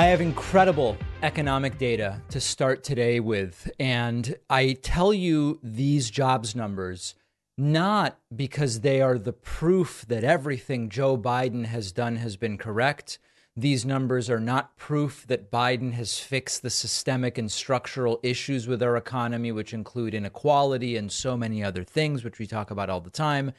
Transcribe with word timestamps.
I 0.00 0.06
have 0.06 0.22
incredible 0.22 0.96
economic 1.22 1.76
data 1.76 2.22
to 2.30 2.40
start 2.40 2.82
today 2.82 3.20
with. 3.20 3.70
And 3.78 4.34
I 4.48 4.78
tell 4.80 5.12
you 5.12 5.60
these 5.62 6.10
jobs 6.10 6.56
numbers 6.56 7.16
not 7.58 8.18
because 8.34 8.80
they 8.80 9.02
are 9.02 9.18
the 9.18 9.34
proof 9.34 10.06
that 10.08 10.24
everything 10.24 10.88
Joe 10.88 11.18
Biden 11.18 11.66
has 11.66 11.92
done 11.92 12.16
has 12.16 12.38
been 12.38 12.56
correct. 12.56 13.18
These 13.54 13.84
numbers 13.84 14.30
are 14.30 14.40
not 14.40 14.74
proof 14.78 15.26
that 15.26 15.50
Biden 15.50 15.92
has 15.92 16.18
fixed 16.18 16.62
the 16.62 16.70
systemic 16.70 17.36
and 17.36 17.52
structural 17.52 18.20
issues 18.22 18.66
with 18.66 18.82
our 18.82 18.96
economy, 18.96 19.52
which 19.52 19.74
include 19.74 20.14
inequality 20.14 20.96
and 20.96 21.12
so 21.12 21.36
many 21.36 21.62
other 21.62 21.84
things, 21.84 22.24
which 22.24 22.38
we 22.38 22.46
talk 22.46 22.70
about 22.70 22.88
all 22.88 23.02
the 23.02 23.10
time. 23.10 23.52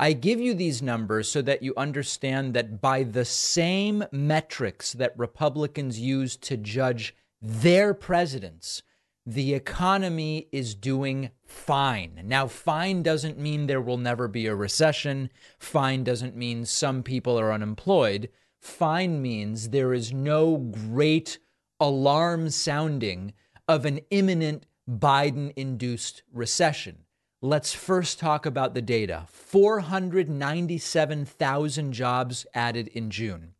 I 0.00 0.12
give 0.12 0.40
you 0.40 0.54
these 0.54 0.80
numbers 0.80 1.28
so 1.28 1.42
that 1.42 1.62
you 1.62 1.74
understand 1.76 2.54
that 2.54 2.80
by 2.80 3.02
the 3.02 3.24
same 3.24 4.04
metrics 4.12 4.92
that 4.92 5.18
Republicans 5.18 5.98
use 5.98 6.36
to 6.36 6.56
judge 6.56 7.16
their 7.42 7.94
presidents, 7.94 8.82
the 9.26 9.54
economy 9.54 10.46
is 10.52 10.76
doing 10.76 11.30
fine. 11.44 12.22
Now, 12.24 12.46
fine 12.46 13.02
doesn't 13.02 13.38
mean 13.38 13.66
there 13.66 13.80
will 13.80 13.98
never 13.98 14.28
be 14.28 14.46
a 14.46 14.54
recession. 14.54 15.30
Fine 15.58 16.04
doesn't 16.04 16.36
mean 16.36 16.64
some 16.64 17.02
people 17.02 17.38
are 17.38 17.52
unemployed. 17.52 18.30
Fine 18.60 19.20
means 19.20 19.70
there 19.70 19.92
is 19.92 20.12
no 20.12 20.56
great 20.56 21.38
alarm 21.80 22.50
sounding 22.50 23.32
of 23.66 23.84
an 23.84 23.98
imminent 24.10 24.64
Biden 24.88 25.52
induced 25.56 26.22
recession. 26.32 26.98
Let's 27.40 27.72
first 27.72 28.18
talk 28.18 28.46
about 28.46 28.74
the 28.74 28.82
data 28.82 29.26
497,000 29.28 31.92
jobs 31.92 32.46
added 32.52 32.88
in 32.88 33.10
June. 33.10 33.54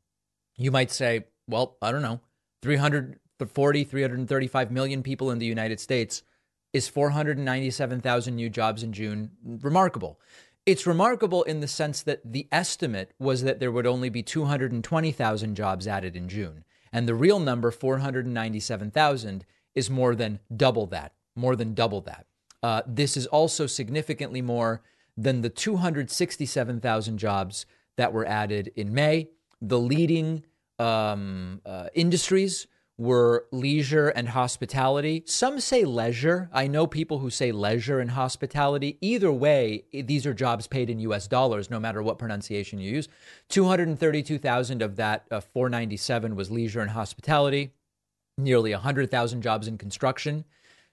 You 0.56 0.72
might 0.72 0.90
say, 0.90 1.26
well, 1.46 1.76
I 1.80 1.92
don't 1.92 2.02
know, 2.02 2.20
340, 2.62 3.84
335 3.84 4.72
million 4.72 5.04
people 5.04 5.30
in 5.30 5.38
the 5.38 5.46
United 5.46 5.78
States. 5.78 6.24
Is 6.72 6.88
497,000 6.88 8.34
new 8.34 8.50
jobs 8.50 8.82
in 8.82 8.92
June 8.92 9.30
remarkable? 9.44 10.18
It's 10.66 10.84
remarkable 10.84 11.44
in 11.44 11.60
the 11.60 11.68
sense 11.68 12.02
that 12.02 12.22
the 12.24 12.48
estimate 12.50 13.14
was 13.20 13.44
that 13.44 13.60
there 13.60 13.70
would 13.70 13.86
only 13.86 14.08
be 14.08 14.24
220,000 14.24 15.54
jobs 15.54 15.86
added 15.86 16.16
in 16.16 16.28
June. 16.28 16.64
And 16.92 17.06
the 17.06 17.14
real 17.14 17.38
number, 17.38 17.70
497,000, 17.70 19.44
is 19.76 19.88
more 19.88 20.16
than 20.16 20.40
double 20.54 20.86
that, 20.86 21.12
more 21.36 21.54
than 21.54 21.74
double 21.74 22.00
that. 22.00 22.26
Uh, 22.62 22.82
this 22.86 23.16
is 23.16 23.26
also 23.26 23.66
significantly 23.66 24.42
more 24.42 24.82
than 25.16 25.42
the 25.42 25.50
267,000 25.50 27.18
jobs 27.18 27.66
that 27.96 28.12
were 28.12 28.26
added 28.26 28.72
in 28.76 28.92
May. 28.94 29.28
The 29.60 29.78
leading 29.78 30.44
um, 30.78 31.60
uh, 31.66 31.88
industries 31.94 32.66
were 32.96 33.46
leisure 33.52 34.08
and 34.08 34.28
hospitality. 34.28 35.22
Some 35.24 35.60
say 35.60 35.84
leisure. 35.84 36.50
I 36.52 36.66
know 36.66 36.86
people 36.86 37.20
who 37.20 37.30
say 37.30 37.52
leisure 37.52 38.00
and 38.00 38.10
hospitality. 38.10 38.98
Either 39.00 39.30
way, 39.32 39.84
these 39.92 40.26
are 40.26 40.34
jobs 40.34 40.66
paid 40.66 40.90
in 40.90 40.98
US 41.00 41.28
dollars, 41.28 41.70
no 41.70 41.78
matter 41.78 42.02
what 42.02 42.18
pronunciation 42.18 42.80
you 42.80 42.90
use. 42.90 43.08
232,000 43.50 44.82
of 44.82 44.96
that 44.96 45.26
uh, 45.30 45.40
497 45.40 46.34
was 46.34 46.50
leisure 46.50 46.80
and 46.80 46.90
hospitality, 46.90 47.72
nearly 48.36 48.72
100,000 48.72 49.42
jobs 49.42 49.68
in 49.68 49.78
construction 49.78 50.44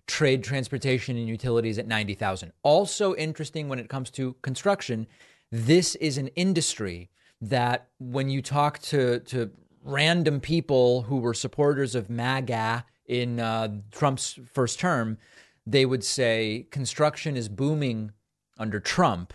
trade, 0.08 0.44
transportation, 0.44 1.18
and 1.18 1.28
utilities 1.28 1.78
at 1.78 1.88
90,000. 1.88 2.52
Also 2.64 3.16
interesting 3.16 3.70
when 3.70 3.80
it 3.80 3.90
comes 3.90 4.10
to 4.12 4.36
construction, 4.42 5.08
this 5.52 5.96
is 5.96 6.18
an 6.18 6.28
industry 6.30 7.10
that 7.42 7.88
when 8.00 8.30
you 8.30 8.42
talk 8.42 8.80
to, 8.80 9.20
to 9.22 9.52
random 9.84 10.40
people 10.40 11.04
who 11.04 11.18
were 11.18 11.34
supporters 11.34 11.96
of 11.96 12.10
MAGA 12.10 12.86
in 13.06 13.40
uh, 13.40 13.70
Trump's 13.92 14.40
first 14.54 14.80
term, 14.80 15.18
they 15.66 15.86
would 15.86 16.04
say 16.04 16.68
construction 16.72 17.36
is 17.36 17.50
booming 17.50 18.12
under 18.58 18.80
Trump 18.80 19.34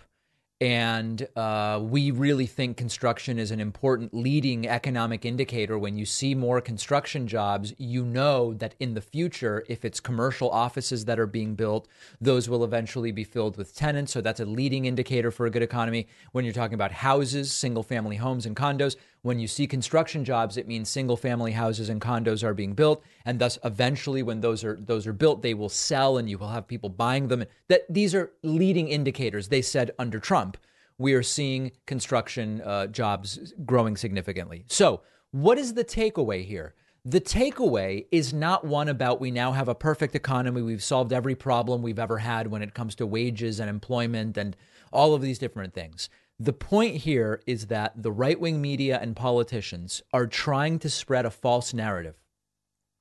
and 0.61 1.27
uh, 1.37 1.81
we 1.83 2.11
really 2.11 2.45
think 2.45 2.77
construction 2.77 3.39
is 3.39 3.51
an 3.51 3.61
important 3.61 4.13
leading 4.13 4.69
economic 4.69 5.25
indicator. 5.25 5.79
When 5.79 5.97
you 5.97 6.05
see 6.05 6.35
more 6.35 6.61
construction 6.61 7.27
jobs, 7.27 7.73
you 7.79 8.05
know 8.05 8.53
that 8.55 8.75
in 8.79 8.93
the 8.93 9.01
future, 9.01 9.65
if 9.69 9.87
it's 9.87 10.01
commercial 10.01 10.51
offices 10.51 11.07
that 11.07 11.19
are 11.19 11.27
being 11.27 11.55
built, 11.55 11.89
those 12.21 12.47
will 12.47 12.63
eventually 12.63 13.11
be 13.11 13.25
filled 13.25 13.57
with 13.57 13.75
tenants. 13.75 14.13
So 14.13 14.21
that's 14.21 14.41
a 14.41 14.45
leading 14.45 14.85
indicator 14.85 15.31
for 15.31 15.47
a 15.47 15.51
good 15.51 15.63
economy. 15.63 16.09
When 16.33 16.45
you're 16.45 16.53
talking 16.53 16.75
about 16.75 16.93
houses, 16.93 17.51
single 17.51 17.83
family 17.83 18.17
homes, 18.17 18.45
and 18.45 18.55
condos, 18.55 18.97
when 19.23 19.39
you 19.39 19.47
see 19.47 19.67
construction 19.67 20.25
jobs, 20.25 20.57
it 20.57 20.67
means 20.67 20.89
single 20.89 21.17
family 21.17 21.53
houses 21.53 21.89
and 21.89 22.01
condos 22.01 22.43
are 22.43 22.55
being 22.55 22.75
built, 22.75 23.03
and 23.25 23.39
thus 23.39 23.59
eventually, 23.65 24.23
when 24.23 24.41
those 24.41 24.65
are 24.65 24.79
those 24.81 25.07
are 25.07 25.13
built, 25.13 25.43
they 25.43 25.55
will 25.55 25.69
sell, 25.69 26.17
and 26.17 26.29
you 26.31 26.39
will 26.39 26.49
have 26.49 26.67
people 26.67 26.89
buying 26.89 27.29
them. 27.29 27.45
That 27.69 27.83
these 27.89 28.15
are 28.15 28.33
leading 28.43 28.89
indicators. 28.89 29.49
They 29.49 29.63
said 29.63 29.91
under 29.99 30.19
Trump, 30.19 30.57
we 30.97 31.15
are 31.15 31.23
seeing 31.23 31.73
construction 31.87 32.61
uh, 32.63 32.87
jobs 32.87 33.53
growing 33.65 33.97
significantly. 33.97 34.65
So, 34.69 35.03
what 35.33 35.59
is 35.59 35.75
the 35.75 35.85
takeaway 35.85 36.45
here? 36.45 36.75
The 37.05 37.21
takeaway 37.21 38.07
is 38.11 38.35
not 38.35 38.67
one 38.67 38.89
about 38.89 39.21
we 39.21 39.31
now 39.31 39.53
have 39.53 39.69
a 39.69 39.75
perfect 39.75 40.15
economy. 40.15 40.61
We've 40.61 40.83
solved 40.83 41.13
every 41.15 41.35
problem 41.35 41.81
we've 41.81 41.99
ever 41.99 42.19
had 42.19 42.49
when 42.49 42.63
it 42.63 42.75
comes 42.75 42.95
to 42.97 43.07
wages 43.07 43.61
and 43.61 43.71
employment 43.71 44.37
and 44.37 44.55
all 44.93 45.15
of 45.15 45.23
these 45.23 45.39
different 45.39 45.73
things. 45.73 46.11
The 46.43 46.55
point 46.55 46.97
here 46.97 47.43
is 47.47 47.67
that 47.67 48.03
the 48.03 48.11
right 48.11 48.41
wing 48.41 48.63
media 48.63 48.99
and 48.99 49.15
politicians 49.15 50.01
are 50.11 50.27
trying 50.27 50.79
to 50.79 50.89
spread 50.89 51.27
a 51.27 51.31
false 51.31 51.75
narrative. 51.75 52.15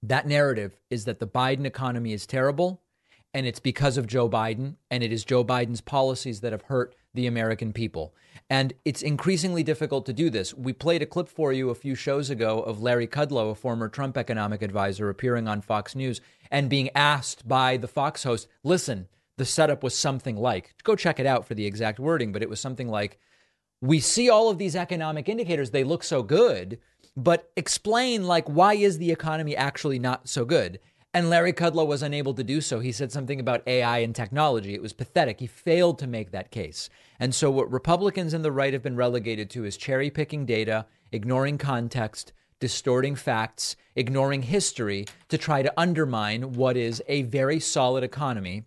That 0.04 0.28
narrative 0.28 0.78
is 0.90 1.06
that 1.06 1.20
the 1.20 1.28
Biden 1.28 1.64
economy 1.64 2.12
is 2.12 2.28
terrible 2.28 2.82
and 3.34 3.46
it's 3.46 3.62
because 3.62 3.96
of 3.96 4.08
Joe 4.08 4.28
Biden 4.30 4.76
and 4.92 5.04
it 5.04 5.14
is 5.14 5.24
Joe 5.24 5.46
Biden's 5.46 5.80
policies 5.80 6.42
that 6.42 6.52
have 6.52 6.64
hurt 6.64 6.94
the 7.14 7.28
American 7.28 7.72
people. 7.72 8.14
And 8.50 8.74
it's 8.84 9.02
increasingly 9.02 9.64
difficult 9.64 10.06
to 10.08 10.14
do 10.14 10.30
this. 10.30 10.54
We 10.54 10.74
played 10.74 11.02
a 11.02 11.06
clip 11.06 11.30
for 11.30 11.54
you 11.54 11.70
a 11.70 11.76
few 11.76 11.96
shows 11.96 12.30
ago 12.30 12.60
of 12.60 12.82
Larry 12.82 13.08
Kudlow, 13.08 13.52
a 13.52 13.56
former 13.56 13.88
Trump 13.88 14.18
economic 14.18 14.62
advisor, 14.62 15.08
appearing 15.08 15.48
on 15.48 15.62
Fox 15.62 15.96
News 15.96 16.20
and 16.52 16.70
being 16.70 16.90
asked 16.94 17.48
by 17.48 17.78
the 17.78 17.88
Fox 17.88 18.24
host, 18.24 18.50
listen, 18.66 19.08
the 19.38 19.46
setup 19.46 19.82
was 19.82 19.98
something 19.98 20.36
like, 20.36 20.76
go 20.84 20.98
check 20.98 21.22
it 21.22 21.26
out 21.26 21.48
for 21.48 21.54
the 21.54 21.66
exact 21.66 22.00
wording, 22.00 22.34
but 22.34 22.44
it 22.44 22.50
was 22.50 22.60
something 22.60 22.90
like, 22.90 23.18
we 23.82 24.00
see 24.00 24.30
all 24.30 24.50
of 24.50 24.58
these 24.58 24.76
economic 24.76 25.30
indicators, 25.30 25.72
they 25.72 25.84
look 25.84 26.04
so 26.04 26.22
good, 26.24 26.80
but 27.16 27.52
explain 27.56 28.26
like 28.26 28.48
why 28.48 28.74
is 28.74 28.98
the 28.98 29.12
economy 29.12 29.56
actually 29.56 30.00
not 30.00 30.28
so 30.28 30.46
good? 30.46 30.80
And 31.14 31.30
Larry 31.30 31.54
Kudlow 31.54 31.88
was 31.88 32.04
unable 32.04 32.36
to 32.36 32.44
do 32.44 32.62
so. 32.62 32.80
He 32.80 32.92
said 32.92 33.12
something 33.12 33.40
about 33.40 33.68
AI 33.68 34.00
and 34.00 34.14
technology. 34.14 34.76
It 34.76 34.82
was 34.82 34.94
pathetic. 34.94 35.40
He 35.40 35.48
failed 35.48 35.98
to 36.00 36.08
make 36.08 36.32
that 36.32 36.52
case. 36.52 36.88
And 37.20 37.34
so, 37.34 37.50
what 37.50 37.72
Republicans 37.72 38.34
and 38.34 38.46
the 38.46 38.52
right 38.52 38.74
have 38.74 38.84
been 38.84 38.96
relegated 38.96 39.50
to 39.52 39.66
is 39.66 39.76
cherry 39.76 40.12
picking 40.12 40.46
data, 40.46 40.86
ignoring 41.12 41.58
context, 41.58 42.32
distorting 42.60 43.16
facts, 43.16 43.76
ignoring 43.96 44.44
history 44.44 45.08
to 45.30 45.38
try 45.38 45.64
to 45.64 45.74
undermine 45.78 46.54
what 46.54 46.78
is 46.78 47.02
a 47.08 47.24
very 47.24 47.60
solid 47.60 48.04
economy 48.04 48.66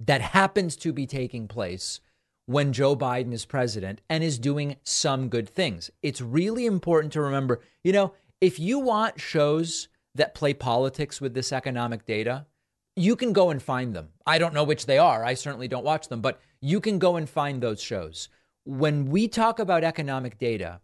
that 0.00 0.22
happens 0.22 0.74
to 0.76 0.92
be 0.92 1.06
taking 1.06 1.48
place 1.48 2.00
when 2.48 2.72
Joe 2.72 2.96
Biden 2.96 3.34
is 3.34 3.44
president 3.44 4.00
and 4.08 4.24
is 4.24 4.38
doing 4.38 4.76
some 4.82 5.28
good 5.28 5.46
things. 5.46 5.90
It's 6.02 6.22
really 6.22 6.64
important 6.64 7.12
to 7.12 7.20
remember, 7.20 7.60
you 7.84 7.92
know, 7.92 8.14
if 8.40 8.58
you 8.58 8.78
want 8.78 9.20
shows 9.20 9.88
that 10.14 10.34
play 10.34 10.54
politics 10.54 11.20
with 11.20 11.34
this 11.34 11.52
economic 11.52 12.06
data, 12.06 12.46
you 12.96 13.16
can 13.16 13.34
go 13.34 13.50
and 13.50 13.62
find 13.62 13.94
them. 13.94 14.08
I 14.26 14.38
don't 14.38 14.54
know 14.54 14.64
which 14.64 14.86
they 14.86 14.96
are. 14.96 15.22
I 15.26 15.34
certainly 15.34 15.68
don't 15.68 15.84
watch 15.84 16.08
them, 16.08 16.22
but 16.22 16.40
you 16.62 16.80
can 16.80 16.98
go 16.98 17.16
and 17.16 17.28
find 17.28 17.62
those 17.62 17.82
shows. 17.82 18.30
When 18.64 19.10
we 19.10 19.28
talk 19.28 19.58
about 19.58 19.84
economic 19.84 20.38
data 20.38 20.80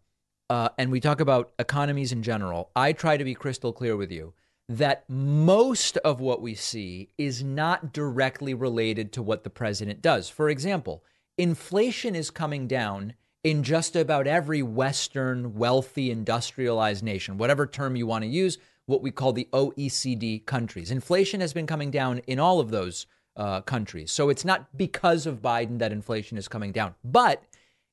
uh, 0.50 0.68
and 0.76 0.92
we 0.92 1.00
talk 1.00 1.18
about 1.18 1.54
economies 1.58 2.12
in 2.12 2.22
general, 2.22 2.72
I 2.76 2.92
try 2.92 3.16
to 3.16 3.24
be 3.24 3.34
crystal 3.34 3.72
clear 3.72 3.96
with 3.96 4.12
you 4.12 4.34
that 4.68 5.08
most 5.08 5.96
of 5.98 6.20
what 6.20 6.42
we 6.42 6.54
see 6.54 7.08
is 7.16 7.42
not 7.42 7.94
directly 7.94 8.52
related 8.52 9.12
to 9.14 9.22
what 9.22 9.44
the 9.44 9.50
president 9.50 10.02
does. 10.02 10.28
For 10.28 10.50
example, 10.50 11.02
inflation 11.38 12.14
is 12.14 12.30
coming 12.30 12.66
down 12.66 13.14
in 13.42 13.62
just 13.62 13.94
about 13.94 14.26
every 14.26 14.62
Western, 14.62 15.54
wealthy, 15.54 16.10
industrialized 16.10 17.02
nation, 17.02 17.36
whatever 17.36 17.66
term 17.66 17.96
you 17.96 18.06
want 18.06 18.22
to 18.22 18.28
use, 18.28 18.58
what 18.86 19.02
we 19.02 19.10
call 19.10 19.32
the 19.32 19.48
OECD 19.52 20.44
countries. 20.46 20.90
Inflation 20.90 21.40
has 21.40 21.52
been 21.52 21.66
coming 21.66 21.90
down 21.90 22.18
in 22.26 22.38
all 22.38 22.60
of 22.60 22.70
those 22.70 23.06
uh, 23.36 23.60
countries. 23.62 24.12
So 24.12 24.28
it's 24.28 24.44
not 24.44 24.76
because 24.76 25.26
of 25.26 25.42
Biden 25.42 25.78
that 25.78 25.92
inflation 25.92 26.38
is 26.38 26.48
coming 26.48 26.72
down, 26.72 26.94
but 27.04 27.42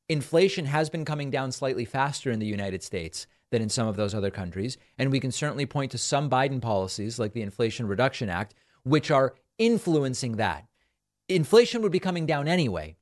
inflation 0.07 0.65
has 0.65 0.89
been 0.89 1.05
coming 1.05 1.31
down 1.31 1.51
slightly 1.51 1.85
faster 1.85 2.31
in 2.31 2.39
the 2.39 2.45
United 2.45 2.83
States 2.83 3.27
than 3.49 3.61
in 3.61 3.69
some 3.69 3.87
of 3.87 3.95
those 3.95 4.13
other 4.13 4.31
countries. 4.31 4.77
And 4.97 5.11
we 5.11 5.19
can 5.19 5.31
certainly 5.31 5.65
point 5.65 5.91
to 5.91 5.97
some 5.97 6.29
Biden 6.29 6.61
policies, 6.61 7.19
like 7.19 7.33
the 7.33 7.41
Inflation 7.41 7.87
Reduction 7.87 8.29
Act, 8.29 8.53
which 8.83 9.11
are 9.11 9.35
influencing 9.57 10.37
that. 10.37 10.65
Inflation 11.27 11.81
would 11.81 11.91
be 11.91 11.99
coming 11.99 12.25
down 12.25 12.47
anyway. 12.47 12.95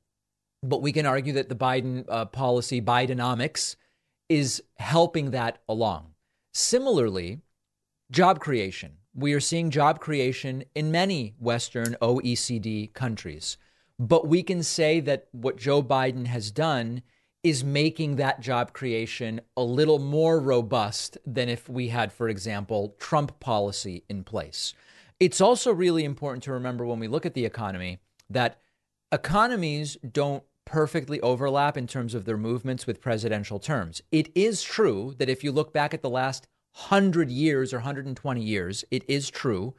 But 0.62 0.82
we 0.82 0.92
can 0.92 1.06
argue 1.06 1.32
that 1.34 1.48
the 1.48 1.54
Biden 1.54 2.04
uh, 2.08 2.26
policy, 2.26 2.80
Bidenomics, 2.80 3.76
is 4.28 4.62
helping 4.76 5.30
that 5.30 5.58
along. 5.68 6.12
Similarly, 6.52 7.40
job 8.10 8.40
creation. 8.40 8.92
We 9.14 9.32
are 9.32 9.40
seeing 9.40 9.70
job 9.70 10.00
creation 10.00 10.64
in 10.74 10.92
many 10.92 11.34
Western 11.38 11.96
OECD 12.00 12.92
countries. 12.92 13.56
But 13.98 14.28
we 14.28 14.42
can 14.42 14.62
say 14.62 15.00
that 15.00 15.28
what 15.32 15.56
Joe 15.56 15.82
Biden 15.82 16.26
has 16.26 16.50
done 16.50 17.02
is 17.42 17.64
making 17.64 18.16
that 18.16 18.40
job 18.40 18.72
creation 18.72 19.40
a 19.56 19.62
little 19.62 19.98
more 19.98 20.38
robust 20.38 21.16
than 21.26 21.48
if 21.48 21.68
we 21.68 21.88
had, 21.88 22.12
for 22.12 22.28
example, 22.28 22.94
Trump 22.98 23.38
policy 23.40 24.04
in 24.08 24.24
place. 24.24 24.74
It's 25.18 25.40
also 25.40 25.72
really 25.72 26.04
important 26.04 26.42
to 26.44 26.52
remember 26.52 26.84
when 26.84 26.98
we 26.98 27.08
look 27.08 27.26
at 27.26 27.34
the 27.34 27.44
economy 27.44 27.98
that 28.28 28.60
economies 29.12 29.96
don't 30.12 30.44
perfectly 30.70 31.20
overlap 31.20 31.76
in 31.76 31.88
terms 31.88 32.14
of 32.14 32.24
their 32.24 32.36
movements 32.36 32.86
with 32.86 33.00
presidential 33.00 33.58
terms. 33.58 34.00
It 34.12 34.30
is 34.36 34.62
true 34.62 35.16
that 35.18 35.28
if 35.28 35.42
you 35.42 35.50
look 35.50 35.72
back 35.72 35.92
at 35.92 36.00
the 36.00 36.08
last 36.08 36.46
100 36.74 37.28
years 37.28 37.74
or 37.74 37.78
120 37.78 38.40
years, 38.40 38.84
it 38.88 39.02
is 39.08 39.28
true 39.30 39.74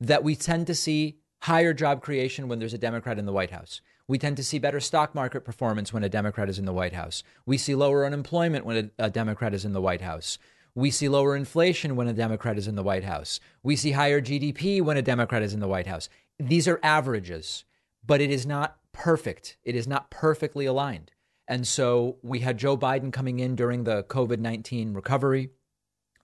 that 0.00 0.24
we 0.24 0.34
tend 0.34 0.66
to 0.68 0.74
see 0.74 1.18
higher 1.42 1.74
job 1.74 2.00
creation 2.00 2.48
when 2.48 2.58
there's 2.58 2.72
a 2.72 2.78
Democrat 2.78 3.18
in 3.18 3.26
the 3.26 3.34
White 3.34 3.50
House. 3.50 3.82
We 4.08 4.16
tend 4.16 4.38
to 4.38 4.44
see 4.44 4.58
better 4.58 4.80
stock 4.80 5.14
market 5.14 5.42
performance 5.42 5.92
when 5.92 6.04
a 6.04 6.08
Democrat 6.08 6.48
is 6.48 6.58
in 6.58 6.64
the 6.64 6.72
White 6.72 6.94
House. 6.94 7.22
We 7.44 7.58
see 7.58 7.74
lower 7.74 8.06
unemployment 8.06 8.64
when 8.64 8.90
a, 8.98 9.04
a, 9.04 9.10
Democrat 9.10 9.52
is 9.52 9.66
in 9.66 9.74
the 9.74 9.80
White 9.82 10.00
House. 10.00 10.38
We 10.74 10.90
see 10.90 11.10
lower 11.10 11.36
inflation 11.36 11.96
when 11.96 12.08
a 12.08 12.14
Democrat 12.14 12.56
is 12.56 12.66
in 12.66 12.76
the 12.76 12.82
White 12.82 13.04
House. 13.04 13.40
We 13.62 13.76
see 13.76 13.90
higher 13.90 14.22
GDP 14.22 14.80
when 14.80 14.96
a 14.96 15.02
Democrat 15.02 15.42
is 15.42 15.52
in 15.52 15.60
the 15.60 15.68
White 15.68 15.86
House. 15.86 16.08
These 16.38 16.66
are 16.66 16.80
averages, 16.82 17.64
but 18.06 18.22
it 18.22 18.30
is 18.30 18.46
not 18.46 18.78
perfect. 19.00 19.56
It 19.64 19.74
is 19.74 19.88
not 19.88 20.10
perfectly 20.10 20.66
aligned. 20.66 21.10
And 21.48 21.66
so 21.66 22.18
we 22.22 22.40
had 22.40 22.58
Joe 22.58 22.76
Biden 22.76 23.10
coming 23.10 23.40
in 23.40 23.56
during 23.56 23.84
the 23.84 24.04
COVID 24.04 24.38
19 24.38 24.92
recovery. 24.92 25.50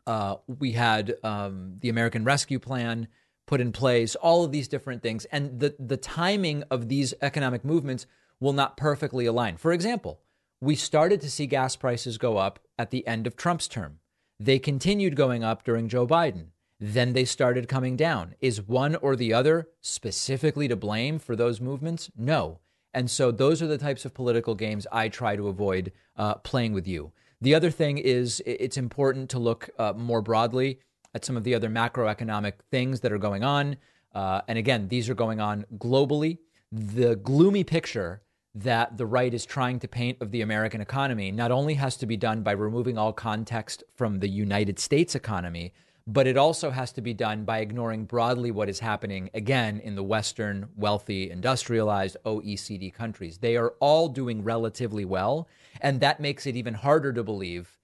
Uh, 0.06 0.36
we 0.46 0.72
had 0.72 1.16
um, 1.24 1.78
the 1.80 1.88
American 1.88 2.22
Rescue 2.22 2.58
Plan 2.58 3.08
put 3.46 3.62
in 3.62 3.72
place, 3.72 4.14
all 4.14 4.44
of 4.44 4.52
these 4.52 4.68
different 4.68 5.02
things. 5.02 5.24
And 5.26 5.58
the, 5.58 5.74
the 5.78 5.96
timing 5.96 6.64
of 6.70 6.88
these 6.88 7.14
economic 7.22 7.64
movements 7.64 8.06
will 8.40 8.52
not 8.52 8.76
perfectly 8.76 9.24
align. 9.24 9.56
For 9.56 9.72
example, 9.72 10.20
we 10.60 10.76
started 10.76 11.22
to 11.22 11.30
see 11.30 11.46
gas 11.46 11.76
prices 11.76 12.18
go 12.18 12.36
up 12.36 12.58
at 12.78 12.90
the 12.90 13.06
end 13.06 13.26
of 13.26 13.36
Trump's 13.36 13.68
term. 13.68 14.00
They 14.38 14.58
continued 14.58 15.16
going 15.16 15.42
up 15.42 15.64
during 15.64 15.88
Joe 15.88 16.06
Biden. 16.06 16.48
Then 16.78 17.14
they 17.14 17.24
started 17.24 17.68
coming 17.68 17.96
down. 17.96 18.34
Is 18.40 18.60
one 18.60 18.96
or 18.96 19.16
the 19.16 19.32
other 19.32 19.68
specifically 19.80 20.68
to 20.68 20.76
blame 20.76 21.18
for 21.18 21.34
those 21.34 21.58
movements? 21.58 22.10
No. 22.14 22.60
And 22.96 23.10
so 23.10 23.30
those 23.30 23.60
are 23.60 23.66
the 23.66 23.76
types 23.76 24.06
of 24.06 24.14
political 24.14 24.54
games 24.54 24.86
I 24.90 25.10
try 25.10 25.36
to 25.36 25.48
avoid 25.48 25.92
uh, 26.16 26.36
playing 26.36 26.72
with 26.72 26.88
you. 26.88 27.12
The 27.42 27.54
other 27.54 27.70
thing 27.70 27.98
is 27.98 28.42
it's 28.46 28.78
important 28.78 29.28
to 29.30 29.38
look 29.38 29.68
uh, 29.78 29.92
more 29.94 30.22
broadly 30.22 30.80
at 31.14 31.22
some 31.22 31.36
of 31.36 31.44
the 31.44 31.54
other 31.54 31.68
macroeconomic 31.68 32.54
things 32.70 33.00
that 33.00 33.12
are 33.12 33.18
going 33.18 33.44
on. 33.44 33.76
Uh, 34.14 34.40
and 34.48 34.56
again, 34.58 34.88
these 34.88 35.10
are 35.10 35.14
going 35.14 35.40
on 35.40 35.66
globally. 35.76 36.38
The 36.72 37.16
gloomy 37.16 37.64
picture 37.64 38.22
that 38.54 38.96
the 38.96 39.04
right 39.04 39.34
is 39.34 39.44
trying 39.44 39.78
to 39.80 39.88
paint 39.88 40.16
of 40.22 40.30
the 40.30 40.40
American 40.40 40.80
economy 40.80 41.30
not 41.30 41.52
only 41.52 41.74
has 41.74 41.98
to 41.98 42.06
be 42.06 42.16
done 42.16 42.42
by 42.42 42.52
removing 42.52 42.96
all 42.96 43.12
context 43.12 43.84
from 43.94 44.20
the 44.20 44.28
United 44.28 44.78
States 44.78 45.14
economy, 45.14 45.74
but 46.06 46.26
it 46.26 46.36
also 46.36 46.70
has 46.70 46.92
to 46.92 47.00
be 47.00 47.12
done 47.12 47.44
by 47.44 47.58
ignoring 47.58 48.04
broadly 48.04 48.52
what 48.52 48.68
is 48.68 48.78
happening 48.78 49.28
again 49.34 49.80
in 49.80 49.96
the 49.96 50.04
Western, 50.04 50.68
wealthy, 50.76 51.30
industrialized 51.30 52.16
OECD 52.24 52.94
countries. 52.94 53.38
They 53.38 53.56
are 53.56 53.74
all 53.80 54.08
doing 54.08 54.44
relatively 54.44 55.04
well. 55.04 55.48
And 55.80 56.00
that 56.00 56.20
makes 56.20 56.46
it 56.46 56.56
even 56.56 56.74
harder 56.74 57.12
to 57.12 57.24
believe 57.24 57.76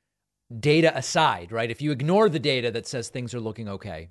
data 0.60 0.96
aside, 0.96 1.50
right? 1.50 1.70
If 1.70 1.82
you 1.82 1.90
ignore 1.90 2.28
the 2.28 2.38
data 2.38 2.70
that 2.70 2.86
says 2.86 3.08
things 3.08 3.34
are 3.34 3.40
looking 3.40 3.68
okay, 3.68 4.10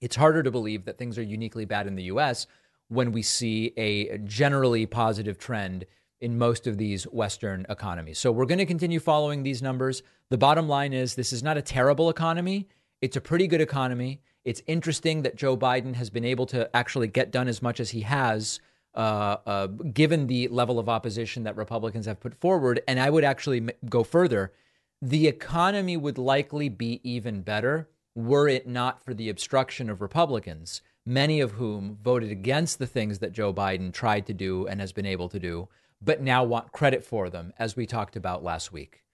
it's 0.00 0.16
harder 0.16 0.42
to 0.42 0.50
believe 0.50 0.84
that 0.86 0.98
things 0.98 1.16
are 1.16 1.22
uniquely 1.22 1.64
bad 1.64 1.86
in 1.86 1.94
the 1.94 2.04
US 2.04 2.46
when 2.88 3.12
we 3.12 3.22
see 3.22 3.72
a 3.76 4.18
generally 4.18 4.86
positive 4.86 5.38
trend 5.38 5.84
in 6.20 6.38
most 6.38 6.66
of 6.66 6.78
these 6.78 7.04
Western 7.04 7.66
economies. 7.68 8.18
So 8.18 8.32
we're 8.32 8.46
going 8.46 8.58
to 8.58 8.66
continue 8.66 8.98
following 8.98 9.44
these 9.44 9.62
numbers. 9.62 10.02
The 10.30 10.38
bottom 10.38 10.68
line 10.68 10.92
is 10.92 11.14
this 11.14 11.32
is 11.32 11.44
not 11.44 11.56
a 11.56 11.62
terrible 11.62 12.10
economy, 12.10 12.68
it's 13.00 13.16
a 13.16 13.20
pretty 13.20 13.46
good 13.46 13.60
economy. 13.60 14.20
It's 14.44 14.62
interesting 14.66 15.22
that 15.22 15.36
Joe 15.36 15.56
Biden 15.56 15.94
has 15.94 16.10
been 16.10 16.24
able 16.24 16.46
to 16.46 16.74
actually 16.74 17.08
get 17.08 17.30
done 17.30 17.48
as 17.48 17.62
much 17.62 17.80
as 17.80 17.90
he 17.90 18.02
has. 18.02 18.60
Uh, 18.94 19.36
uh, 19.46 19.66
given 19.66 20.26
the 20.26 20.48
level 20.48 20.78
of 20.78 20.88
opposition 20.88 21.44
that 21.44 21.54
Republicans 21.56 22.06
have 22.06 22.18
put 22.18 22.34
forward. 22.34 22.80
And 22.88 22.98
I 22.98 23.10
would 23.10 23.22
actually 23.22 23.68
go 23.88 24.02
further 24.02 24.52
the 25.00 25.28
economy 25.28 25.96
would 25.96 26.18
likely 26.18 26.68
be 26.68 27.00
even 27.04 27.42
better 27.42 27.88
were 28.14 28.48
it 28.48 28.66
not 28.66 29.04
for 29.04 29.14
the 29.14 29.28
obstruction 29.28 29.88
of 29.88 30.00
Republicans, 30.00 30.82
many 31.06 31.40
of 31.40 31.52
whom 31.52 31.98
voted 32.02 32.32
against 32.32 32.80
the 32.80 32.86
things 32.86 33.20
that 33.20 33.32
Joe 33.32 33.54
Biden 33.54 33.92
tried 33.92 34.26
to 34.26 34.34
do 34.34 34.66
and 34.66 34.80
has 34.80 34.92
been 34.92 35.06
able 35.06 35.28
to 35.28 35.38
do, 35.38 35.68
but 36.02 36.20
now 36.20 36.42
want 36.42 36.72
credit 36.72 37.04
for 37.04 37.30
them, 37.30 37.52
as 37.58 37.76
we 37.76 37.86
talked 37.86 38.16
about 38.16 38.42
last 38.42 38.72
week. 38.72 39.04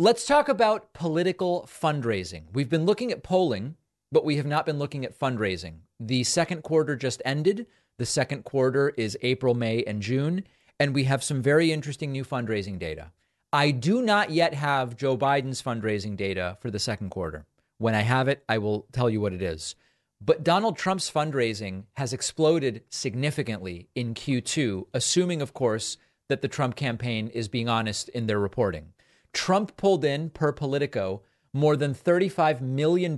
Let's 0.00 0.24
talk 0.24 0.48
about 0.48 0.94
political 0.94 1.68
fundraising. 1.70 2.44
We've 2.54 2.70
been 2.70 2.86
looking 2.86 3.12
at 3.12 3.22
polling, 3.22 3.76
but 4.10 4.24
we 4.24 4.36
have 4.36 4.46
not 4.46 4.64
been 4.64 4.78
looking 4.78 5.04
at 5.04 5.18
fundraising. 5.18 5.80
The 6.00 6.24
second 6.24 6.62
quarter 6.62 6.96
just 6.96 7.20
ended. 7.22 7.66
The 7.98 8.06
second 8.06 8.46
quarter 8.46 8.94
is 8.96 9.18
April, 9.20 9.52
May, 9.52 9.84
and 9.84 10.00
June. 10.00 10.44
And 10.78 10.94
we 10.94 11.04
have 11.04 11.22
some 11.22 11.42
very 11.42 11.70
interesting 11.70 12.12
new 12.12 12.24
fundraising 12.24 12.78
data. 12.78 13.12
I 13.52 13.72
do 13.72 14.00
not 14.00 14.30
yet 14.30 14.54
have 14.54 14.96
Joe 14.96 15.18
Biden's 15.18 15.60
fundraising 15.60 16.16
data 16.16 16.56
for 16.62 16.70
the 16.70 16.78
second 16.78 17.10
quarter. 17.10 17.44
When 17.76 17.94
I 17.94 18.00
have 18.00 18.26
it, 18.26 18.42
I 18.48 18.56
will 18.56 18.86
tell 18.92 19.10
you 19.10 19.20
what 19.20 19.34
it 19.34 19.42
is. 19.42 19.74
But 20.18 20.42
Donald 20.42 20.78
Trump's 20.78 21.10
fundraising 21.10 21.84
has 21.98 22.14
exploded 22.14 22.84
significantly 22.88 23.90
in 23.94 24.14
Q2, 24.14 24.86
assuming, 24.94 25.42
of 25.42 25.52
course, 25.52 25.98
that 26.30 26.40
the 26.40 26.48
Trump 26.48 26.74
campaign 26.74 27.28
is 27.28 27.48
being 27.48 27.68
honest 27.68 28.08
in 28.08 28.28
their 28.28 28.38
reporting. 28.38 28.94
Trump 29.32 29.76
pulled 29.76 30.04
in, 30.04 30.30
per 30.30 30.52
Politico, 30.52 31.22
more 31.52 31.76
than 31.76 31.94
$35 31.94 32.60
million 32.60 33.12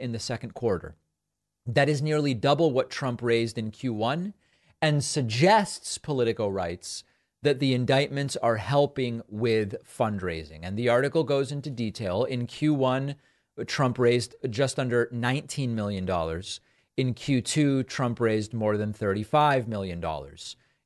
in 0.00 0.12
the 0.12 0.18
second 0.18 0.54
quarter. 0.54 0.96
That 1.66 1.88
is 1.88 2.02
nearly 2.02 2.34
double 2.34 2.72
what 2.72 2.90
Trump 2.90 3.22
raised 3.22 3.58
in 3.58 3.70
Q1 3.70 4.32
and 4.80 5.04
suggests, 5.04 5.96
Politico 5.98 6.48
writes, 6.48 7.04
that 7.42 7.60
the 7.60 7.74
indictments 7.74 8.36
are 8.36 8.56
helping 8.56 9.22
with 9.28 9.74
fundraising. 9.84 10.60
And 10.62 10.76
the 10.76 10.88
article 10.88 11.24
goes 11.24 11.50
into 11.52 11.70
detail. 11.70 12.24
In 12.24 12.46
Q1, 12.46 13.16
Trump 13.66 13.98
raised 13.98 14.34
just 14.48 14.78
under 14.78 15.06
$19 15.06 15.70
million. 15.70 16.04
In 16.96 17.14
Q2, 17.14 17.86
Trump 17.86 18.20
raised 18.20 18.54
more 18.54 18.76
than 18.76 18.92
$35 18.92 19.66
million. 19.66 20.04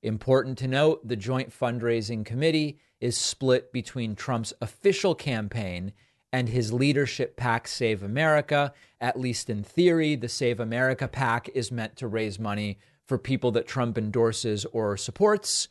Important 0.02 0.58
to 0.58 0.68
note 0.68 1.06
the 1.06 1.16
Joint 1.16 1.50
Fundraising 1.50 2.24
Committee 2.24 2.78
is 3.00 3.16
split 3.16 3.72
between 3.72 4.14
Trump's 4.14 4.52
official 4.60 5.14
campaign 5.14 5.92
and 6.32 6.48
his 6.48 6.72
leadership 6.72 7.36
pack, 7.36 7.68
Save 7.68 8.02
America. 8.02 8.72
At 9.00 9.18
least 9.18 9.48
in 9.48 9.62
theory, 9.62 10.16
the 10.16 10.28
Save 10.28 10.60
America 10.60 11.08
pack 11.08 11.48
is 11.54 11.72
meant 11.72 11.96
to 11.96 12.08
raise 12.08 12.38
money 12.38 12.78
for 13.06 13.18
people 13.18 13.52
that 13.52 13.66
Trump 13.68 13.96
endorses 13.96 14.64
or 14.66 14.96
supports. 14.96 15.68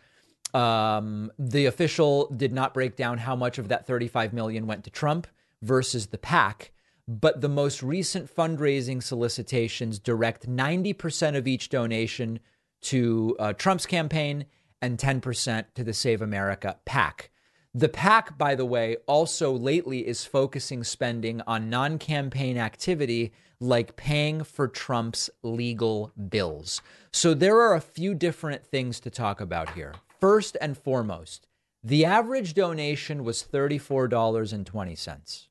Um, 0.53 1.31
the 1.37 1.65
official 1.65 2.29
did 2.29 2.53
not 2.53 2.73
break 2.73 2.95
down 2.95 3.17
how 3.17 3.35
much 3.35 3.57
of 3.57 3.67
that 3.67 3.85
35 3.85 4.31
million 4.31 4.67
went 4.67 4.85
to 4.85 4.89
Trump 4.89 5.27
versus 5.61 6.07
the 6.07 6.17
pack. 6.17 6.71
but 7.07 7.39
the 7.41 7.49
most 7.49 7.83
recent 7.83 8.33
fundraising 8.33 9.03
solicitations 9.03 9.99
direct 9.99 10.49
90% 10.49 11.37
of 11.37 11.47
each 11.47 11.69
donation 11.69 12.39
to 12.81 13.35
uh, 13.37 13.53
Trump's 13.53 13.85
campaign 13.85 14.45
and 14.81 14.97
10% 14.97 15.65
to 15.75 15.83
the 15.83 15.93
Save 15.93 16.21
America 16.21 16.77
PAC. 16.85 17.31
The 17.73 17.89
PAC, 17.89 18.37
by 18.37 18.55
the 18.55 18.65
way, 18.65 18.97
also 19.05 19.51
lately 19.51 20.07
is 20.07 20.23
focusing 20.23 20.83
spending 20.83 21.41
on 21.45 21.69
non 21.69 21.97
campaign 21.97 22.57
activity 22.57 23.33
like 23.59 23.95
paying 23.95 24.43
for 24.43 24.67
Trump's 24.67 25.29
legal 25.43 26.11
bills. 26.29 26.81
So 27.11 27.33
there 27.33 27.59
are 27.59 27.75
a 27.75 27.81
few 27.81 28.13
different 28.13 28.65
things 28.65 28.99
to 29.01 29.09
talk 29.09 29.41
about 29.41 29.71
here. 29.71 29.93
First 30.19 30.57
and 30.61 30.77
foremost, 30.77 31.47
the 31.83 32.05
average 32.05 32.53
donation 32.53 33.23
was 33.23 33.43
$34.20. 33.43 35.47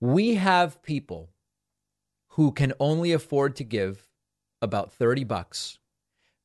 We 0.00 0.34
have 0.34 0.82
people 0.82 1.30
who 2.30 2.52
can 2.52 2.72
only 2.78 3.12
afford 3.12 3.56
to 3.56 3.64
give 3.64 4.08
about 4.62 4.92
30 4.92 5.24
bucks 5.24 5.78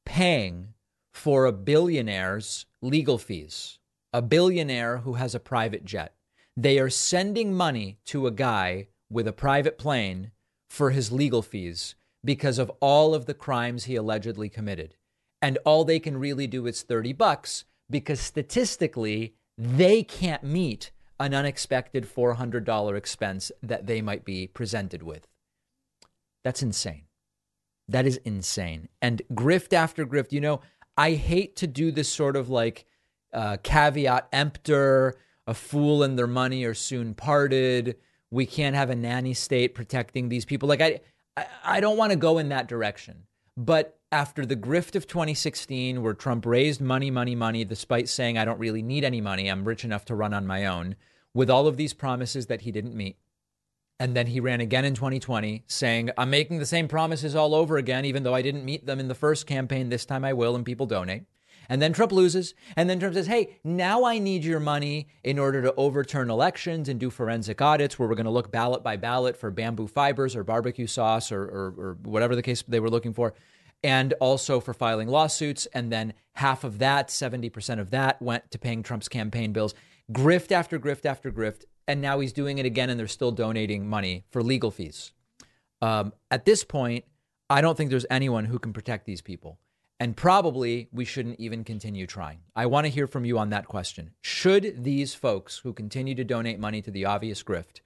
paying 0.06 0.74
for 1.12 1.46
a 1.46 1.52
billionaire's 1.52 2.66
legal 2.82 3.18
fees, 3.18 3.80
a 4.14 4.22
billionaire 4.22 5.00
who 5.00 5.14
has 5.14 5.36
a 5.36 5.40
private 5.40 5.86
jet. 5.86 6.14
They 6.58 6.80
are 6.80 6.90
sending 6.90 7.54
money 7.54 8.00
to 8.06 8.28
a 8.28 8.32
guy 8.32 8.88
with 9.10 9.28
a 9.28 9.34
private 9.34 9.78
plane 9.78 10.32
for 10.70 10.92
his 10.92 11.12
legal 11.12 11.42
fees 11.42 11.96
because 12.24 12.60
of 12.60 12.72
all 12.80 13.14
of 13.14 13.26
the 13.26 13.34
crimes 13.34 13.86
he 13.86 13.96
allegedly 13.96 14.50
committed 14.50 14.96
and 15.42 15.58
all 15.66 15.84
they 15.84 16.00
can 16.00 16.18
really 16.18 16.48
do 16.48 16.68
is 16.68 16.84
30 16.84 17.14
bucks 17.14 17.66
because 17.90 18.20
statistically 18.20 19.34
they 19.58 20.04
can't 20.04 20.44
meet 20.44 20.92
an 21.20 21.34
unexpected 21.34 22.06
$400 22.06 22.96
expense 22.96 23.52
that 23.62 23.88
they 23.88 24.02
might 24.02 24.24
be 24.24 24.48
presented 24.48 25.04
with. 25.04 25.28
That's 26.44 26.64
insane. 26.64 27.04
That 27.88 28.08
is 28.08 28.18
insane. 28.24 28.88
And 29.02 29.22
grift 29.34 29.74
after 29.74 30.06
grift, 30.06 30.32
you 30.32 30.42
know, 30.42 30.62
I 31.02 31.14
hate 31.14 31.56
to 31.56 31.66
do 31.66 31.92
this 31.92 32.10
sort 32.10 32.36
of 32.36 32.52
like 32.52 32.86
uh, 33.34 33.58
caveat 33.64 34.28
emptor, 34.32 35.16
a 35.48 35.56
fool 35.56 36.04
and 36.04 36.16
their 36.16 36.28
money 36.28 36.64
are 36.64 36.76
soon 36.76 37.16
parted. 37.16 37.96
We 38.30 38.46
can't 38.46 38.76
have 38.76 38.92
a 38.92 38.96
nanny 38.96 39.34
state 39.34 39.74
protecting 39.74 40.30
these 40.30 40.46
people. 40.46 40.70
Like 40.70 40.80
I, 40.80 41.00
I, 41.36 41.46
I 41.64 41.80
don't 41.80 41.98
want 41.98 42.12
to 42.12 42.18
go 42.18 42.38
in 42.38 42.50
that 42.50 42.68
direction. 42.68 43.24
But 43.58 43.98
after 44.12 44.46
the 44.46 44.56
grift 44.56 44.96
of 44.96 45.08
2016, 45.08 46.04
where 46.04 46.14
Trump 46.14 46.46
raised 46.46 46.82
money, 46.82 47.10
money, 47.10 47.34
money, 47.34 47.66
despite 47.66 48.08
saying, 48.08 48.38
I 48.38 48.46
don't 48.46 48.60
really 48.60 48.84
need 48.84 49.04
any 49.04 49.22
money, 49.22 49.50
I'm 49.50 49.66
rich 49.66 49.84
enough 49.84 50.06
to 50.06 50.16
run 50.16 50.36
on 50.36 50.46
my 50.46 50.68
own, 50.68 50.96
with 51.34 51.50
all 51.50 51.66
of 51.66 51.78
these 51.78 51.96
promises 51.96 52.46
that 52.46 52.62
he 52.62 52.72
didn't 52.72 52.94
meet. 52.94 53.18
And 54.02 54.16
then 54.16 54.26
he 54.26 54.40
ran 54.40 54.62
again 54.62 54.84
in 54.84 54.96
2020, 54.96 55.64
saying, 55.68 56.10
I'm 56.18 56.32
making 56.32 56.58
the 56.58 56.66
same 56.66 56.88
promises 56.88 57.36
all 57.36 57.54
over 57.54 57.78
again, 57.78 58.04
even 58.04 58.24
though 58.24 58.34
I 58.34 58.42
didn't 58.42 58.66
meet 58.66 58.88
them 58.88 59.00
in 59.00 59.08
the 59.08 59.14
first 59.14 59.46
campaign. 59.46 59.90
This 59.90 60.06
time 60.06 60.26
I 60.26 60.34
will, 60.34 60.56
and 60.56 60.66
people 60.66 60.88
donate. 60.88 61.26
And 61.70 61.80
then 61.84 61.94
Trump 61.94 62.12
loses. 62.12 62.56
And 62.76 62.90
then 62.90 63.00
Trump 63.00 63.14
says, 63.14 63.28
hey, 63.28 63.60
now 63.64 64.04
I 64.04 64.18
need 64.18 64.44
your 64.44 64.60
money 64.60 65.10
in 65.24 65.38
order 65.38 65.62
to 65.62 65.76
overturn 65.76 66.32
elections 66.32 66.90
and 66.90 67.00
do 67.00 67.12
forensic 67.12 67.62
audits 67.62 68.00
where 68.00 68.10
we're 68.10 68.16
going 68.16 68.26
to 68.26 68.32
look 68.32 68.52
ballot 68.52 68.82
by 68.82 68.98
ballot 68.98 69.38
for 69.38 69.52
bamboo 69.52 69.86
fibers 69.86 70.36
or 70.36 70.44
barbecue 70.44 70.88
sauce 70.88 71.32
or, 71.32 71.44
or, 71.44 71.74
or 71.78 71.98
whatever 72.02 72.36
the 72.36 72.42
case 72.42 72.64
they 72.68 72.80
were 72.80 72.90
looking 72.90 73.14
for. 73.14 73.36
And 73.84 74.14
also 74.14 74.60
for 74.60 74.74
filing 74.74 75.10
lawsuits. 75.10 75.68
And 75.76 75.92
then 75.92 76.16
half 76.34 76.64
of 76.64 76.80
that, 76.80 77.10
70% 77.10 77.80
of 77.80 77.92
that, 77.92 78.20
went 78.20 78.50
to 78.50 78.58
paying 78.58 78.82
Trump's 78.82 79.08
campaign 79.08 79.54
bills. 79.54 79.76
Grift 80.12 80.52
after 80.52 80.80
grift 80.80 81.06
after 81.06 81.32
grift. 81.32 81.66
And 81.88 82.02
now 82.02 82.20
he's 82.20 82.34
doing 82.34 82.58
it 82.58 82.66
again, 82.66 82.90
and 82.90 83.00
they're 83.00 83.08
still 83.08 83.32
donating 83.32 83.88
money 83.88 84.26
for 84.30 84.44
legal 84.44 84.72
fees. 84.72 85.12
Um, 85.82 86.14
at 86.30 86.46
this 86.46 86.64
point, 86.64 87.06
I 87.50 87.62
don't 87.62 87.76
think 87.76 87.90
there's 87.90 88.06
anyone 88.10 88.46
who 88.46 88.60
can 88.60 88.72
protect 88.72 89.06
these 89.06 89.22
people. 89.22 89.60
And 90.00 90.18
probably 90.18 90.90
we 90.92 91.06
shouldn't 91.06 91.40
even 91.40 91.64
continue 91.64 92.08
trying. 92.08 92.40
I 92.56 92.66
want 92.66 92.86
to 92.86 92.92
hear 92.92 93.06
from 93.06 93.24
you 93.24 93.38
on 93.38 93.52
that 93.52 93.68
question. 93.68 94.12
Should 94.22 94.84
these 94.84 95.14
folks 95.14 95.60
who 95.60 95.74
continue 95.74 96.16
to 96.16 96.24
donate 96.24 96.60
money 96.60 96.82
to 96.82 96.90
the 96.90 97.06
obvious 97.06 97.44
grift, 97.44 97.82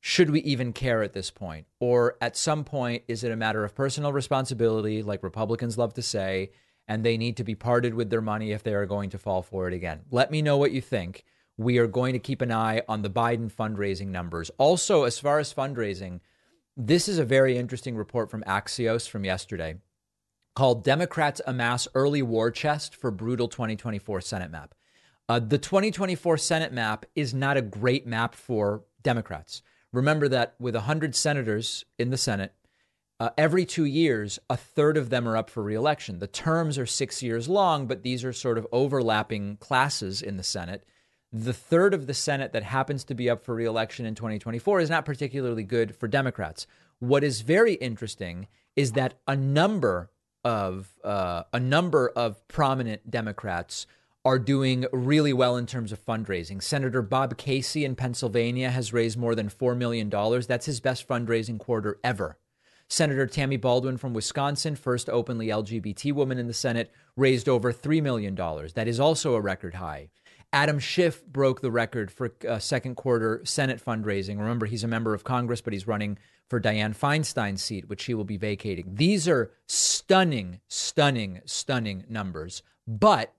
should 0.00 0.30
we 0.30 0.40
even 0.40 0.72
care 0.72 1.02
at 1.02 1.14
this 1.14 1.30
point? 1.30 1.66
Or 1.80 2.16
at 2.20 2.36
some 2.36 2.64
point, 2.64 3.04
is 3.08 3.24
it 3.24 3.32
a 3.32 3.36
matter 3.36 3.64
of 3.64 3.74
personal 3.74 4.12
responsibility, 4.12 5.02
like 5.02 5.22
Republicans 5.22 5.78
love 5.78 5.94
to 5.94 6.02
say, 6.02 6.50
and 6.86 7.02
they 7.02 7.16
need 7.16 7.36
to 7.38 7.44
be 7.44 7.54
parted 7.54 7.94
with 7.94 8.10
their 8.10 8.20
money 8.20 8.52
if 8.52 8.62
they 8.62 8.74
are 8.74 8.86
going 8.86 9.10
to 9.10 9.18
fall 9.18 9.42
for 9.42 9.68
it 9.68 9.74
again? 9.74 10.02
Let 10.10 10.30
me 10.30 10.42
know 10.42 10.56
what 10.56 10.72
you 10.72 10.80
think. 10.80 11.24
We 11.58 11.78
are 11.78 11.86
going 11.86 12.14
to 12.14 12.20
keep 12.20 12.40
an 12.40 12.52
eye 12.52 12.82
on 12.88 13.02
the 13.02 13.10
Biden 13.10 13.52
fundraising 13.52 14.06
numbers. 14.08 14.50
Also, 14.56 15.02
as 15.02 15.18
far 15.18 15.38
as 15.40 15.52
fundraising, 15.52 16.20
this 16.76 17.08
is 17.08 17.18
a 17.18 17.24
very 17.24 17.58
interesting 17.58 17.96
report 17.96 18.30
from 18.30 18.44
Axios 18.44 19.08
from 19.08 19.24
yesterday 19.24 19.74
called 20.54 20.84
Democrats 20.84 21.40
Amass 21.46 21.86
Early 21.94 22.22
War 22.22 22.50
Chest 22.50 22.94
for 22.94 23.10
Brutal 23.10 23.48
2024 23.48 24.20
Senate 24.20 24.50
Map. 24.50 24.74
Uh, 25.28 25.40
the 25.40 25.58
2024 25.58 26.38
Senate 26.38 26.72
map 26.72 27.04
is 27.14 27.34
not 27.34 27.56
a 27.56 27.62
great 27.62 28.06
map 28.06 28.34
for 28.34 28.84
Democrats. 29.02 29.62
Remember 29.92 30.28
that 30.28 30.54
with 30.58 30.74
100 30.74 31.14
senators 31.14 31.84
in 31.98 32.10
the 32.10 32.16
Senate, 32.16 32.54
uh, 33.20 33.30
every 33.36 33.66
two 33.66 33.84
years, 33.84 34.38
a 34.48 34.56
third 34.56 34.96
of 34.96 35.10
them 35.10 35.28
are 35.28 35.36
up 35.36 35.50
for 35.50 35.62
reelection. 35.62 36.18
The 36.20 36.26
terms 36.26 36.78
are 36.78 36.86
six 36.86 37.22
years 37.22 37.48
long, 37.48 37.86
but 37.86 38.02
these 38.02 38.24
are 38.24 38.32
sort 38.32 38.58
of 38.58 38.66
overlapping 38.70 39.56
classes 39.56 40.22
in 40.22 40.36
the 40.36 40.42
Senate. 40.44 40.84
The 41.32 41.52
third 41.52 41.92
of 41.92 42.06
the 42.06 42.14
Senate 42.14 42.52
that 42.52 42.62
happens 42.62 43.04
to 43.04 43.14
be 43.14 43.28
up 43.28 43.44
for 43.44 43.54
reelection 43.54 44.06
in 44.06 44.14
2024 44.14 44.80
is 44.80 44.90
not 44.90 45.04
particularly 45.04 45.62
good 45.62 45.94
for 45.94 46.08
Democrats. 46.08 46.66
What 47.00 47.22
is 47.22 47.42
very 47.42 47.74
interesting 47.74 48.48
is 48.76 48.92
that 48.92 49.14
a 49.26 49.36
number 49.36 50.10
of 50.44 50.94
uh, 51.04 51.42
a 51.52 51.60
number 51.60 52.08
of 52.08 52.46
prominent 52.48 53.10
Democrats 53.10 53.86
are 54.24 54.38
doing 54.38 54.86
really 54.92 55.32
well 55.32 55.56
in 55.56 55.66
terms 55.66 55.92
of 55.92 56.04
fundraising. 56.04 56.62
Senator 56.62 57.02
Bob 57.02 57.36
Casey 57.36 57.84
in 57.84 57.94
Pennsylvania 57.94 58.70
has 58.70 58.92
raised 58.92 59.18
more 59.18 59.34
than 59.34 59.48
$4 59.48 59.76
million. 59.76 60.10
That's 60.10 60.66
his 60.66 60.80
best 60.80 61.06
fundraising 61.06 61.58
quarter 61.58 61.98
ever. 62.02 62.38
Senator 62.88 63.26
Tammy 63.26 63.56
Baldwin 63.56 63.96
from 63.96 64.14
Wisconsin, 64.14 64.76
first 64.76 65.08
openly 65.08 65.48
LGBT 65.48 66.12
woman 66.12 66.38
in 66.38 66.46
the 66.46 66.54
Senate, 66.54 66.90
raised 67.16 67.48
over 67.48 67.72
$3 67.72 68.02
million. 68.02 68.34
That 68.34 68.88
is 68.88 68.98
also 68.98 69.34
a 69.34 69.40
record 69.40 69.74
high. 69.74 70.08
Adam 70.52 70.78
Schiff 70.78 71.24
broke 71.26 71.60
the 71.60 71.70
record 71.70 72.10
for 72.10 72.32
uh, 72.48 72.58
second 72.58 72.94
quarter 72.94 73.42
Senate 73.44 73.84
fundraising. 73.84 74.38
Remember, 74.38 74.66
he's 74.66 74.84
a 74.84 74.88
member 74.88 75.12
of 75.12 75.24
Congress, 75.24 75.60
but 75.60 75.72
he's 75.72 75.86
running 75.86 76.18
for 76.48 76.58
Dianne 76.58 76.96
Feinstein's 76.96 77.62
seat, 77.62 77.88
which 77.88 78.04
he 78.04 78.14
will 78.14 78.24
be 78.24 78.38
vacating. 78.38 78.94
These 78.94 79.28
are 79.28 79.50
stunning, 79.66 80.60
stunning, 80.68 81.42
stunning 81.44 82.04
numbers. 82.08 82.62
But 82.86 83.34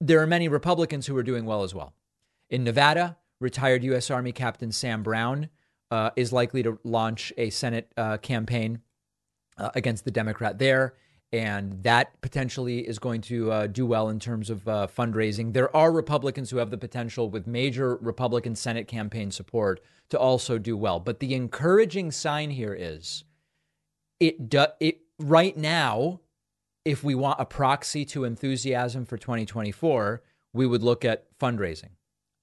there 0.00 0.20
are 0.20 0.26
many 0.26 0.46
Republicans 0.46 1.06
who 1.06 1.16
are 1.16 1.24
doing 1.24 1.46
well 1.46 1.64
as 1.64 1.74
well. 1.74 1.94
In 2.48 2.62
Nevada, 2.62 3.16
retired 3.40 3.82
U.S. 3.84 4.10
Army 4.10 4.30
Captain 4.30 4.70
Sam 4.70 5.02
Brown 5.02 5.48
uh, 5.90 6.10
is 6.14 6.32
likely 6.32 6.62
to 6.62 6.78
launch 6.84 7.32
a 7.36 7.50
Senate 7.50 7.90
uh, 7.96 8.18
campaign 8.18 8.82
uh, 9.58 9.70
against 9.74 10.04
the 10.04 10.12
Democrat 10.12 10.58
there 10.58 10.94
and 11.32 11.82
that 11.82 12.20
potentially 12.20 12.86
is 12.86 12.98
going 12.98 13.20
to 13.20 13.50
uh, 13.50 13.66
do 13.66 13.84
well 13.84 14.08
in 14.08 14.20
terms 14.20 14.48
of 14.48 14.66
uh, 14.68 14.86
fundraising. 14.86 15.52
There 15.52 15.74
are 15.76 15.90
Republicans 15.90 16.50
who 16.50 16.58
have 16.58 16.70
the 16.70 16.78
potential, 16.78 17.28
with 17.28 17.46
major 17.46 17.96
Republican 17.96 18.54
Senate 18.54 18.86
campaign 18.86 19.30
support, 19.30 19.80
to 20.10 20.18
also 20.18 20.58
do 20.58 20.76
well. 20.76 21.00
But 21.00 21.20
the 21.20 21.34
encouraging 21.34 22.12
sign 22.12 22.50
here 22.50 22.74
is 22.74 23.24
it 24.20 24.48
do, 24.48 24.66
it 24.80 25.00
right 25.18 25.56
now. 25.56 26.20
If 26.84 27.02
we 27.02 27.16
want 27.16 27.40
a 27.40 27.44
proxy 27.44 28.04
to 28.06 28.22
enthusiasm 28.22 29.06
for 29.06 29.16
2024, 29.16 30.22
we 30.52 30.68
would 30.68 30.84
look 30.84 31.04
at 31.04 31.26
fundraising. 31.36 31.90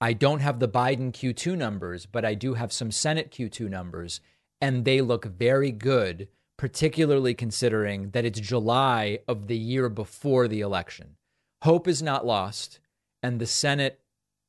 I 0.02 0.12
don't 0.12 0.40
have 0.40 0.58
the 0.58 0.68
Biden 0.68 1.12
Q2 1.12 1.56
numbers, 1.56 2.04
but 2.04 2.26
I 2.26 2.34
do 2.34 2.52
have 2.52 2.70
some 2.70 2.90
Senate 2.90 3.30
Q2 3.30 3.70
numbers, 3.70 4.20
and 4.60 4.84
they 4.84 5.00
look 5.00 5.24
very 5.24 5.70
good 5.70 6.28
particularly 6.56 7.34
considering 7.34 8.10
that 8.10 8.24
it's 8.24 8.40
July 8.40 9.18
of 9.26 9.46
the 9.48 9.56
year 9.56 9.88
before 9.88 10.48
the 10.48 10.60
election. 10.60 11.16
Hope 11.62 11.88
is 11.88 12.02
not 12.02 12.26
lost, 12.26 12.78
and 13.22 13.40
the 13.40 13.46
Senate 13.46 14.00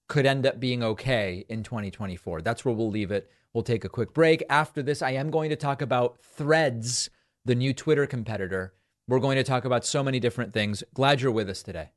could 0.07 0.25
end 0.25 0.45
up 0.45 0.59
being 0.59 0.83
okay 0.83 1.45
in 1.49 1.63
2024. 1.63 2.41
That's 2.41 2.63
where 2.63 2.75
we'll 2.75 2.89
leave 2.89 3.11
it. 3.11 3.29
We'll 3.53 3.63
take 3.63 3.85
a 3.85 3.89
quick 3.89 4.13
break. 4.13 4.43
After 4.49 4.83
this, 4.83 5.01
I 5.01 5.11
am 5.11 5.31
going 5.31 5.49
to 5.49 5.55
talk 5.55 5.81
about 5.81 6.19
Threads, 6.21 7.09
the 7.45 7.55
new 7.55 7.73
Twitter 7.73 8.05
competitor. 8.05 8.73
We're 9.07 9.19
going 9.19 9.37
to 9.37 9.43
talk 9.43 9.65
about 9.65 9.85
so 9.85 10.03
many 10.03 10.19
different 10.19 10.53
things. 10.53 10.83
Glad 10.93 11.21
you're 11.21 11.31
with 11.31 11.49
us 11.49 11.63
today. 11.63 11.91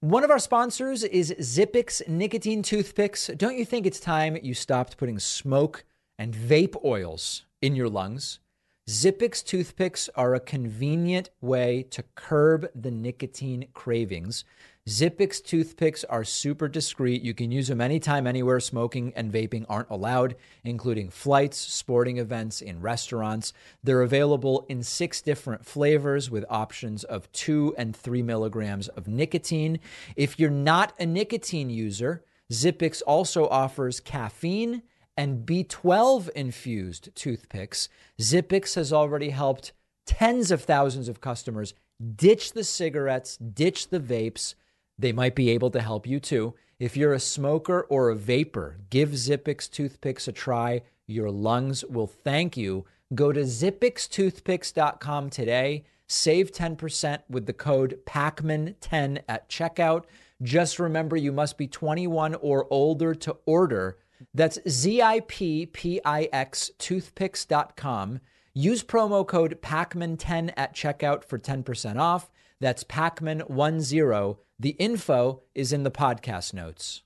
One 0.00 0.22
of 0.22 0.30
our 0.30 0.38
sponsors 0.38 1.02
is 1.02 1.34
Zippix 1.40 2.06
nicotine 2.06 2.62
toothpicks. 2.62 3.28
Don't 3.36 3.56
you 3.56 3.64
think 3.64 3.86
it's 3.86 3.98
time 3.98 4.38
you 4.42 4.54
stopped 4.54 4.98
putting 4.98 5.18
smoke? 5.18 5.84
And 6.18 6.34
vape 6.34 6.76
oils 6.84 7.44
in 7.60 7.74
your 7.76 7.88
lungs, 7.88 8.40
Zippix 8.88 9.44
toothpicks 9.44 10.08
are 10.14 10.34
a 10.34 10.40
convenient 10.40 11.30
way 11.40 11.82
to 11.90 12.04
curb 12.14 12.68
the 12.72 12.92
nicotine 12.92 13.66
cravings. 13.74 14.44
Zippix 14.88 15.42
toothpicks 15.42 16.04
are 16.04 16.22
super 16.22 16.68
discreet. 16.68 17.20
You 17.20 17.34
can 17.34 17.50
use 17.50 17.66
them 17.66 17.80
anytime, 17.80 18.28
anywhere 18.28 18.60
smoking 18.60 19.12
and 19.16 19.32
vaping 19.32 19.66
aren't 19.68 19.90
allowed, 19.90 20.36
including 20.62 21.10
flights, 21.10 21.58
sporting 21.58 22.18
events, 22.18 22.60
in 22.60 22.80
restaurants. 22.80 23.52
They're 23.82 24.02
available 24.02 24.64
in 24.68 24.84
six 24.84 25.20
different 25.20 25.66
flavors 25.66 26.30
with 26.30 26.44
options 26.48 27.02
of 27.02 27.30
two 27.32 27.74
and 27.76 27.96
three 27.96 28.22
milligrams 28.22 28.86
of 28.86 29.08
nicotine. 29.08 29.80
If 30.14 30.38
you're 30.38 30.48
not 30.48 30.94
a 31.00 31.06
nicotine 31.06 31.70
user, 31.70 32.22
Zippix 32.52 33.02
also 33.04 33.48
offers 33.48 33.98
caffeine 33.98 34.82
and 35.16 35.46
B12 35.46 36.28
infused 36.30 37.14
toothpicks, 37.14 37.88
Zippix 38.20 38.74
has 38.74 38.92
already 38.92 39.30
helped 39.30 39.72
tens 40.06 40.50
of 40.50 40.62
thousands 40.62 41.08
of 41.08 41.20
customers 41.20 41.74
ditch 42.14 42.52
the 42.52 42.64
cigarettes, 42.64 43.36
ditch 43.36 43.88
the 43.88 44.00
vapes. 44.00 44.54
They 44.98 45.12
might 45.12 45.34
be 45.34 45.50
able 45.50 45.70
to 45.70 45.80
help 45.80 46.06
you 46.06 46.20
too. 46.20 46.54
If 46.78 46.96
you're 46.96 47.14
a 47.14 47.20
smoker 47.20 47.82
or 47.88 48.10
a 48.10 48.16
vapor, 48.16 48.78
give 48.90 49.10
Zippix 49.10 49.70
toothpicks 49.70 50.28
a 50.28 50.32
try. 50.32 50.82
Your 51.06 51.30
lungs 51.30 51.84
will 51.84 52.06
thank 52.06 52.56
you. 52.56 52.84
Go 53.14 53.32
to 53.32 53.40
zippixtoothpicks.com 53.40 55.30
today. 55.30 55.84
Save 56.08 56.52
10% 56.52 57.20
with 57.28 57.46
the 57.46 57.52
code 57.52 57.98
PAKMAN10 58.04 59.22
at 59.28 59.48
checkout. 59.48 60.04
Just 60.42 60.78
remember 60.78 61.16
you 61.16 61.32
must 61.32 61.56
be 61.56 61.66
21 61.66 62.34
or 62.36 62.66
older 62.70 63.14
to 63.14 63.36
order. 63.46 63.98
That's 64.34 64.58
Z-I-P-P-I-X 64.68 66.70
toothpicks.com. 66.78 68.20
Use 68.54 68.82
promo 68.82 69.26
code 69.26 69.58
PAKMAN10 69.60 70.52
at 70.56 70.74
checkout 70.74 71.24
for 71.24 71.38
10% 71.38 71.98
off. 71.98 72.30
That's 72.60 72.84
PAKMAN10. 72.84 74.36
The 74.58 74.70
info 74.70 75.42
is 75.54 75.72
in 75.72 75.82
the 75.82 75.90
podcast 75.90 76.54
notes. 76.54 77.02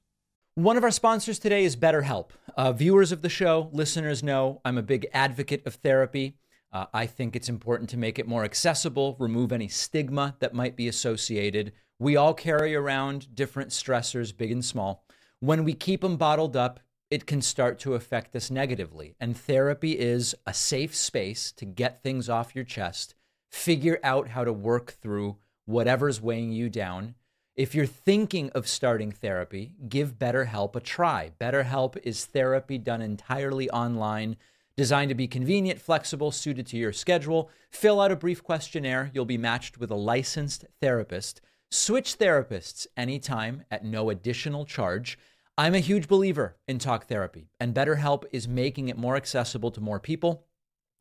One 0.54 0.76
of 0.76 0.84
our 0.84 0.90
sponsors 0.90 1.38
today 1.38 1.64
is 1.64 1.74
BetterHelp. 1.74 2.30
Uh, 2.56 2.72
viewers 2.72 3.12
of 3.12 3.22
the 3.22 3.28
show, 3.28 3.70
listeners 3.72 4.22
know 4.22 4.60
I'm 4.64 4.78
a 4.78 4.82
big 4.82 5.06
advocate 5.12 5.66
of 5.66 5.74
therapy. 5.74 6.36
Uh, 6.72 6.86
I 6.94 7.06
think 7.06 7.34
it's 7.34 7.48
important 7.48 7.90
to 7.90 7.96
make 7.96 8.18
it 8.18 8.28
more 8.28 8.44
accessible, 8.44 9.16
remove 9.18 9.52
any 9.52 9.68
stigma 9.68 10.36
that 10.38 10.54
might 10.54 10.76
be 10.76 10.86
associated. 10.86 11.72
We 11.98 12.16
all 12.16 12.34
carry 12.34 12.74
around 12.74 13.34
different 13.34 13.70
stressors, 13.70 14.36
big 14.36 14.52
and 14.52 14.64
small. 14.64 15.04
When 15.40 15.64
we 15.64 15.72
keep 15.72 16.02
them 16.02 16.16
bottled 16.16 16.56
up, 16.56 16.78
it 17.10 17.26
can 17.26 17.42
start 17.42 17.78
to 17.80 17.94
affect 17.94 18.34
us 18.36 18.50
negatively. 18.50 19.16
And 19.20 19.36
therapy 19.36 19.98
is 19.98 20.34
a 20.46 20.54
safe 20.54 20.94
space 20.94 21.52
to 21.52 21.64
get 21.64 22.02
things 22.02 22.28
off 22.28 22.54
your 22.54 22.64
chest, 22.64 23.14
figure 23.50 23.98
out 24.04 24.28
how 24.28 24.44
to 24.44 24.52
work 24.52 24.92
through 25.02 25.36
whatever's 25.64 26.20
weighing 26.20 26.52
you 26.52 26.70
down. 26.70 27.16
If 27.56 27.74
you're 27.74 27.84
thinking 27.84 28.50
of 28.50 28.68
starting 28.68 29.10
therapy, 29.10 29.74
give 29.88 30.18
BetterHelp 30.18 30.76
a 30.76 30.80
try. 30.80 31.32
BetterHelp 31.40 31.98
is 32.04 32.24
therapy 32.24 32.78
done 32.78 33.02
entirely 33.02 33.68
online, 33.70 34.36
designed 34.76 35.10
to 35.10 35.14
be 35.14 35.26
convenient, 35.26 35.80
flexible, 35.80 36.30
suited 36.30 36.66
to 36.68 36.76
your 36.76 36.92
schedule. 36.92 37.50
Fill 37.70 38.00
out 38.00 38.12
a 38.12 38.16
brief 38.16 38.42
questionnaire. 38.42 39.10
You'll 39.12 39.24
be 39.24 39.36
matched 39.36 39.78
with 39.78 39.90
a 39.90 39.96
licensed 39.96 40.64
therapist. 40.80 41.40
Switch 41.70 42.18
therapists 42.18 42.86
anytime 42.96 43.64
at 43.70 43.84
no 43.84 44.10
additional 44.10 44.64
charge. 44.64 45.18
I'm 45.60 45.74
a 45.74 45.78
huge 45.78 46.08
believer 46.08 46.56
in 46.68 46.78
talk 46.78 47.06
therapy, 47.06 47.50
and 47.60 47.74
BetterHelp 47.74 48.24
is 48.32 48.48
making 48.48 48.88
it 48.88 48.96
more 48.96 49.14
accessible 49.14 49.70
to 49.72 49.82
more 49.82 50.00
people. 50.00 50.46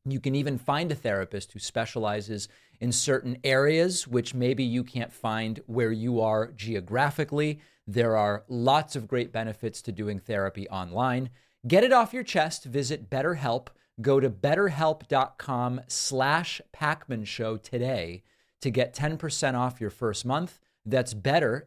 You 0.04 0.20
can 0.20 0.36
even 0.36 0.58
find 0.58 0.92
a 0.92 0.96
therapist 0.96 1.54
who 1.54 1.60
specializes 1.60 2.50
in 2.82 2.92
certain 2.92 3.38
areas, 3.46 4.06
which 4.06 4.34
maybe 4.34 4.66
you 4.66 4.84
can't 4.84 5.14
find 5.14 5.62
where 5.68 5.94
you 5.94 6.20
are 6.20 6.52
geographically. 6.52 7.62
There 7.88 8.18
are 8.18 8.44
lots 8.50 8.98
of 8.98 9.08
great 9.08 9.32
benefits 9.32 9.82
to 9.84 9.94
doing 9.94 10.20
therapy 10.20 10.68
online. 10.68 11.30
Get 11.66 11.86
it 11.86 11.94
off 11.94 12.14
your 12.14 12.24
chest. 12.24 12.66
Visit 12.66 13.10
BetterHelp. 13.10 13.70
Go 14.02 14.20
to 14.20 14.30
betterhelp.com 14.30 15.84
slash 15.88 16.60
Pakman 16.76 17.26
Show 17.26 17.56
today 17.56 18.24
to 18.60 18.70
get 18.70 18.94
10% 18.94 19.54
off 19.54 19.80
your 19.80 19.90
first 19.90 20.26
month. 20.26 20.60
That's 20.86 21.14
better, 21.14 21.66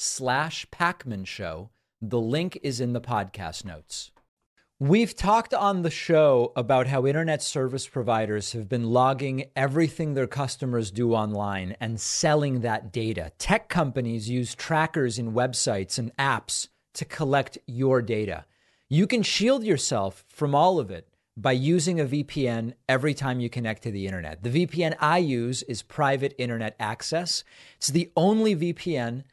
slash 0.00 0.66
Pakman 0.70 1.26
Show. 1.26 1.70
The 2.00 2.20
link 2.20 2.58
is 2.62 2.80
in 2.80 2.94
the 2.94 3.00
podcast 3.00 3.64
notes. 3.64 4.10
We've 4.78 5.14
talked 5.14 5.52
on 5.52 5.82
the 5.82 5.90
show 5.90 6.54
about 6.56 6.86
how 6.86 7.06
internet 7.06 7.42
service 7.42 7.86
providers 7.86 8.52
have 8.52 8.66
been 8.66 8.84
logging 8.84 9.50
everything 9.54 10.14
their 10.14 10.26
customers 10.26 10.90
do 10.90 11.12
online 11.12 11.76
and 11.80 12.00
selling 12.00 12.62
that 12.62 12.90
data. 12.90 13.32
Tech 13.36 13.68
companies 13.68 14.30
use 14.30 14.54
trackers 14.54 15.18
in 15.18 15.34
websites 15.34 15.98
and 15.98 16.16
apps 16.16 16.68
to 16.94 17.04
collect 17.04 17.58
your 17.66 18.00
data. 18.00 18.46
You 18.88 19.06
can 19.06 19.22
shield 19.22 19.64
yourself 19.64 20.24
from 20.28 20.54
all 20.54 20.78
of 20.78 20.90
it 20.90 21.08
by 21.36 21.52
using 21.52 22.00
a 22.00 22.06
VPN 22.06 22.72
every 22.88 23.12
time 23.12 23.38
you 23.38 23.50
connect 23.50 23.82
to 23.82 23.90
the 23.90 24.06
internet. 24.06 24.42
The 24.42 24.66
VPN 24.66 24.96
I 24.98 25.18
use 25.18 25.62
is 25.64 25.82
Private 25.82 26.34
Internet 26.38 26.74
Access. 26.80 27.44
It's 27.76 27.88
the 27.88 28.10
only 28.16 28.56
VPN 28.56 29.24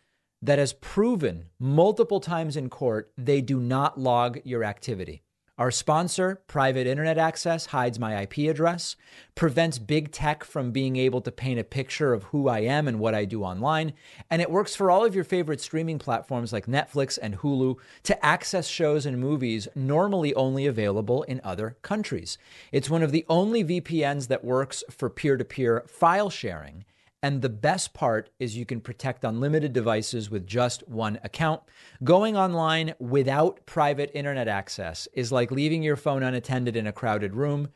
that 0.42 0.60
has 0.60 0.74
proven 0.74 1.46
multiple 1.60 2.20
times 2.20 2.56
in 2.56 2.70
court 2.70 3.12
they 3.18 3.42
do 3.42 3.60
not 3.60 4.00
log 4.00 4.40
your 4.44 4.64
activity. 4.64 5.24
Our 5.58 5.72
sponsor, 5.72 6.44
Private 6.46 6.86
Internet 6.86 7.18
Access, 7.18 7.66
hides 7.66 7.98
my 7.98 8.22
IP 8.22 8.48
address, 8.48 8.96
prevents 9.34 9.80
big 9.80 10.12
tech 10.12 10.44
from 10.44 10.70
being 10.70 10.98
able 10.98 11.20
to 11.22 11.32
paint 11.32 11.60
a 11.60 11.64
picture 11.64 12.14
of 12.14 12.26
who 12.26 12.48
I 12.48 12.60
am 12.60 12.88
and 12.88 13.00
what 13.00 13.16
I 13.16 13.26
do 13.26 13.44
online, 13.44 13.94
and 14.30 14.40
it 14.40 14.52
works 14.52 14.76
for 14.76 14.92
all 14.92 15.04
of 15.04 15.16
your 15.16 15.24
favorite 15.24 15.60
streaming 15.60 15.98
platforms 15.98 16.54
like 16.54 16.68
Netflix 16.68 17.18
and 17.20 17.40
Hulu 17.40 17.78
to 18.04 18.24
access 18.24 18.68
shows 18.68 19.08
and 19.08 19.20
movies 19.20 19.68
normally 19.74 20.32
only 20.36 20.68
available 20.68 21.24
in 21.24 21.42
other 21.44 21.76
countries. 21.82 22.38
It's 22.72 22.88
one 22.88 23.02
of 23.02 23.12
the 23.12 23.26
only 23.28 23.64
VPNs 23.64 24.28
that 24.28 24.46
works 24.46 24.84
for 24.92 25.10
peer 25.10 25.38
to 25.38 25.46
peer 25.46 25.84
file 25.88 26.30
sharing 26.30 26.86
and 27.24 27.42
the 27.42 27.50
best 27.50 27.94
part 27.94 28.30
is 28.40 28.56
you 28.56 28.66
can 28.66 28.80
protect 28.80 29.24
unlimited 29.24 29.74
devices 29.74 30.30
with 30.30 30.46
just 30.46 30.88
one 30.88 31.20
account. 31.24 31.64
Going 32.04 32.38
online 32.38 32.94
without 33.00 33.66
private 33.66 34.12
internet 34.14 34.48
access 34.48 35.08
is 35.14 35.32
like 35.32 35.50
leaving 35.52 35.82
your 35.82 35.96
phone 35.96 36.22
unattended 36.22 36.76
in 36.76 36.86
a 36.86 36.92
crowded 36.92 37.34
room. 37.36 37.70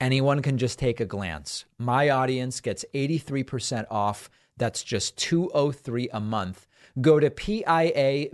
Anyone 0.00 0.40
can 0.42 0.56
just 0.58 0.78
take 0.78 1.00
a 1.00 1.06
glance. 1.06 1.66
My 1.78 2.08
audience 2.08 2.60
gets 2.60 2.84
83% 2.94 3.86
off. 3.90 4.30
That's 4.56 4.82
just 4.82 5.18
203 5.18 6.08
a 6.12 6.20
month. 6.20 6.66
Go 7.00 7.20
to 7.20 7.28
piavpn.com 7.28 8.30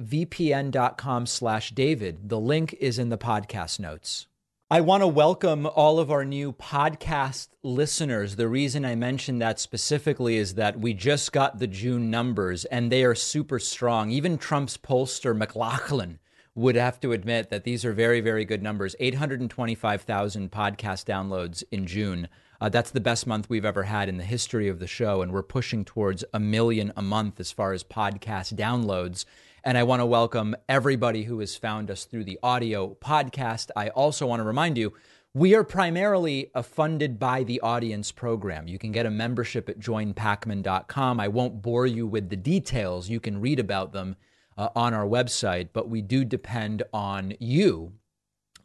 slash 1.27 1.71
David. 1.73 2.29
The 2.29 2.39
link 2.39 2.75
is 2.75 2.99
in 3.01 3.09
the 3.09 3.19
podcast 3.19 3.81
notes. 3.81 4.29
I 4.73 4.81
want 4.81 5.03
to 5.03 5.07
welcome 5.07 5.67
all 5.67 5.99
of 5.99 6.11
our 6.11 6.25
new 6.25 6.51
podcast 6.51 7.49
listeners. 7.63 8.37
The 8.37 8.49
reason 8.49 8.87
I 8.87 8.95
mentioned 8.95 9.43
that 9.43 9.61
specifically 9.61 10.39
is 10.39 10.55
that 10.55 10.81
we 10.81 10.95
just 10.95 11.31
got 11.31 11.59
the 11.59 11.67
June 11.67 12.11
numbers 12.11 12.65
and 12.65 12.91
they 12.91 13.05
are 13.05 13.15
super 13.15 13.59
strong. 13.59 14.11
Even 14.11 14.39
Trump's 14.39 14.79
pollster, 14.79 15.37
McLaughlin, 15.37 16.21
would 16.55 16.77
have 16.77 16.99
to 17.01 17.13
admit 17.13 17.51
that 17.51 17.65
these 17.65 17.85
are 17.85 17.93
very, 17.93 18.23
very 18.23 18.47
good 18.47 18.63
numbers 18.63 18.97
825,000 18.99 20.51
podcast 20.51 21.05
downloads 21.05 21.63
in 21.71 21.87
June. 21.87 22.29
Uh, 22.59 22.71
that's 22.71 22.93
the 22.93 22.99
best 22.99 23.27
month 23.27 23.51
we've 23.51 23.67
ever 23.67 23.83
had 23.83 24.09
in 24.09 24.17
the 24.17 24.25
history 24.25 24.69
of 24.69 24.79
the 24.79 24.87
show. 24.87 25.21
And 25.21 25.33
we're 25.33 25.43
pushing 25.43 25.85
towards 25.85 26.25
a 26.33 26.41
million 26.41 26.95
a 26.97 27.03
month 27.03 27.41
as 27.41 27.53
far 27.53 27.75
as 27.75 27.85
podcast 27.85 28.55
downloads. 28.55 29.27
And 29.65 29.79
I 29.79 29.85
want 29.85 30.01
to 30.01 30.07
welcome 30.07 30.57
everybody 30.69 31.23
who 31.23 31.39
has 31.39 31.55
found 31.55 31.89
us 31.89 32.05
through 32.05 32.25
the 32.25 32.41
audio 32.43 32.97
podcast. 33.01 33.71
I 33.77 33.91
also 33.91 34.27
want 34.27 34.41
to 34.41 34.45
remind 34.45 34.77
you, 34.77 34.93
we 35.35 35.55
are 35.55 35.63
primarily 35.63 36.51
a 36.53 36.65
funded 36.65 37.21
by 37.21 37.45
the 37.45 37.61
audience 37.61 38.11
program. 38.11 38.67
You 38.67 38.77
can 38.81 38.91
get 38.91 39.07
a 39.07 39.11
membership 39.11 39.69
at 39.69 39.79
joinpakman.com. 39.79 41.21
I 41.21 41.29
won't 41.29 41.63
bore 41.63 41.87
you 41.87 42.09
with 42.09 42.29
the 42.29 42.37
details. 42.37 43.09
You 43.09 43.21
can 43.21 43.41
read 43.41 43.61
about 43.61 43.93
them 43.93 44.17
uh, 44.59 44.71
on 44.75 44.95
our 44.95 45.07
website, 45.07 45.69
but 45.73 45.89
we 45.89 46.03
do 46.03 46.25
depend 46.25 46.83
on 46.93 47.35
you 47.39 47.93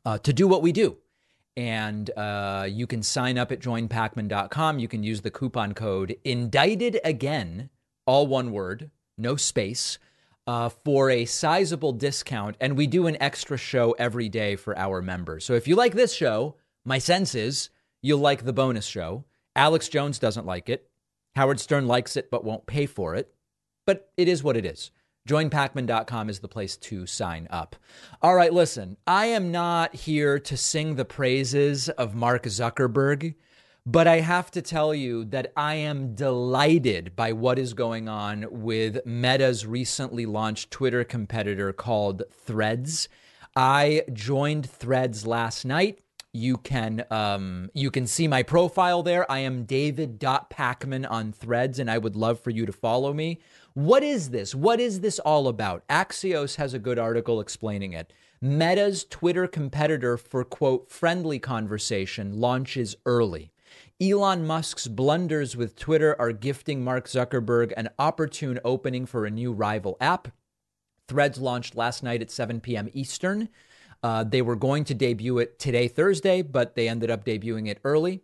uh, 0.03 0.17
to 0.17 0.33
do 0.33 0.47
what 0.47 0.63
we 0.63 0.71
do. 0.71 0.97
And 1.55 2.09
uh, 2.17 2.67
you 2.67 2.87
can 2.87 3.03
sign 3.03 3.37
up 3.37 3.51
at 3.51 3.59
joinpakman.com. 3.59 4.79
You 4.79 4.87
can 4.87 5.03
use 5.03 5.21
the 5.21 5.29
coupon 5.29 5.75
code 5.75 6.17
indicted 6.23 6.99
again, 7.03 7.69
all 8.07 8.25
one 8.25 8.51
word, 8.51 8.89
no 9.15 9.35
space 9.35 9.99
uh, 10.47 10.69
for 10.69 11.09
a 11.09 11.25
sizable 11.25 11.91
discount. 11.91 12.55
And 12.59 12.77
we 12.77 12.87
do 12.87 13.05
an 13.05 13.21
extra 13.21 13.57
show 13.57 13.91
every 13.99 14.29
day 14.29 14.55
for 14.55 14.77
our 14.77 15.01
members. 15.01 15.45
So 15.45 15.53
if 15.53 15.67
you 15.67 15.75
like 15.75 15.93
this 15.93 16.13
show, 16.13 16.55
my 16.85 16.97
sense 16.97 17.35
is 17.35 17.69
you'll 18.01 18.19
like 18.19 18.45
the 18.45 18.53
bonus 18.53 18.85
show. 18.85 19.25
Alex 19.55 19.89
Jones 19.89 20.17
doesn't 20.17 20.45
like 20.45 20.69
it. 20.69 20.89
Howard 21.35 21.59
Stern 21.59 21.85
likes 21.85 22.15
it 22.15 22.31
but 22.31 22.45
won't 22.45 22.65
pay 22.65 22.85
for 22.85 23.13
it. 23.13 23.33
But 23.85 24.09
it 24.17 24.27
is 24.27 24.43
what 24.43 24.57
it 24.57 24.65
is. 24.65 24.91
JoinPakman.com 25.27 26.29
is 26.29 26.39
the 26.39 26.47
place 26.47 26.77
to 26.77 27.05
sign 27.05 27.47
up. 27.51 27.75
All 28.21 28.33
right, 28.33 28.53
listen, 28.53 28.95
I 29.05 29.25
am 29.25 29.51
not 29.51 29.93
here 29.93 30.39
to 30.39 30.55
sing 30.55 30.95
the 30.95 31.05
praises 31.05 31.89
of 31.89 32.15
Mark 32.15 32.43
Zuckerberg. 32.43 33.35
But 33.89 34.05
I 34.05 34.19
have 34.19 34.51
to 34.51 34.61
tell 34.61 34.93
you 34.93 35.23
that 35.23 35.53
I 35.55 35.75
am 35.75 36.13
delighted 36.13 37.15
by 37.15 37.31
what 37.31 37.57
is 37.57 37.73
going 37.73 38.09
on 38.09 38.45
with 38.51 38.99
Meta's 39.05 39.65
recently 39.65 40.25
launched 40.25 40.71
Twitter 40.71 41.05
competitor 41.05 41.71
called 41.71 42.23
Threads. 42.29 43.07
I 43.55 44.03
joined 44.11 44.69
Threads 44.69 45.25
last 45.25 45.63
night. 45.63 45.99
You 46.33 46.57
can 46.57 47.05
um, 47.09 47.69
you 47.73 47.89
can 47.89 48.07
see 48.07 48.27
my 48.27 48.43
profile 48.43 49.03
there. 49.03 49.31
I 49.31 49.39
am 49.39 49.63
David.Pakman 49.63 51.09
on 51.09 51.31
Threads, 51.31 51.79
and 51.79 51.89
I 51.89 51.97
would 51.97 52.17
love 52.17 52.41
for 52.41 52.49
you 52.49 52.65
to 52.65 52.73
follow 52.73 53.13
me. 53.13 53.39
What 53.73 54.03
is 54.03 54.31
this? 54.31 54.53
What 54.53 54.81
is 54.81 54.99
this 54.99 55.17
all 55.17 55.47
about? 55.47 55.87
Axios 55.87 56.57
has 56.57 56.73
a 56.73 56.79
good 56.79 56.99
article 56.99 57.39
explaining 57.39 57.93
it. 57.93 58.11
Meta's 58.41 59.05
Twitter 59.05 59.47
competitor 59.47 60.17
for 60.17 60.43
quote 60.43 60.91
friendly 60.91 61.39
conversation 61.39 62.37
launches 62.37 62.97
early. 63.05 63.49
Elon 64.01 64.45
Musk's 64.45 64.87
blunders 64.87 65.55
with 65.55 65.75
Twitter 65.75 66.15
are 66.19 66.31
gifting 66.31 66.83
Mark 66.83 67.07
Zuckerberg 67.07 67.73
an 67.75 67.89
opportune 67.97 68.59
opening 68.63 69.05
for 69.05 69.25
a 69.25 69.31
new 69.31 69.51
rival 69.51 69.97
app. 69.99 70.29
Threads 71.07 71.39
launched 71.39 71.75
last 71.75 72.03
night 72.03 72.21
at 72.21 72.29
7 72.29 72.59
p.m. 72.59 72.89
Eastern. 72.93 73.49
Uh, 74.03 74.23
they 74.23 74.41
were 74.41 74.55
going 74.55 74.83
to 74.83 74.93
debut 74.93 75.39
it 75.39 75.57
today, 75.57 75.87
Thursday, 75.87 76.41
but 76.41 76.75
they 76.75 76.87
ended 76.87 77.09
up 77.09 77.25
debuting 77.25 77.67
it 77.67 77.79
early. 77.83 78.21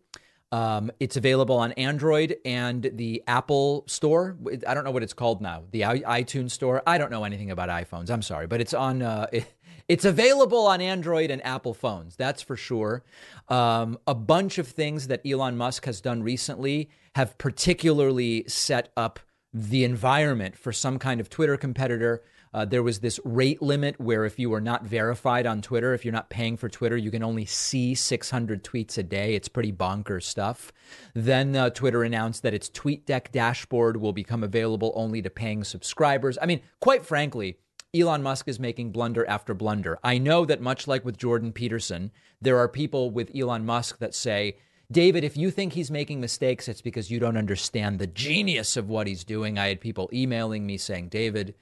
Um, 0.51 0.91
it's 0.99 1.17
available 1.17 1.57
on 1.57 1.71
Android 1.71 2.37
and 2.45 2.91
the 2.93 3.23
Apple 3.25 3.85
Store. 3.87 4.37
I 4.67 4.75
don't 4.75 4.83
know 4.83 4.91
what 4.91 5.01
it's 5.01 5.13
called 5.13 5.41
now. 5.41 5.63
The 5.71 5.81
iTunes 5.81 6.51
Store. 6.51 6.83
I 6.85 6.99
don't 6.99 7.09
know 7.09 7.23
anything 7.23 7.49
about 7.49 7.69
iPhones. 7.69 8.11
I'm 8.11 8.21
sorry, 8.21 8.45
but 8.45 8.61
it's 8.61 8.75
on. 8.75 9.01
Uh, 9.01 9.25
it, 9.31 9.51
it's 9.87 10.05
available 10.05 10.65
on 10.67 10.81
Android 10.81 11.31
and 11.31 11.45
Apple 11.45 11.73
phones, 11.73 12.15
that's 12.15 12.41
for 12.41 12.55
sure. 12.55 13.03
Um, 13.49 13.97
a 14.07 14.15
bunch 14.15 14.57
of 14.57 14.67
things 14.67 15.07
that 15.07 15.21
Elon 15.25 15.57
Musk 15.57 15.85
has 15.85 16.01
done 16.01 16.23
recently 16.23 16.89
have 17.15 17.37
particularly 17.37 18.45
set 18.47 18.91
up 18.97 19.19
the 19.53 19.83
environment 19.83 20.57
for 20.57 20.71
some 20.71 20.97
kind 20.97 21.19
of 21.21 21.29
Twitter 21.29 21.57
competitor. 21.57 22.23
Uh, 22.53 22.65
there 22.65 22.83
was 22.83 22.99
this 22.99 23.19
rate 23.23 23.61
limit 23.61 23.99
where 23.99 24.25
if 24.25 24.37
you 24.37 24.53
are 24.53 24.61
not 24.61 24.83
verified 24.85 25.45
on 25.45 25.61
Twitter, 25.61 25.93
if 25.93 26.05
you're 26.05 26.13
not 26.13 26.29
paying 26.29 26.55
for 26.55 26.69
Twitter, 26.69 26.95
you 26.95 27.09
can 27.09 27.23
only 27.23 27.45
see 27.45 27.95
600 27.95 28.63
tweets 28.63 28.97
a 28.97 29.03
day. 29.03 29.33
It's 29.33 29.47
pretty 29.47 29.71
bonkers 29.71 30.23
stuff. 30.23 30.71
Then 31.15 31.55
uh, 31.55 31.71
Twitter 31.71 32.03
announced 32.03 32.43
that 32.43 32.53
its 32.53 32.69
TweetDeck 32.69 33.31
dashboard 33.31 33.97
will 33.97 34.13
become 34.13 34.43
available 34.43 34.91
only 34.95 35.21
to 35.23 35.29
paying 35.29 35.63
subscribers. 35.63 36.37
I 36.41 36.45
mean, 36.45 36.61
quite 36.79 37.05
frankly, 37.05 37.57
Elon 37.95 38.23
Musk 38.23 38.47
is 38.47 38.59
making 38.59 38.91
blunder 38.91 39.23
after 39.27 39.53
blunder. 39.53 39.99
I 40.03 40.17
know 40.17 40.45
that 40.45 40.61
much 40.61 40.87
like 40.87 41.05
with 41.05 41.15
Jordan 41.15 41.53
Peterson, 41.53 42.09
there 42.41 42.57
are 42.57 42.67
people 42.67 43.11
with 43.11 43.29
Elon 43.35 43.67
Musk 43.67 43.99
that 43.99 44.15
say, 44.15 44.57
David, 44.91 45.23
if 45.23 45.37
you 45.37 45.51
think 45.51 45.73
he's 45.73 45.91
making 45.91 46.19
mistakes, 46.19 46.67
it's 46.67 46.81
because 46.81 47.11
you 47.11 47.19
don't 47.19 47.37
understand 47.37 47.99
the 47.99 48.07
genius 48.07 48.77
of 48.77 48.89
what 48.89 49.05
he's 49.05 49.23
doing. 49.23 49.59
I 49.59 49.67
had 49.67 49.79
people 49.79 50.09
emailing 50.11 50.65
me 50.65 50.77
saying, 50.77 51.09
David, 51.09 51.53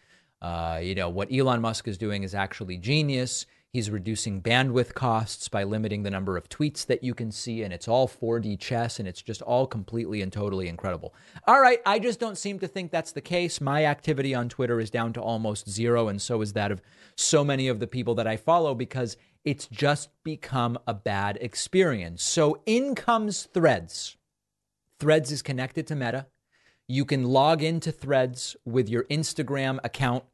uh, 0.41 0.79
you 0.81 0.95
know, 0.95 1.09
what 1.09 1.33
Elon 1.33 1.59
Musk 1.59 1.89
is 1.89 1.97
doing 1.97 2.23
is 2.23 2.33
actually 2.33 2.77
genius. 2.77 3.45
He's 3.73 3.89
reducing 3.89 4.41
bandwidth 4.41 4.93
costs 4.95 5.47
by 5.47 5.63
limiting 5.63 6.03
the 6.03 6.09
number 6.09 6.35
of 6.35 6.49
tweets 6.49 6.85
that 6.87 7.05
you 7.05 7.13
can 7.13 7.31
see, 7.31 7.63
and 7.63 7.71
it's 7.71 7.87
all 7.87 8.05
4D 8.05 8.59
chess, 8.59 8.99
and 8.99 9.07
it's 9.07 9.21
just 9.21 9.41
all 9.41 9.65
completely 9.65 10.21
and 10.21 10.31
totally 10.31 10.67
incredible. 10.67 11.13
All 11.47 11.61
right, 11.61 11.79
I 11.85 11.97
just 11.97 12.19
don't 12.19 12.37
seem 12.37 12.59
to 12.59 12.67
think 12.67 12.91
that's 12.91 13.13
the 13.13 13.21
case. 13.21 13.61
My 13.61 13.85
activity 13.85 14.35
on 14.35 14.49
Twitter 14.49 14.81
is 14.81 14.89
down 14.89 15.13
to 15.13 15.21
almost 15.21 15.69
zero, 15.69 16.09
and 16.09 16.21
so 16.21 16.41
is 16.41 16.51
that 16.51 16.73
of 16.73 16.81
so 17.15 17.45
many 17.45 17.69
of 17.69 17.79
the 17.79 17.87
people 17.87 18.13
that 18.15 18.27
I 18.27 18.35
follow 18.35 18.75
because 18.75 19.15
it's 19.45 19.67
just 19.67 20.09
become 20.25 20.77
a 20.85 20.93
bad 20.93 21.37
experience. 21.39 22.23
So 22.23 22.61
in 22.65 22.93
comes 22.93 23.43
Threads. 23.53 24.17
Threads 24.99 25.31
is 25.31 25.41
connected 25.41 25.87
to 25.87 25.95
Meta. 25.95 26.27
You 26.89 27.05
can 27.05 27.23
log 27.23 27.63
into 27.63 27.93
Threads 27.93 28.57
with 28.65 28.89
your 28.89 29.05
Instagram 29.05 29.79
account 29.81 30.25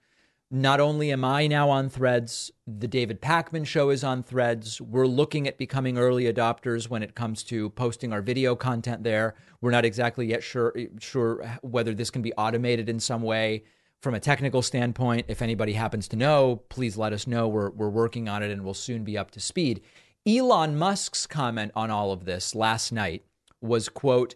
not 0.50 0.80
only 0.80 1.12
am 1.12 1.26
I 1.26 1.48
now 1.48 1.70
on 1.70 1.90
threads, 1.90 2.52
the 2.66 2.88
David 2.88 3.22
Pakman 3.22 3.66
show 3.66 3.90
is 3.90 4.04
on 4.04 4.24
threads. 4.24 4.80
We're 4.80 5.06
looking 5.06 5.48
at 5.48 5.58
becoming 5.58 5.98
early 5.98 6.32
adopters 6.32 6.90
when 6.90 7.04
it 7.04 7.16
comes 7.16 7.44
to 7.46 7.70
posting 7.72 8.14
our 8.14 8.22
video 8.22 8.56
content 8.56 9.04
there. 9.04 9.36
We're 9.60 9.72
not 9.72 9.84
exactly 9.84 10.26
yet 10.26 10.44
sure 10.44 10.74
sure 11.00 11.46
whether 11.62 11.94
this 11.94 12.10
can 12.10 12.22
be 12.22 12.34
automated 12.34 12.88
in 12.88 13.00
some 13.00 13.22
way 13.24 13.66
from 14.02 14.14
a 14.14 14.22
technical 14.22 14.62
standpoint. 14.62 15.26
If 15.28 15.42
anybody 15.42 15.74
happens 15.74 16.08
to 16.10 16.16
know, 16.16 16.64
please 16.70 16.96
let 16.96 17.12
us 17.12 17.28
know. 17.28 17.48
We're 17.50 17.72
we're 17.72 17.90
working 17.90 18.30
on 18.30 18.42
it 18.42 18.52
and 18.52 18.64
we'll 18.64 18.74
soon 18.74 19.04
be 19.04 19.18
up 19.18 19.32
to 19.32 19.42
speed. 19.42 19.82
Elon 20.26 20.78
Musk's 20.78 21.28
comment 21.28 21.74
on 21.76 21.92
all 21.92 22.14
of 22.14 22.24
this 22.24 22.56
last 22.56 22.94
night 22.94 23.26
was 23.60 23.90
quote, 23.90 24.36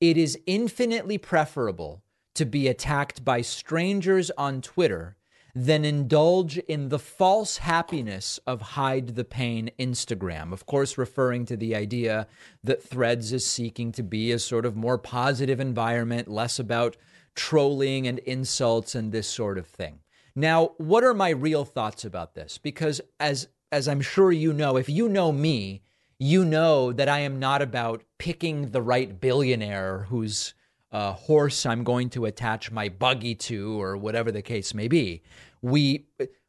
"It 0.00 0.16
is 0.16 0.38
infinitely 0.46 1.18
preferable 1.18 2.02
to 2.34 2.46
be 2.46 2.66
attacked 2.66 3.26
by 3.26 3.42
strangers 3.42 4.30
on 4.38 4.62
Twitter." 4.62 5.16
Then 5.54 5.84
indulge 5.84 6.58
in 6.58 6.88
the 6.88 6.98
false 6.98 7.58
happiness 7.58 8.38
of 8.46 8.60
hide 8.60 9.08
the 9.08 9.24
pain 9.24 9.70
Instagram. 9.78 10.52
Of 10.52 10.66
course, 10.66 10.98
referring 10.98 11.46
to 11.46 11.56
the 11.56 11.74
idea 11.74 12.26
that 12.62 12.82
Threads 12.82 13.32
is 13.32 13.46
seeking 13.46 13.92
to 13.92 14.02
be 14.02 14.32
a 14.32 14.38
sort 14.38 14.64
of 14.66 14.76
more 14.76 14.98
positive 14.98 15.60
environment, 15.60 16.28
less 16.28 16.58
about 16.58 16.96
trolling 17.34 18.06
and 18.06 18.18
insults 18.20 18.94
and 18.94 19.12
this 19.12 19.28
sort 19.28 19.58
of 19.58 19.66
thing. 19.66 20.00
Now, 20.34 20.72
what 20.78 21.04
are 21.04 21.14
my 21.14 21.30
real 21.30 21.64
thoughts 21.64 22.04
about 22.04 22.34
this? 22.34 22.58
Because 22.58 23.00
as 23.18 23.48
as 23.72 23.86
I'm 23.86 24.00
sure 24.00 24.32
you 24.32 24.52
know, 24.52 24.76
if 24.76 24.88
you 24.88 25.08
know 25.08 25.30
me, 25.30 25.82
you 26.18 26.44
know 26.44 26.92
that 26.92 27.08
I 27.08 27.20
am 27.20 27.38
not 27.38 27.62
about 27.62 28.02
picking 28.18 28.70
the 28.70 28.82
right 28.82 29.20
billionaire 29.20 30.06
who's 30.08 30.54
uh, 30.92 31.12
horse 31.12 31.64
I'm 31.66 31.84
going 31.84 32.10
to 32.10 32.24
attach 32.26 32.70
my 32.70 32.88
buggy 32.88 33.34
to, 33.36 33.80
or 33.80 33.96
whatever 33.96 34.32
the 34.32 34.42
case 34.42 34.74
may 34.74 34.88
be. 34.88 35.22
We 35.62 36.06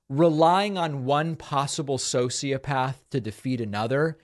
relying 0.09 0.77
on 0.77 1.05
one 1.05 1.35
possible 1.35 1.97
sociopath 1.97 2.95
to 3.11 3.21
defeat 3.21 3.61
another 3.61 4.17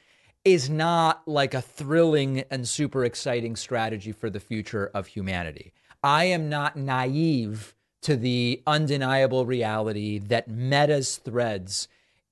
is 0.43 0.69
not 0.69 1.27
like 1.27 1.53
a 1.53 1.61
thrilling 1.61 2.43
and 2.51 2.67
super 2.67 3.05
exciting 3.05 3.55
strategy 3.55 4.11
for 4.11 4.29
the 4.29 4.39
future 4.39 4.91
of 4.93 5.07
humanity. 5.07 5.73
I 6.03 6.25
am 6.25 6.49
not 6.49 6.75
naive 6.75 7.75
to 8.01 8.15
the 8.15 8.61
undeniable 8.67 9.45
reality 9.45 10.19
that 10.19 10.47
Meta's 10.47 11.17
threads 11.17 11.87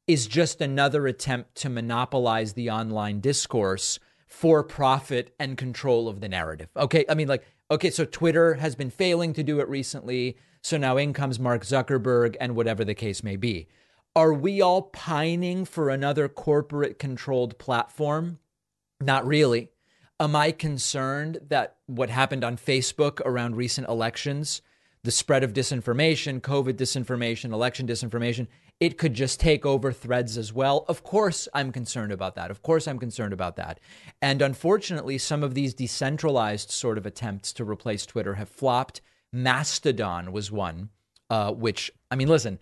is 0.08 0.28
just 0.28 0.62
another 0.62 1.08
attempt 1.08 1.56
to 1.56 1.70
monopolize 1.70 2.54
the 2.54 2.70
online 2.70 3.20
discourse 3.20 4.00
for 4.28 4.64
profit 4.64 5.34
and 5.40 5.58
control 5.58 6.08
of 6.08 6.22
the 6.22 6.30
narrative. 6.30 6.70
Okay. 6.78 7.06
I 7.10 7.16
mean, 7.16 7.28
like, 7.28 7.44
okay, 7.72 7.90
so 7.90 8.06
Twitter 8.06 8.56
has 8.56 8.76
been 8.76 8.90
failing 8.90 9.34
to 9.34 9.44
do 9.44 9.60
it 9.60 9.68
recently. 9.68 10.38
So 10.62 10.78
now 10.78 10.98
in 10.98 11.14
comes 11.14 11.40
Mark 11.40 11.64
Zuckerberg 11.64 12.36
and 12.40 12.56
whatever 12.56 12.84
the 12.84 12.96
case 12.96 13.24
may 13.24 13.36
be. 13.36 13.68
Are 14.16 14.34
we 14.34 14.62
all 14.62 14.84
pining 14.84 15.66
for 15.66 15.90
another 15.90 16.30
corporate 16.30 17.00
controlled 17.00 17.58
platform? 17.58 18.40
Not 19.02 19.28
really. 19.28 19.70
Am 20.20 20.36
I 20.36 20.52
concerned 20.52 21.40
that 21.50 21.76
what 21.86 22.10
happened 22.10 22.44
on 22.44 22.56
Facebook 22.56 23.20
around 23.26 23.58
recent 23.58 23.90
elections, 23.90 24.62
the 25.04 25.12
spread 25.12 25.44
of 25.44 25.52
disinformation, 25.52 26.40
COVID 26.40 26.74
disinformation, 26.74 27.52
election 27.52 27.86
disinformation, 27.86 28.48
it 28.80 28.98
could 28.98 29.14
just 29.14 29.40
take 29.40 29.66
over 29.66 29.92
threads 29.92 30.38
as 30.38 30.52
well. 30.52 30.86
Of 30.88 31.04
course, 31.04 31.48
I'm 31.54 31.72
concerned 31.72 32.12
about 32.12 32.36
that. 32.36 32.52
Of 32.52 32.62
course, 32.62 32.88
I'm 32.88 33.00
concerned 33.00 33.34
about 33.34 33.56
that. 33.56 33.80
And 34.22 34.42
unfortunately, 34.42 35.18
some 35.18 35.44
of 35.44 35.54
these 35.54 35.74
decentralized 35.74 36.72
sort 36.72 36.98
of 36.98 37.06
attempts 37.06 37.54
to 37.54 37.64
replace 37.64 38.06
Twitter 38.06 38.36
have 38.36 38.50
flopped. 38.50 39.02
Mastodon 39.32 40.32
was 40.32 40.52
one, 40.52 40.90
uh, 41.30 41.52
which, 41.54 41.90
I 42.12 42.16
mean, 42.16 42.28
listen, 42.28 42.60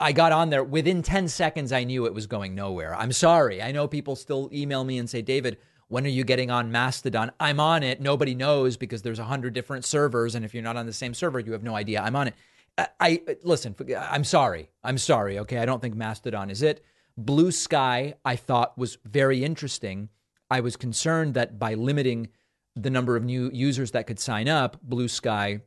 I 0.00 0.12
got 0.12 0.32
on 0.32 0.50
there 0.50 0.64
within 0.64 1.02
10 1.02 1.28
seconds, 1.28 1.72
I 1.72 1.84
knew 1.84 2.06
it 2.06 2.14
was 2.14 2.26
going 2.26 2.54
nowhere. 2.54 2.94
I'm 2.94 3.12
sorry. 3.12 3.60
I 3.60 3.72
know 3.72 3.88
people 3.88 4.16
still 4.16 4.48
email 4.52 4.84
me 4.84 4.96
and 4.98 5.10
say, 5.10 5.22
David, 5.22 5.58
when 5.88 6.06
are 6.06 6.10
you 6.10 6.24
getting 6.24 6.50
on 6.50 6.72
Mastodon? 6.72 7.32
I'm 7.38 7.60
on 7.60 7.82
it. 7.82 8.00
Nobody 8.00 8.34
knows 8.34 8.78
because 8.78 9.02
there's 9.02 9.18
a 9.18 9.24
hundred 9.24 9.52
different 9.52 9.84
servers, 9.84 10.34
and 10.34 10.44
if 10.44 10.54
you're 10.54 10.62
not 10.62 10.78
on 10.78 10.86
the 10.86 10.92
same 10.92 11.12
server, 11.12 11.40
you 11.40 11.52
have 11.52 11.62
no 11.62 11.74
idea. 11.74 12.00
I'm 12.00 12.16
on 12.16 12.28
it. 12.28 12.34
I, 12.78 12.88
I 13.00 13.36
listen. 13.42 13.74
I'm 13.98 14.24
sorry. 14.24 14.70
I'm 14.82 14.98
sorry. 14.98 15.38
Okay, 15.40 15.58
I 15.58 15.66
don't 15.66 15.80
think 15.80 15.94
Mastodon 15.94 16.50
is 16.50 16.62
it. 16.62 16.84
Blue 17.16 17.50
Sky, 17.50 18.14
I 18.24 18.36
thought 18.36 18.78
was 18.78 18.98
very 19.04 19.44
interesting. 19.44 20.08
I 20.50 20.60
was 20.60 20.76
concerned 20.76 21.34
that 21.34 21.58
by 21.58 21.74
limiting 21.74 22.28
the 22.74 22.90
number 22.90 23.16
of 23.16 23.24
new 23.24 23.50
users 23.52 23.90
that 23.90 24.06
could 24.06 24.18
sign 24.18 24.48
up, 24.48 24.80
Blue 24.82 25.08
Sky 25.08 25.60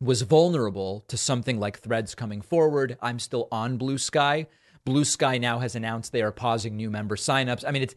was 0.00 0.22
vulnerable 0.22 1.04
to 1.08 1.16
something 1.16 1.58
like 1.58 1.80
threads 1.80 2.14
coming 2.14 2.40
forward. 2.40 2.96
I'm 3.02 3.18
still 3.18 3.48
on 3.50 3.76
Blue 3.76 3.98
Sky. 3.98 4.46
Blue 4.84 5.04
Sky 5.04 5.38
now 5.38 5.58
has 5.58 5.74
announced 5.74 6.12
they 6.12 6.22
are 6.22 6.32
pausing 6.32 6.76
new 6.76 6.90
member 6.90 7.16
signups. 7.16 7.64
I 7.66 7.72
mean, 7.72 7.82
it's 7.82 7.96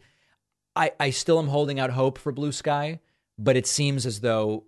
I, 0.74 0.92
I 0.98 1.10
still 1.10 1.38
am 1.38 1.48
holding 1.48 1.78
out 1.78 1.90
hope 1.90 2.18
for 2.18 2.32
Blue 2.32 2.52
Sky, 2.52 3.00
but 3.38 3.56
it 3.56 3.66
seems 3.66 4.06
as 4.06 4.20
though 4.20 4.64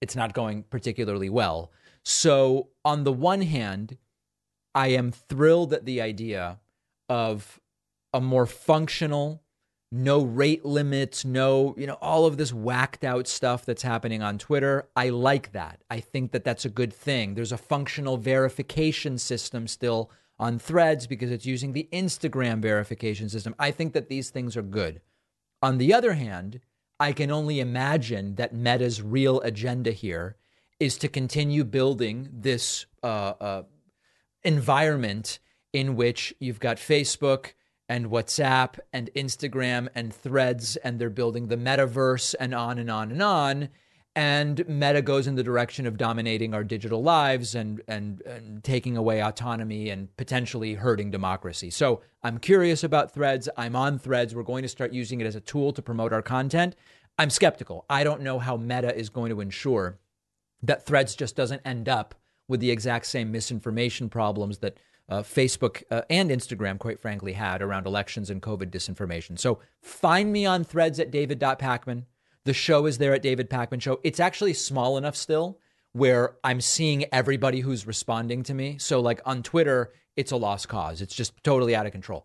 it's 0.00 0.16
not 0.16 0.34
going 0.34 0.64
particularly 0.64 1.30
well. 1.30 1.70
So, 2.08 2.68
on 2.84 3.02
the 3.02 3.12
one 3.12 3.40
hand, 3.40 3.98
I 4.76 4.90
am 4.90 5.10
thrilled 5.10 5.72
at 5.72 5.86
the 5.86 6.00
idea 6.00 6.60
of 7.08 7.60
a 8.14 8.20
more 8.20 8.46
functional, 8.46 9.42
no 9.90 10.22
rate 10.22 10.64
limits, 10.64 11.24
no, 11.24 11.74
you 11.76 11.84
know, 11.84 11.98
all 12.00 12.24
of 12.24 12.36
this 12.36 12.52
whacked 12.52 13.02
out 13.02 13.26
stuff 13.26 13.64
that's 13.64 13.82
happening 13.82 14.22
on 14.22 14.38
Twitter. 14.38 14.88
I 14.94 15.08
like 15.08 15.50
that. 15.50 15.82
I 15.90 15.98
think 15.98 16.30
that 16.30 16.44
that's 16.44 16.64
a 16.64 16.70
good 16.70 16.92
thing. 16.92 17.34
There's 17.34 17.50
a 17.50 17.58
functional 17.58 18.18
verification 18.18 19.18
system 19.18 19.66
still 19.66 20.08
on 20.38 20.60
threads 20.60 21.08
because 21.08 21.32
it's 21.32 21.44
using 21.44 21.72
the 21.72 21.88
Instagram 21.92 22.60
verification 22.62 23.28
system. 23.28 23.52
I 23.58 23.72
think 23.72 23.94
that 23.94 24.08
these 24.08 24.30
things 24.30 24.56
are 24.56 24.62
good. 24.62 25.00
On 25.60 25.78
the 25.78 25.92
other 25.92 26.12
hand, 26.12 26.60
I 27.00 27.10
can 27.10 27.32
only 27.32 27.58
imagine 27.58 28.36
that 28.36 28.54
Meta's 28.54 29.02
real 29.02 29.40
agenda 29.40 29.90
here 29.90 30.36
is 30.78 30.98
to 30.98 31.08
continue 31.08 31.64
building 31.64 32.28
this 32.32 32.86
uh, 33.02 33.32
uh, 33.40 33.62
environment 34.44 35.38
in 35.72 35.96
which 35.96 36.34
you've 36.38 36.60
got 36.60 36.76
Facebook 36.76 37.52
and 37.88 38.06
WhatsApp 38.06 38.78
and 38.92 39.10
Instagram 39.14 39.88
and 39.94 40.12
threads, 40.12 40.76
and 40.76 40.98
they're 40.98 41.10
building 41.10 41.48
the 41.48 41.56
metaverse 41.56 42.34
and 42.40 42.54
on 42.54 42.78
and 42.78 42.90
on 42.90 43.10
and 43.12 43.22
on. 43.22 43.68
And 44.14 44.66
Meta 44.66 45.02
goes 45.02 45.26
in 45.26 45.34
the 45.34 45.42
direction 45.42 45.86
of 45.86 45.98
dominating 45.98 46.54
our 46.54 46.64
digital 46.64 47.02
lives 47.02 47.54
and, 47.54 47.82
and, 47.86 48.22
and 48.22 48.64
taking 48.64 48.96
away 48.96 49.22
autonomy 49.22 49.90
and 49.90 50.14
potentially 50.16 50.72
hurting 50.72 51.10
democracy. 51.10 51.68
So 51.68 52.00
I'm 52.22 52.38
curious 52.38 52.82
about 52.82 53.12
threads. 53.12 53.46
I'm 53.58 53.76
on 53.76 53.98
threads. 53.98 54.34
We're 54.34 54.42
going 54.42 54.62
to 54.62 54.68
start 54.68 54.94
using 54.94 55.20
it 55.20 55.26
as 55.26 55.36
a 55.36 55.40
tool 55.40 55.70
to 55.74 55.82
promote 55.82 56.14
our 56.14 56.22
content. 56.22 56.76
I'm 57.18 57.28
skeptical. 57.28 57.84
I 57.90 58.04
don't 58.04 58.22
know 58.22 58.38
how 58.38 58.56
Meta 58.56 58.96
is 58.96 59.10
going 59.10 59.30
to 59.30 59.42
ensure 59.42 59.98
that 60.66 60.86
Threads 60.86 61.14
just 61.14 61.36
doesn't 61.36 61.62
end 61.64 61.88
up 61.88 62.14
with 62.48 62.60
the 62.60 62.70
exact 62.70 63.06
same 63.06 63.32
misinformation 63.32 64.08
problems 64.08 64.58
that 64.58 64.78
uh, 65.08 65.22
Facebook 65.22 65.82
uh, 65.90 66.02
and 66.10 66.30
Instagram, 66.30 66.78
quite 66.78 67.00
frankly, 67.00 67.32
had 67.32 67.62
around 67.62 67.86
elections 67.86 68.30
and 68.30 68.42
COVID 68.42 68.70
disinformation. 68.70 69.38
So 69.38 69.60
find 69.80 70.32
me 70.32 70.46
on 70.46 70.64
threads 70.64 70.98
at 70.98 71.10
david.pakman. 71.10 72.04
The 72.44 72.52
show 72.52 72.86
is 72.86 72.98
there 72.98 73.12
at 73.12 73.22
David 73.22 73.50
Pakman 73.50 73.82
Show. 73.82 73.98
It's 74.04 74.20
actually 74.20 74.54
small 74.54 74.96
enough 74.96 75.16
still 75.16 75.58
where 75.92 76.36
I'm 76.44 76.60
seeing 76.60 77.06
everybody 77.12 77.60
who's 77.60 77.88
responding 77.88 78.44
to 78.44 78.54
me. 78.54 78.76
So, 78.78 79.00
like 79.00 79.20
on 79.26 79.42
Twitter, 79.42 79.92
it's 80.14 80.30
a 80.30 80.36
lost 80.36 80.68
cause. 80.68 81.00
It's 81.00 81.14
just 81.14 81.32
totally 81.42 81.74
out 81.74 81.86
of 81.86 81.92
control. 81.92 82.24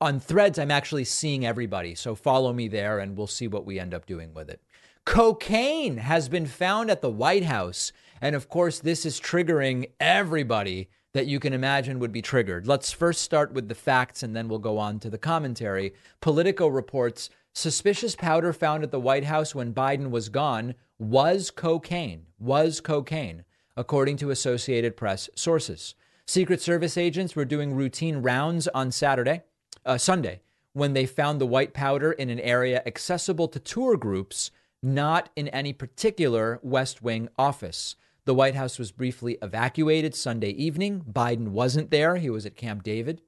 On 0.00 0.18
threads, 0.18 0.58
I'm 0.58 0.72
actually 0.72 1.04
seeing 1.04 1.46
everybody. 1.46 1.94
So, 1.94 2.16
follow 2.16 2.52
me 2.52 2.66
there 2.66 2.98
and 2.98 3.16
we'll 3.16 3.28
see 3.28 3.46
what 3.46 3.64
we 3.64 3.78
end 3.78 3.94
up 3.94 4.06
doing 4.06 4.34
with 4.34 4.50
it. 4.50 4.60
Cocaine 5.04 5.98
has 5.98 6.30
been 6.30 6.46
found 6.46 6.90
at 6.90 7.02
the 7.02 7.10
White 7.10 7.44
House. 7.44 7.92
And 8.20 8.34
of 8.34 8.48
course, 8.48 8.80
this 8.80 9.04
is 9.04 9.20
triggering 9.20 9.90
everybody 10.00 10.88
that 11.12 11.26
you 11.26 11.38
can 11.38 11.52
imagine 11.52 11.98
would 11.98 12.10
be 12.10 12.22
triggered. 12.22 12.66
Let's 12.66 12.90
first 12.90 13.20
start 13.20 13.52
with 13.52 13.68
the 13.68 13.74
facts 13.74 14.22
and 14.22 14.34
then 14.34 14.48
we'll 14.48 14.58
go 14.58 14.78
on 14.78 14.98
to 15.00 15.10
the 15.10 15.18
commentary. 15.18 15.94
Politico 16.20 16.66
reports 16.68 17.28
suspicious 17.52 18.16
powder 18.16 18.52
found 18.52 18.82
at 18.82 18.90
the 18.90 18.98
White 18.98 19.24
House 19.24 19.54
when 19.54 19.74
Biden 19.74 20.10
was 20.10 20.28
gone 20.28 20.74
was 20.98 21.50
cocaine, 21.50 22.26
was 22.38 22.80
cocaine, 22.80 23.44
according 23.76 24.16
to 24.16 24.30
Associated 24.30 24.96
Press 24.96 25.28
sources. 25.34 25.94
Secret 26.26 26.62
Service 26.62 26.96
agents 26.96 27.36
were 27.36 27.44
doing 27.44 27.74
routine 27.74 28.16
rounds 28.22 28.66
on 28.68 28.90
Saturday, 28.90 29.42
uh, 29.84 29.98
Sunday, 29.98 30.40
when 30.72 30.94
they 30.94 31.06
found 31.06 31.40
the 31.40 31.46
white 31.46 31.74
powder 31.74 32.12
in 32.12 32.30
an 32.30 32.40
area 32.40 32.82
accessible 32.86 33.46
to 33.48 33.60
tour 33.60 33.96
groups, 33.96 34.50
not 34.84 35.30
in 35.34 35.48
any 35.48 35.72
particular 35.72 36.60
West 36.62 37.02
Wing 37.02 37.28
office. 37.38 37.96
The 38.26 38.34
White 38.34 38.54
House 38.54 38.78
was 38.78 38.92
briefly 38.92 39.38
evacuated 39.42 40.14
Sunday 40.14 40.50
evening. 40.50 41.02
Biden 41.10 41.48
wasn't 41.48 41.90
there, 41.90 42.16
he 42.16 42.30
was 42.30 42.46
at 42.46 42.56
Camp 42.56 42.82
David. 42.82 43.22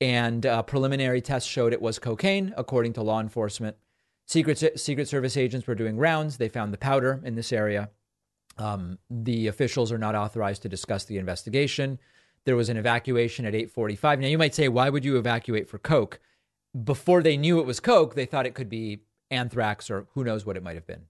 And 0.00 0.44
uh, 0.44 0.62
preliminary 0.62 1.20
tests 1.20 1.48
showed 1.48 1.72
it 1.72 1.80
was 1.80 1.98
cocaine, 1.98 2.52
according 2.56 2.92
to 2.94 3.02
law 3.02 3.20
enforcement. 3.20 3.76
Secret, 4.26 4.78
Secret 4.78 5.08
Service 5.08 5.36
agents 5.36 5.66
were 5.66 5.74
doing 5.74 5.96
rounds. 5.96 6.36
They 6.36 6.48
found 6.48 6.72
the 6.72 6.78
powder 6.78 7.20
in 7.24 7.36
this 7.36 7.52
area. 7.52 7.90
Um, 8.58 8.98
the 9.08 9.46
officials 9.46 9.92
are 9.92 9.98
not 9.98 10.14
authorized 10.14 10.62
to 10.62 10.68
discuss 10.68 11.04
the 11.04 11.18
investigation. 11.18 11.98
There 12.44 12.56
was 12.56 12.68
an 12.68 12.76
evacuation 12.76 13.46
at 13.46 13.54
8:45. 13.54 14.20
Now 14.20 14.26
you 14.26 14.38
might 14.38 14.54
say, 14.54 14.68
why 14.68 14.90
would 14.90 15.04
you 15.04 15.16
evacuate 15.16 15.68
for 15.68 15.78
coke? 15.78 16.20
Before 16.84 17.22
they 17.22 17.36
knew 17.36 17.60
it 17.60 17.66
was 17.66 17.80
coke, 17.80 18.14
they 18.14 18.26
thought 18.26 18.46
it 18.46 18.54
could 18.54 18.68
be 18.68 19.00
anthrax 19.30 19.90
or 19.90 20.06
who 20.14 20.24
knows 20.24 20.46
what 20.46 20.56
it 20.56 20.62
might 20.62 20.76
have 20.76 20.86
been. 20.86 21.02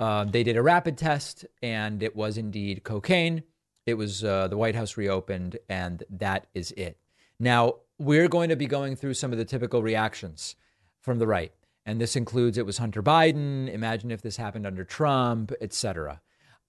Uh, 0.00 0.24
they 0.24 0.42
did 0.42 0.56
a 0.56 0.62
rapid 0.62 0.96
test, 0.96 1.44
and 1.62 2.02
it 2.02 2.16
was 2.16 2.36
indeed 2.38 2.82
cocaine. 2.84 3.42
It 3.86 3.94
was 3.94 4.24
uh, 4.24 4.48
the 4.48 4.56
White 4.56 4.74
House 4.74 4.96
reopened, 4.96 5.58
and 5.68 6.02
that 6.10 6.46
is 6.54 6.72
it. 6.72 6.98
Now 7.38 7.74
we're 7.98 8.28
going 8.28 8.48
to 8.48 8.56
be 8.56 8.66
going 8.66 8.96
through 8.96 9.14
some 9.14 9.32
of 9.32 9.38
the 9.38 9.44
typical 9.44 9.82
reactions 9.82 10.56
from 11.00 11.18
the 11.18 11.26
right. 11.26 11.52
And 11.86 12.00
this 12.00 12.16
includes 12.16 12.56
it 12.56 12.66
was 12.66 12.78
Hunter 12.78 13.02
Biden, 13.02 13.68
imagine 13.72 14.10
if 14.10 14.22
this 14.22 14.38
happened 14.38 14.66
under 14.66 14.84
Trump, 14.84 15.52
etc. 15.60 16.22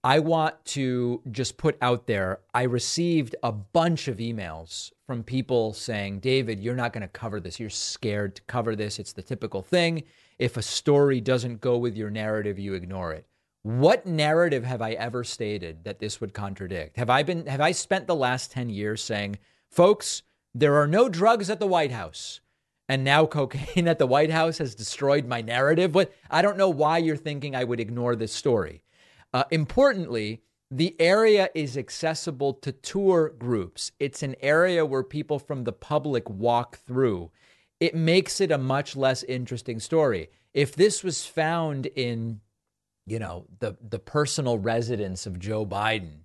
I 0.04 0.18
want 0.18 0.62
to 0.66 1.22
just 1.32 1.56
put 1.56 1.76
out 1.80 2.06
there 2.06 2.40
I 2.54 2.62
received 2.62 3.34
a 3.42 3.50
bunch 3.50 4.08
of 4.08 4.18
emails 4.18 4.92
from 5.06 5.24
people 5.24 5.72
saying, 5.72 6.20
David, 6.20 6.60
you're 6.60 6.76
not 6.76 6.92
going 6.92 7.02
to 7.02 7.08
cover 7.08 7.40
this. 7.40 7.58
You're 7.58 7.70
scared 7.70 8.36
to 8.36 8.42
cover 8.42 8.76
this. 8.76 8.98
It's 8.98 9.14
the 9.14 9.22
typical 9.22 9.62
thing. 9.62 10.04
If 10.38 10.56
a 10.56 10.62
story 10.62 11.20
doesn't 11.20 11.60
go 11.60 11.78
with 11.78 11.96
your 11.96 12.10
narrative, 12.10 12.58
you 12.58 12.74
ignore 12.74 13.12
it. 13.12 13.26
What 13.62 14.06
narrative 14.06 14.64
have 14.64 14.82
I 14.82 14.92
ever 14.92 15.24
stated 15.24 15.84
that 15.84 15.98
this 15.98 16.20
would 16.20 16.34
contradict? 16.34 16.96
Have 16.98 17.10
I 17.10 17.22
been 17.22 17.46
have 17.46 17.60
I 17.60 17.72
spent 17.72 18.06
the 18.06 18.14
last 18.14 18.52
10 18.52 18.68
years 18.68 19.02
saying, 19.02 19.38
folks, 19.70 20.22
there 20.54 20.76
are 20.76 20.86
no 20.86 21.08
drugs 21.08 21.50
at 21.50 21.58
the 21.58 21.66
White 21.66 21.92
House? 21.92 22.40
and 22.88 23.04
now 23.04 23.26
cocaine 23.26 23.88
at 23.88 23.98
the 23.98 24.06
White 24.06 24.30
House 24.30 24.58
has 24.58 24.74
destroyed 24.74 25.26
my 25.26 25.40
narrative. 25.40 25.94
What 25.94 26.12
I 26.30 26.42
don't 26.42 26.58
know 26.58 26.70
why 26.70 26.98
you're 26.98 27.16
thinking 27.16 27.54
I 27.54 27.64
would 27.64 27.80
ignore 27.80 28.16
this 28.16 28.32
story. 28.32 28.82
Uh, 29.32 29.44
importantly, 29.50 30.42
the 30.70 30.96
area 31.00 31.48
is 31.54 31.76
accessible 31.76 32.54
to 32.54 32.72
tour 32.72 33.30
groups. 33.30 33.92
It's 34.00 34.22
an 34.22 34.34
area 34.40 34.84
where 34.84 35.02
people 35.02 35.38
from 35.38 35.64
the 35.64 35.72
public 35.72 36.28
walk 36.28 36.78
through. 36.78 37.30
It 37.80 37.94
makes 37.94 38.40
it 38.40 38.50
a 38.50 38.58
much 38.58 38.96
less 38.96 39.22
interesting 39.24 39.80
story. 39.80 40.30
If 40.54 40.74
this 40.74 41.04
was 41.04 41.26
found 41.26 41.86
in, 41.86 42.40
you 43.06 43.18
know, 43.18 43.46
the 43.58 43.76
the 43.80 43.98
personal 43.98 44.58
residence 44.58 45.26
of 45.26 45.38
Joe 45.38 45.66
Biden, 45.66 46.20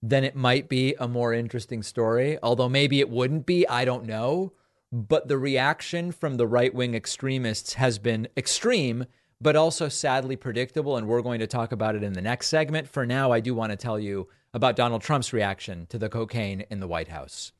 then 0.00 0.24
it 0.24 0.36
might 0.36 0.68
be 0.68 0.94
a 0.98 1.08
more 1.08 1.32
interesting 1.32 1.82
story. 1.82 2.38
Although 2.42 2.68
maybe 2.68 3.00
it 3.00 3.10
wouldn't 3.10 3.46
be. 3.46 3.66
I 3.66 3.84
don't 3.84 4.06
know 4.06 4.52
but 4.92 5.26
the 5.26 5.38
reaction 5.38 6.12
from 6.12 6.36
the 6.36 6.46
right 6.46 6.72
wing 6.72 6.94
extremists 6.94 7.74
has 7.74 7.98
been 7.98 8.28
extreme, 8.36 9.06
but 9.40 9.56
also 9.56 9.88
sadly 9.88 10.36
predictable. 10.36 10.98
And 10.98 11.08
we're 11.08 11.22
going 11.22 11.40
to 11.40 11.46
talk 11.46 11.72
about 11.72 11.96
it 11.96 12.02
in 12.02 12.12
the 12.12 12.20
next 12.20 12.48
segment. 12.48 12.86
For 12.88 13.06
now, 13.06 13.32
I 13.32 13.40
do 13.40 13.54
want 13.54 13.72
to 13.72 13.76
tell 13.76 13.98
you 13.98 14.28
about 14.52 14.76
Donald 14.76 15.00
Trump's 15.00 15.32
reaction 15.32 15.86
to 15.86 15.98
the 15.98 16.10
cocaine 16.10 16.66
in 16.68 16.80
the 16.80 16.86
White 16.86 17.08
House. 17.08 17.52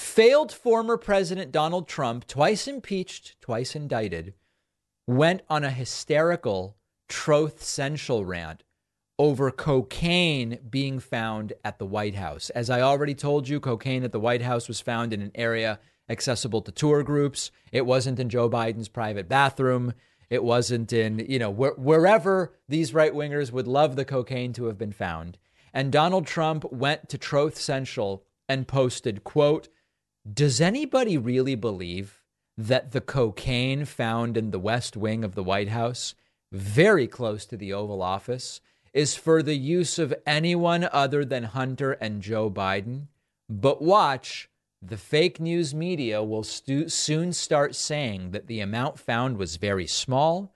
Failed 0.00 0.52
former 0.52 0.96
President 0.96 1.50
Donald 1.50 1.88
Trump, 1.88 2.24
twice 2.28 2.68
impeached, 2.68 3.34
twice 3.40 3.74
indicted, 3.74 4.32
went 5.08 5.42
on 5.50 5.64
a 5.64 5.72
hysterical 5.72 6.76
Truth 7.08 7.64
Central 7.64 8.24
rant 8.24 8.62
over 9.18 9.50
cocaine 9.50 10.60
being 10.70 11.00
found 11.00 11.52
at 11.64 11.80
the 11.80 11.84
White 11.84 12.14
House. 12.14 12.48
As 12.50 12.70
I 12.70 12.80
already 12.80 13.12
told 13.12 13.48
you, 13.48 13.58
cocaine 13.58 14.04
at 14.04 14.12
the 14.12 14.20
White 14.20 14.42
House 14.42 14.68
was 14.68 14.80
found 14.80 15.12
in 15.12 15.20
an 15.20 15.32
area 15.34 15.80
accessible 16.08 16.62
to 16.62 16.70
tour 16.70 17.02
groups. 17.02 17.50
It 17.72 17.84
wasn't 17.84 18.20
in 18.20 18.28
Joe 18.28 18.48
Biden's 18.48 18.88
private 18.88 19.28
bathroom. 19.28 19.94
It 20.30 20.44
wasn't 20.44 20.92
in, 20.92 21.18
you 21.28 21.40
know, 21.40 21.52
wh- 21.52 21.76
wherever 21.76 22.54
these 22.68 22.94
right 22.94 23.12
wingers 23.12 23.50
would 23.50 23.66
love 23.66 23.96
the 23.96 24.04
cocaine 24.04 24.52
to 24.52 24.66
have 24.66 24.78
been 24.78 24.92
found. 24.92 25.38
And 25.74 25.90
Donald 25.90 26.24
Trump 26.24 26.72
went 26.72 27.08
to 27.08 27.18
Truth 27.18 27.58
Central 27.58 28.22
and 28.48 28.68
posted, 28.68 29.24
quote, 29.24 29.68
Does 30.34 30.60
anybody 30.60 31.16
really 31.16 31.54
believe 31.54 32.22
that 32.56 32.90
the 32.90 33.00
cocaine 33.00 33.84
found 33.84 34.36
in 34.36 34.50
the 34.50 34.58
West 34.58 34.96
Wing 34.96 35.24
of 35.24 35.34
the 35.34 35.44
White 35.44 35.68
House, 35.68 36.14
very 36.52 37.06
close 37.06 37.46
to 37.46 37.56
the 37.56 37.72
Oval 37.72 38.02
Office, 38.02 38.60
is 38.92 39.14
for 39.14 39.42
the 39.42 39.56
use 39.56 39.98
of 39.98 40.12
anyone 40.26 40.88
other 40.92 41.24
than 41.24 41.44
Hunter 41.44 41.92
and 41.92 42.20
Joe 42.20 42.50
Biden? 42.50 43.06
But 43.48 43.80
watch, 43.80 44.50
the 44.82 44.96
fake 44.96 45.40
news 45.40 45.74
media 45.74 46.22
will 46.22 46.42
stu- 46.42 46.88
soon 46.88 47.32
start 47.32 47.74
saying 47.74 48.32
that 48.32 48.48
the 48.48 48.60
amount 48.60 48.98
found 48.98 49.38
was 49.38 49.56
very 49.56 49.86
small 49.86 50.52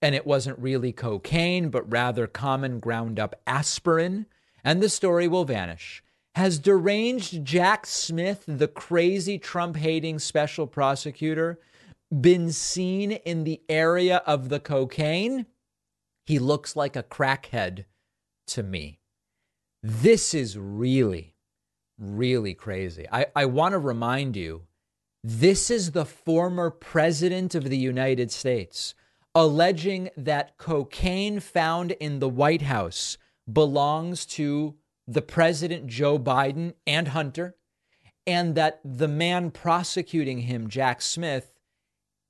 and 0.00 0.16
it 0.16 0.26
wasn't 0.26 0.58
really 0.58 0.90
cocaine, 0.90 1.68
but 1.68 1.92
rather 1.92 2.26
common 2.26 2.80
ground 2.80 3.20
up 3.20 3.40
aspirin, 3.46 4.26
and 4.64 4.82
the 4.82 4.88
story 4.88 5.28
will 5.28 5.44
vanish. 5.44 6.02
Has 6.34 6.58
deranged 6.58 7.44
Jack 7.44 7.86
Smith, 7.86 8.44
the 8.46 8.68
crazy 8.68 9.38
Trump 9.38 9.76
hating 9.76 10.18
special 10.18 10.66
prosecutor, 10.66 11.60
been 12.20 12.52
seen 12.52 13.12
in 13.12 13.44
the 13.44 13.60
area 13.68 14.22
of 14.26 14.48
the 14.48 14.60
cocaine? 14.60 15.46
He 16.24 16.38
looks 16.38 16.74
like 16.76 16.96
a 16.96 17.02
crackhead 17.02 17.84
to 18.48 18.62
me. 18.62 19.00
This 19.82 20.32
is 20.32 20.56
really 20.56 21.32
really 22.02 22.54
crazy. 22.54 23.06
I, 23.10 23.26
I 23.34 23.44
want 23.46 23.72
to 23.72 23.78
remind 23.78 24.36
you 24.36 24.62
this 25.22 25.70
is 25.70 25.92
the 25.92 26.04
former 26.04 26.70
president 26.70 27.54
of 27.54 27.64
the 27.68 27.78
United 27.78 28.30
States 28.30 28.94
alleging 29.34 30.10
that 30.16 30.58
cocaine 30.58 31.40
found 31.40 31.92
in 31.92 32.18
the 32.18 32.28
White 32.28 32.62
House 32.62 33.16
belongs 33.50 34.26
to 34.26 34.74
the 35.06 35.22
president 35.22 35.86
Joe 35.86 36.18
Biden 36.18 36.74
and 36.86 37.08
Hunter, 37.08 37.56
and 38.26 38.54
that 38.54 38.80
the 38.84 39.08
man 39.08 39.50
prosecuting 39.50 40.40
him, 40.40 40.68
Jack 40.68 41.02
Smith, 41.02 41.52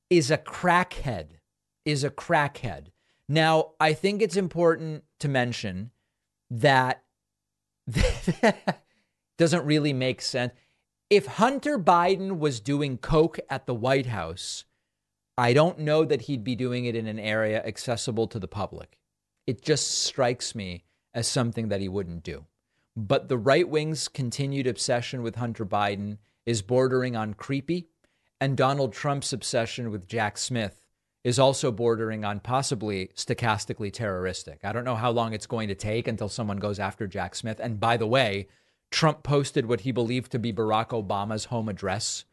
is 0.09 0.31
a 0.31 0.39
crackhead, 0.39 1.39
is 1.85 2.05
a 2.05 2.11
crackhead. 2.11 2.87
Now, 3.29 3.73
I 3.81 3.93
think 3.93 4.21
it's 4.21 4.37
important 4.37 5.05
to 5.21 5.29
mention 5.29 5.91
that 6.51 7.03
doesn't 9.39 9.65
really 9.65 9.93
make 9.93 10.21
sense. 10.21 10.53
If 11.09 11.27
Hunter 11.27 11.79
Biden 11.79 12.39
was 12.39 12.61
doing 12.61 12.99
coke 12.99 13.39
at 13.51 13.67
the 13.67 13.75
White 13.75 14.07
House, 14.07 14.65
I 15.37 15.53
don't 15.53 15.81
know 15.81 16.05
that 16.05 16.23
he'd 16.23 16.45
be 16.45 16.55
doing 16.55 16.85
it 16.85 16.95
in 16.95 17.07
an 17.07 17.19
area 17.19 17.63
accessible 17.65 18.27
to 18.29 18.39
the 18.39 18.49
public. 18.49 18.99
It 19.47 19.63
just 19.63 19.91
strikes 19.91 20.55
me 20.55 20.85
as 21.15 21.27
something 21.27 21.69
that 21.69 21.81
he 21.81 21.89
wouldn't 21.89 22.23
do. 22.23 22.47
But 22.97 23.29
the 23.29 23.39
right 23.39 23.69
wing's 23.69 24.09
continued 24.09 24.67
obsession 24.67 25.23
with 25.23 25.37
Hunter 25.37 25.65
Biden 25.65 26.19
is 26.45 26.63
bordering 26.63 27.17
on 27.17 27.35
creepy, 27.35 27.89
and 28.41 28.57
Donald 28.57 28.93
Trump's 28.93 29.33
obsession 29.33 29.91
with 29.91 30.09
Jack 30.09 30.37
Smith 30.37 30.85
is 31.25 31.39
also 31.39 31.71
bordering 31.71 32.25
on 32.25 32.41
possibly 32.41 33.11
stochastically 33.15 33.93
terroristic. 33.93 34.61
I 34.65 34.73
don't 34.73 34.85
know 34.85 34.97
how 34.97 35.11
long 35.11 35.33
it's 35.33 35.47
going 35.47 35.69
to 35.69 35.75
take 35.75 36.09
until 36.09 36.29
someone 36.29 36.57
goes 36.57 36.81
after 36.81 37.07
Jack 37.07 37.35
Smith. 37.35 37.61
And 37.61 37.79
by 37.79 37.97
the 37.97 38.07
way, 38.07 38.49
Trump 38.91 39.23
posted 39.23 39.67
what 39.67 39.83
he 39.83 39.93
believed 39.93 40.33
to 40.33 40.39
be 40.39 40.53
Barack 40.53 40.89
Obama's 40.89 41.47
home 41.47 41.69
address, 41.69 42.25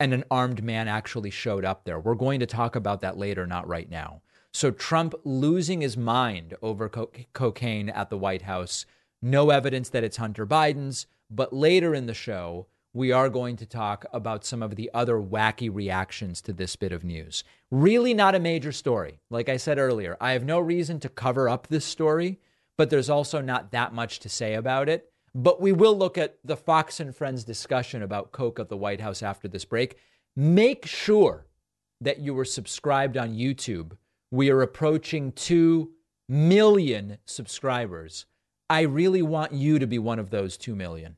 and 0.00 0.12
an 0.12 0.24
armed 0.30 0.64
man 0.64 0.88
actually 0.88 1.30
showed 1.30 1.64
up 1.64 1.84
there. 1.84 2.00
We're 2.00 2.14
going 2.14 2.40
to 2.40 2.46
talk 2.46 2.74
about 2.74 3.02
that 3.02 3.18
later, 3.18 3.46
not 3.46 3.68
right 3.68 3.88
now. 3.88 4.22
So, 4.50 4.70
Trump 4.70 5.14
losing 5.24 5.82
his 5.82 5.96
mind 5.96 6.56
over 6.62 6.88
co- 6.88 7.12
cocaine 7.34 7.90
at 7.90 8.08
the 8.08 8.16
White 8.16 8.42
House 8.42 8.86
No 9.20 9.50
evidence 9.50 9.88
that 9.90 10.04
it's 10.04 10.16
Hunter 10.16 10.46
Biden's. 10.46 11.06
But 11.30 11.52
later 11.52 11.94
in 11.94 12.06
the 12.06 12.14
show, 12.14 12.66
we 12.94 13.12
are 13.12 13.28
going 13.28 13.56
to 13.56 13.66
talk 13.66 14.06
about 14.12 14.44
some 14.44 14.62
of 14.62 14.76
the 14.76 14.90
other 14.94 15.16
wacky 15.16 15.72
reactions 15.72 16.40
to 16.42 16.52
this 16.52 16.74
bit 16.74 16.92
of 16.92 17.04
news. 17.04 17.44
Really, 17.70 18.14
not 18.14 18.34
a 18.34 18.40
major 18.40 18.72
story. 18.72 19.20
Like 19.30 19.48
I 19.48 19.56
said 19.56 19.78
earlier, 19.78 20.16
I 20.20 20.32
have 20.32 20.44
no 20.44 20.58
reason 20.58 20.98
to 21.00 21.08
cover 21.08 21.48
up 21.48 21.66
this 21.66 21.84
story, 21.84 22.40
but 22.76 22.90
there's 22.90 23.10
also 23.10 23.40
not 23.40 23.72
that 23.72 23.92
much 23.92 24.20
to 24.20 24.28
say 24.28 24.54
about 24.54 24.88
it. 24.88 25.12
But 25.34 25.60
we 25.60 25.72
will 25.72 25.96
look 25.96 26.16
at 26.16 26.38
the 26.42 26.56
Fox 26.56 26.98
and 26.98 27.14
Friends 27.14 27.44
discussion 27.44 28.02
about 28.02 28.32
Coke 28.32 28.58
at 28.58 28.70
the 28.70 28.76
White 28.76 29.00
House 29.00 29.22
after 29.22 29.46
this 29.46 29.64
break. 29.64 29.96
Make 30.34 30.86
sure 30.86 31.46
that 32.00 32.20
you 32.20 32.36
are 32.38 32.44
subscribed 32.44 33.16
on 33.16 33.34
YouTube. 33.34 33.92
We 34.30 34.50
are 34.50 34.62
approaching 34.62 35.32
2 35.32 35.90
million 36.28 37.18
subscribers. 37.26 38.24
I 38.70 38.82
really 38.82 39.22
want 39.22 39.52
you 39.52 39.78
to 39.78 39.86
be 39.86 39.98
one 39.98 40.18
of 40.18 40.30
those 40.30 40.56
2 40.56 40.74
million. 40.74 41.16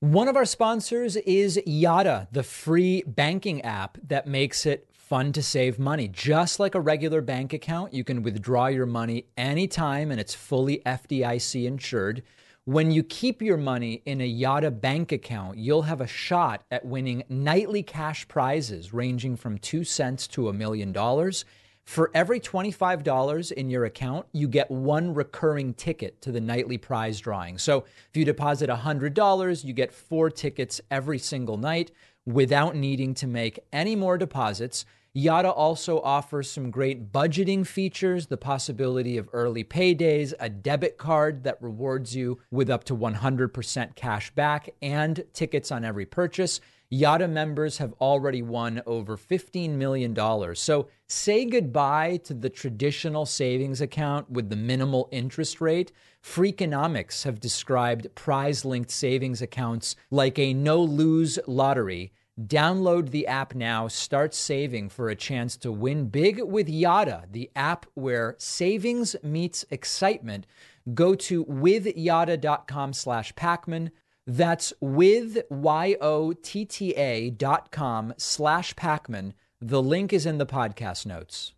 One 0.00 0.28
of 0.28 0.36
our 0.36 0.46
sponsors 0.46 1.16
is 1.16 1.60
Yotta, 1.66 2.28
the 2.32 2.42
free 2.42 3.02
banking 3.06 3.60
app 3.62 3.98
that 4.08 4.26
makes 4.26 4.64
it 4.64 4.88
fun 4.94 5.32
to 5.32 5.42
save 5.42 5.78
money. 5.78 6.08
Just 6.08 6.58
like 6.58 6.74
a 6.74 6.80
regular 6.80 7.20
bank 7.20 7.52
account, 7.52 7.92
you 7.92 8.02
can 8.02 8.22
withdraw 8.22 8.68
your 8.68 8.86
money 8.86 9.26
anytime 9.36 10.10
and 10.10 10.18
it's 10.18 10.34
fully 10.34 10.80
FDIC 10.86 11.66
insured. 11.66 12.22
When 12.64 12.90
you 12.90 13.02
keep 13.02 13.42
your 13.42 13.56
money 13.56 14.02
in 14.06 14.20
a 14.20 14.32
Yotta 14.32 14.80
bank 14.80 15.12
account, 15.12 15.58
you'll 15.58 15.82
have 15.82 16.00
a 16.00 16.06
shot 16.06 16.62
at 16.70 16.84
winning 16.84 17.24
nightly 17.28 17.82
cash 17.82 18.26
prizes 18.26 18.94
ranging 18.94 19.36
from 19.36 19.58
2 19.58 19.84
cents 19.84 20.26
to 20.28 20.48
a 20.48 20.52
million 20.52 20.92
dollars. 20.92 21.44
For 21.84 22.10
every 22.14 22.38
$25 22.38 23.52
in 23.52 23.68
your 23.68 23.84
account, 23.84 24.26
you 24.32 24.46
get 24.46 24.70
one 24.70 25.12
recurring 25.12 25.74
ticket 25.74 26.22
to 26.22 26.30
the 26.30 26.40
nightly 26.40 26.78
prize 26.78 27.18
drawing. 27.18 27.58
So 27.58 27.84
if 28.08 28.16
you 28.16 28.24
deposit 28.24 28.70
$100, 28.70 29.64
you 29.64 29.72
get 29.72 29.92
four 29.92 30.30
tickets 30.30 30.80
every 30.90 31.18
single 31.18 31.56
night 31.56 31.90
without 32.26 32.76
needing 32.76 33.14
to 33.14 33.26
make 33.26 33.58
any 33.72 33.96
more 33.96 34.16
deposits. 34.18 34.84
Yotta 35.16 35.52
also 35.52 36.00
offers 36.02 36.48
some 36.48 36.70
great 36.70 37.10
budgeting 37.10 37.66
features, 37.66 38.28
the 38.28 38.36
possibility 38.36 39.18
of 39.18 39.28
early 39.32 39.64
paydays, 39.64 40.32
a 40.38 40.48
debit 40.48 40.98
card 40.98 41.42
that 41.42 41.60
rewards 41.60 42.14
you 42.14 42.38
with 42.52 42.70
up 42.70 42.84
to 42.84 42.96
100% 42.96 43.96
cash 43.96 44.30
back, 44.30 44.70
and 44.80 45.24
tickets 45.32 45.72
on 45.72 45.84
every 45.84 46.06
purchase. 46.06 46.60
Yotta 46.92 47.30
members 47.30 47.78
have 47.78 47.94
already 48.00 48.42
won 48.42 48.82
over 48.84 49.16
$15 49.16 49.70
million. 49.70 50.14
So 50.56 50.88
say 51.06 51.44
goodbye 51.44 52.16
to 52.24 52.34
the 52.34 52.50
traditional 52.50 53.26
savings 53.26 53.80
account 53.80 54.30
with 54.30 54.50
the 54.50 54.56
minimal 54.56 55.08
interest 55.12 55.60
rate. 55.60 55.92
Freakonomics 56.22 57.22
have 57.24 57.38
described 57.40 58.14
prize 58.14 58.64
linked 58.64 58.90
savings 58.90 59.40
accounts 59.40 59.94
like 60.10 60.38
a 60.38 60.52
no 60.52 60.82
lose 60.82 61.38
lottery 61.46 62.12
Download 62.46 63.10
the 63.10 63.26
app 63.26 63.54
now. 63.54 63.86
Start 63.86 64.34
saving 64.34 64.88
for 64.88 65.10
a 65.10 65.16
chance 65.16 65.56
to 65.58 65.70
win 65.70 66.08
big 66.08 66.40
with 66.42 66.68
Yotta, 66.68 67.30
the 67.30 67.50
app 67.54 67.84
where 67.94 68.34
savings 68.38 69.14
meets 69.22 69.64
excitement. 69.70 70.46
Go 70.94 71.14
to 71.16 71.44
withyotta.com 71.44 72.94
slash 72.94 73.34
Pakman. 73.34 73.90
That's 74.32 74.72
with 74.80 75.42
Y-O-T-T-A 75.50 77.30
dot 77.30 77.72
com 77.72 78.14
slash 78.16 78.74
Pakman. 78.76 79.32
The 79.60 79.82
link 79.82 80.12
is 80.12 80.24
in 80.24 80.38
the 80.38 80.46
podcast 80.46 81.04
notes. 81.04 81.52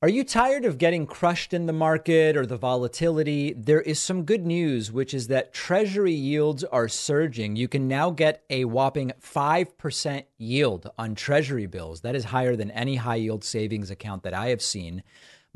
Are 0.00 0.08
you 0.08 0.22
tired 0.22 0.64
of 0.64 0.78
getting 0.78 1.04
crushed 1.04 1.52
in 1.52 1.66
the 1.66 1.72
market 1.72 2.36
or 2.36 2.46
the 2.46 2.56
volatility? 2.56 3.54
There 3.54 3.80
is 3.80 3.98
some 3.98 4.22
good 4.22 4.46
news, 4.46 4.92
which 4.92 5.12
is 5.12 5.26
that 5.26 5.52
treasury 5.52 6.12
yields 6.12 6.62
are 6.62 6.86
surging. 6.86 7.56
You 7.56 7.66
can 7.66 7.88
now 7.88 8.10
get 8.10 8.44
a 8.48 8.66
whopping 8.66 9.10
5% 9.20 10.24
yield 10.38 10.90
on 10.96 11.16
treasury 11.16 11.66
bills. 11.66 12.02
That 12.02 12.14
is 12.14 12.26
higher 12.26 12.54
than 12.54 12.70
any 12.70 12.96
high 12.96 13.16
yield 13.16 13.42
savings 13.42 13.90
account 13.90 14.22
that 14.22 14.32
I 14.32 14.50
have 14.50 14.62
seen. 14.62 15.02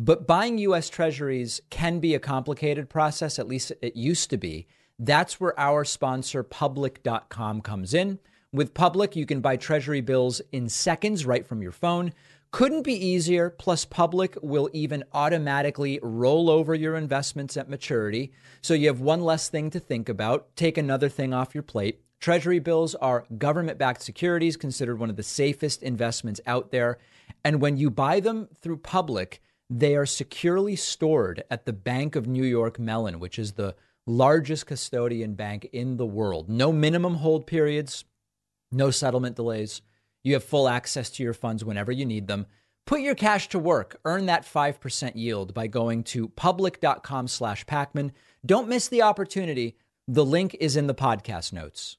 But 0.01 0.27
buying 0.27 0.59
US 0.59 0.91
treasuries 0.91 1.61
can 1.71 2.01
be 2.01 2.13
a 2.13 2.19
complicated 2.19 2.91
process, 2.91 3.39
at 3.39 3.47
least 3.47 3.71
it 3.81 3.95
used 3.95 4.31
to 4.31 4.37
be. 4.37 4.67
That's 4.99 5.41
where 5.41 5.59
our 5.59 5.85
sponsor, 5.85 6.43
public.com, 6.43 7.61
comes 7.63 7.95
in. 7.95 8.21
With 8.53 8.75
Public, 8.75 9.17
you 9.17 9.27
can 9.27 9.41
buy 9.41 9.57
treasury 9.57 10.01
bills 10.01 10.41
in 10.53 10.69
seconds 10.69 11.27
right 11.27 11.45
from 11.45 11.61
your 11.61 11.73
phone. 11.73 12.13
Couldn't 12.53 12.83
be 12.83 12.95
easier. 12.95 13.51
Plus, 13.51 13.85
Public 13.85 14.39
will 14.41 14.71
even 14.73 15.03
automatically 15.13 15.99
roll 16.01 16.49
over 16.49 16.73
your 16.73 16.95
investments 16.95 17.57
at 17.57 17.69
maturity. 17.69 18.33
So 18.63 18.75
you 18.75 18.87
have 18.87 19.01
one 19.01 19.23
less 19.23 19.49
thing 19.49 19.71
to 19.71 19.81
think 19.81 20.09
about. 20.09 20.55
Take 20.55 20.79
another 20.79 21.09
thing 21.09 21.35
off 21.35 21.55
your 21.55 21.65
plate. 21.65 22.01
Treasury 22.21 22.61
bills 22.61 22.95
are 22.95 23.27
government 23.37 23.77
backed 23.77 24.03
securities, 24.03 24.57
considered 24.57 25.01
one 25.01 25.11
of 25.11 25.17
the 25.17 25.25
safest 25.25 25.83
investments 25.83 26.41
out 26.47 26.71
there. 26.71 26.99
And 27.45 27.61
when 27.61 27.77
you 27.77 27.91
buy 27.91 28.21
them 28.21 28.49
through 28.63 28.79
Public, 28.79 29.43
they 29.69 29.97
are 29.97 30.07
securely 30.07 30.77
stored 30.77 31.43
at 31.51 31.67
the 31.67 31.73
Bank 31.73 32.15
of 32.15 32.29
New 32.29 32.45
York 32.45 32.79
Mellon, 32.79 33.19
which 33.19 33.39
is 33.39 33.55
the 33.55 33.75
largest 34.07 34.67
custodian 34.67 35.35
bank 35.35 35.69
in 35.73 35.97
the 35.97 36.07
world. 36.07 36.49
No 36.49 36.73
minimum 36.73 37.17
hold 37.17 37.47
periods, 37.47 38.05
no 38.71 38.91
settlement 38.91 39.37
delays. 39.37 39.83
You 40.23 40.35
have 40.35 40.45
full 40.45 40.69
access 40.69 41.11
to 41.11 41.23
your 41.23 41.35
funds 41.35 41.65
whenever 41.65 41.93
you 41.93 42.07
need 42.07 42.27
them. 42.27 42.47
Put 42.87 43.01
your 43.01 43.15
cash 43.15 43.49
to 43.51 43.59
work. 43.59 43.99
Earn 44.05 44.27
that 44.27 44.45
5% 44.45 45.13
yield 45.15 45.55
by 45.55 45.67
going 45.67 46.03
to 46.05 46.29
public.com 46.29 47.29
slash 47.29 47.65
Pakman. 47.65 48.11
Don't 48.45 48.69
miss 48.69 48.89
the 48.89 49.03
opportunity. 49.03 49.79
The 50.07 50.25
link 50.25 50.55
is 50.61 50.77
in 50.77 50.87
the 50.87 50.95
podcast 50.95 51.53
notes. 51.53 51.97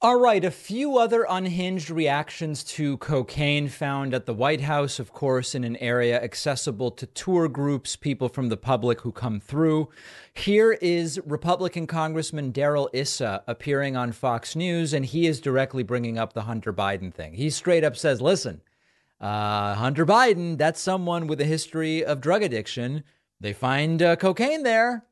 All 0.00 0.20
right, 0.20 0.44
a 0.44 0.52
few 0.52 0.96
other 0.96 1.26
unhinged 1.28 1.90
reactions 1.90 2.62
to 2.62 2.98
cocaine 2.98 3.66
found 3.66 4.14
at 4.14 4.26
the 4.26 4.32
White 4.32 4.60
House, 4.60 5.00
of 5.00 5.12
course, 5.12 5.56
in 5.56 5.64
an 5.64 5.74
area 5.78 6.22
accessible 6.22 6.92
to 6.92 7.06
tour 7.06 7.48
groups, 7.48 7.96
people 7.96 8.28
from 8.28 8.48
the 8.48 8.56
public 8.56 9.00
who 9.00 9.10
come 9.10 9.40
through. 9.40 9.88
Here 10.32 10.74
is 10.74 11.20
Republican 11.26 11.88
Congressman 11.88 12.52
Darrell 12.52 12.88
Issa 12.92 13.42
appearing 13.48 13.96
on 13.96 14.12
Fox 14.12 14.54
News, 14.54 14.92
and 14.92 15.04
he 15.04 15.26
is 15.26 15.40
directly 15.40 15.82
bringing 15.82 16.16
up 16.16 16.32
the 16.32 16.42
Hunter 16.42 16.72
Biden 16.72 17.12
thing. 17.12 17.34
He 17.34 17.50
straight 17.50 17.82
up 17.82 17.96
says, 17.96 18.22
listen, 18.22 18.60
uh, 19.20 19.74
Hunter 19.74 20.06
Biden, 20.06 20.58
that's 20.58 20.80
someone 20.80 21.26
with 21.26 21.40
a 21.40 21.44
history 21.44 22.04
of 22.04 22.20
drug 22.20 22.44
addiction. 22.44 23.02
They 23.40 23.52
find 23.52 24.00
uh, 24.00 24.14
cocaine 24.14 24.62
there. 24.62 25.06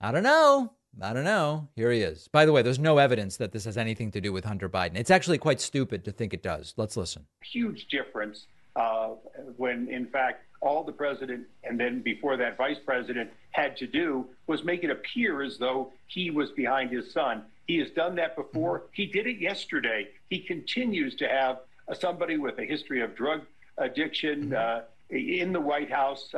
I 0.00 0.12
don't 0.12 0.22
know. 0.22 0.72
I 1.00 1.12
don't 1.12 1.24
know. 1.24 1.68
Here 1.76 1.90
he 1.90 2.00
is. 2.00 2.28
By 2.28 2.46
the 2.46 2.52
way, 2.52 2.62
there's 2.62 2.78
no 2.78 2.98
evidence 2.98 3.36
that 3.38 3.52
this 3.52 3.64
has 3.64 3.76
anything 3.76 4.10
to 4.12 4.20
do 4.20 4.32
with 4.32 4.44
Hunter 4.44 4.68
Biden. 4.68 4.96
It's 4.96 5.10
actually 5.10 5.38
quite 5.38 5.60
stupid 5.60 6.04
to 6.04 6.12
think 6.12 6.32
it 6.32 6.42
does. 6.42 6.74
Let's 6.76 6.96
listen. 6.96 7.26
Huge 7.42 7.88
difference 7.88 8.46
uh, 8.76 9.10
when, 9.56 9.88
in 9.88 10.06
fact, 10.06 10.44
all 10.60 10.82
the 10.82 10.92
president 10.92 11.46
and 11.62 11.78
then 11.78 12.00
before 12.00 12.36
that 12.38 12.56
vice 12.56 12.78
president 12.84 13.30
had 13.50 13.76
to 13.76 13.86
do 13.86 14.26
was 14.46 14.64
make 14.64 14.82
it 14.82 14.90
appear 14.90 15.42
as 15.42 15.58
though 15.58 15.92
he 16.06 16.30
was 16.30 16.50
behind 16.52 16.90
his 16.90 17.12
son. 17.12 17.44
He 17.66 17.78
has 17.78 17.90
done 17.90 18.14
that 18.16 18.34
before. 18.34 18.80
Mm-hmm. 18.80 18.88
He 18.92 19.06
did 19.06 19.26
it 19.26 19.38
yesterday. 19.38 20.08
He 20.30 20.38
continues 20.40 21.14
to 21.16 21.28
have 21.28 21.58
uh, 21.88 21.94
somebody 21.94 22.38
with 22.38 22.58
a 22.58 22.64
history 22.64 23.02
of 23.02 23.14
drug 23.14 23.42
addiction 23.78 24.50
mm-hmm. 24.50 24.54
uh, 24.54 24.82
in 25.10 25.52
the 25.52 25.60
White 25.60 25.90
House. 25.90 26.34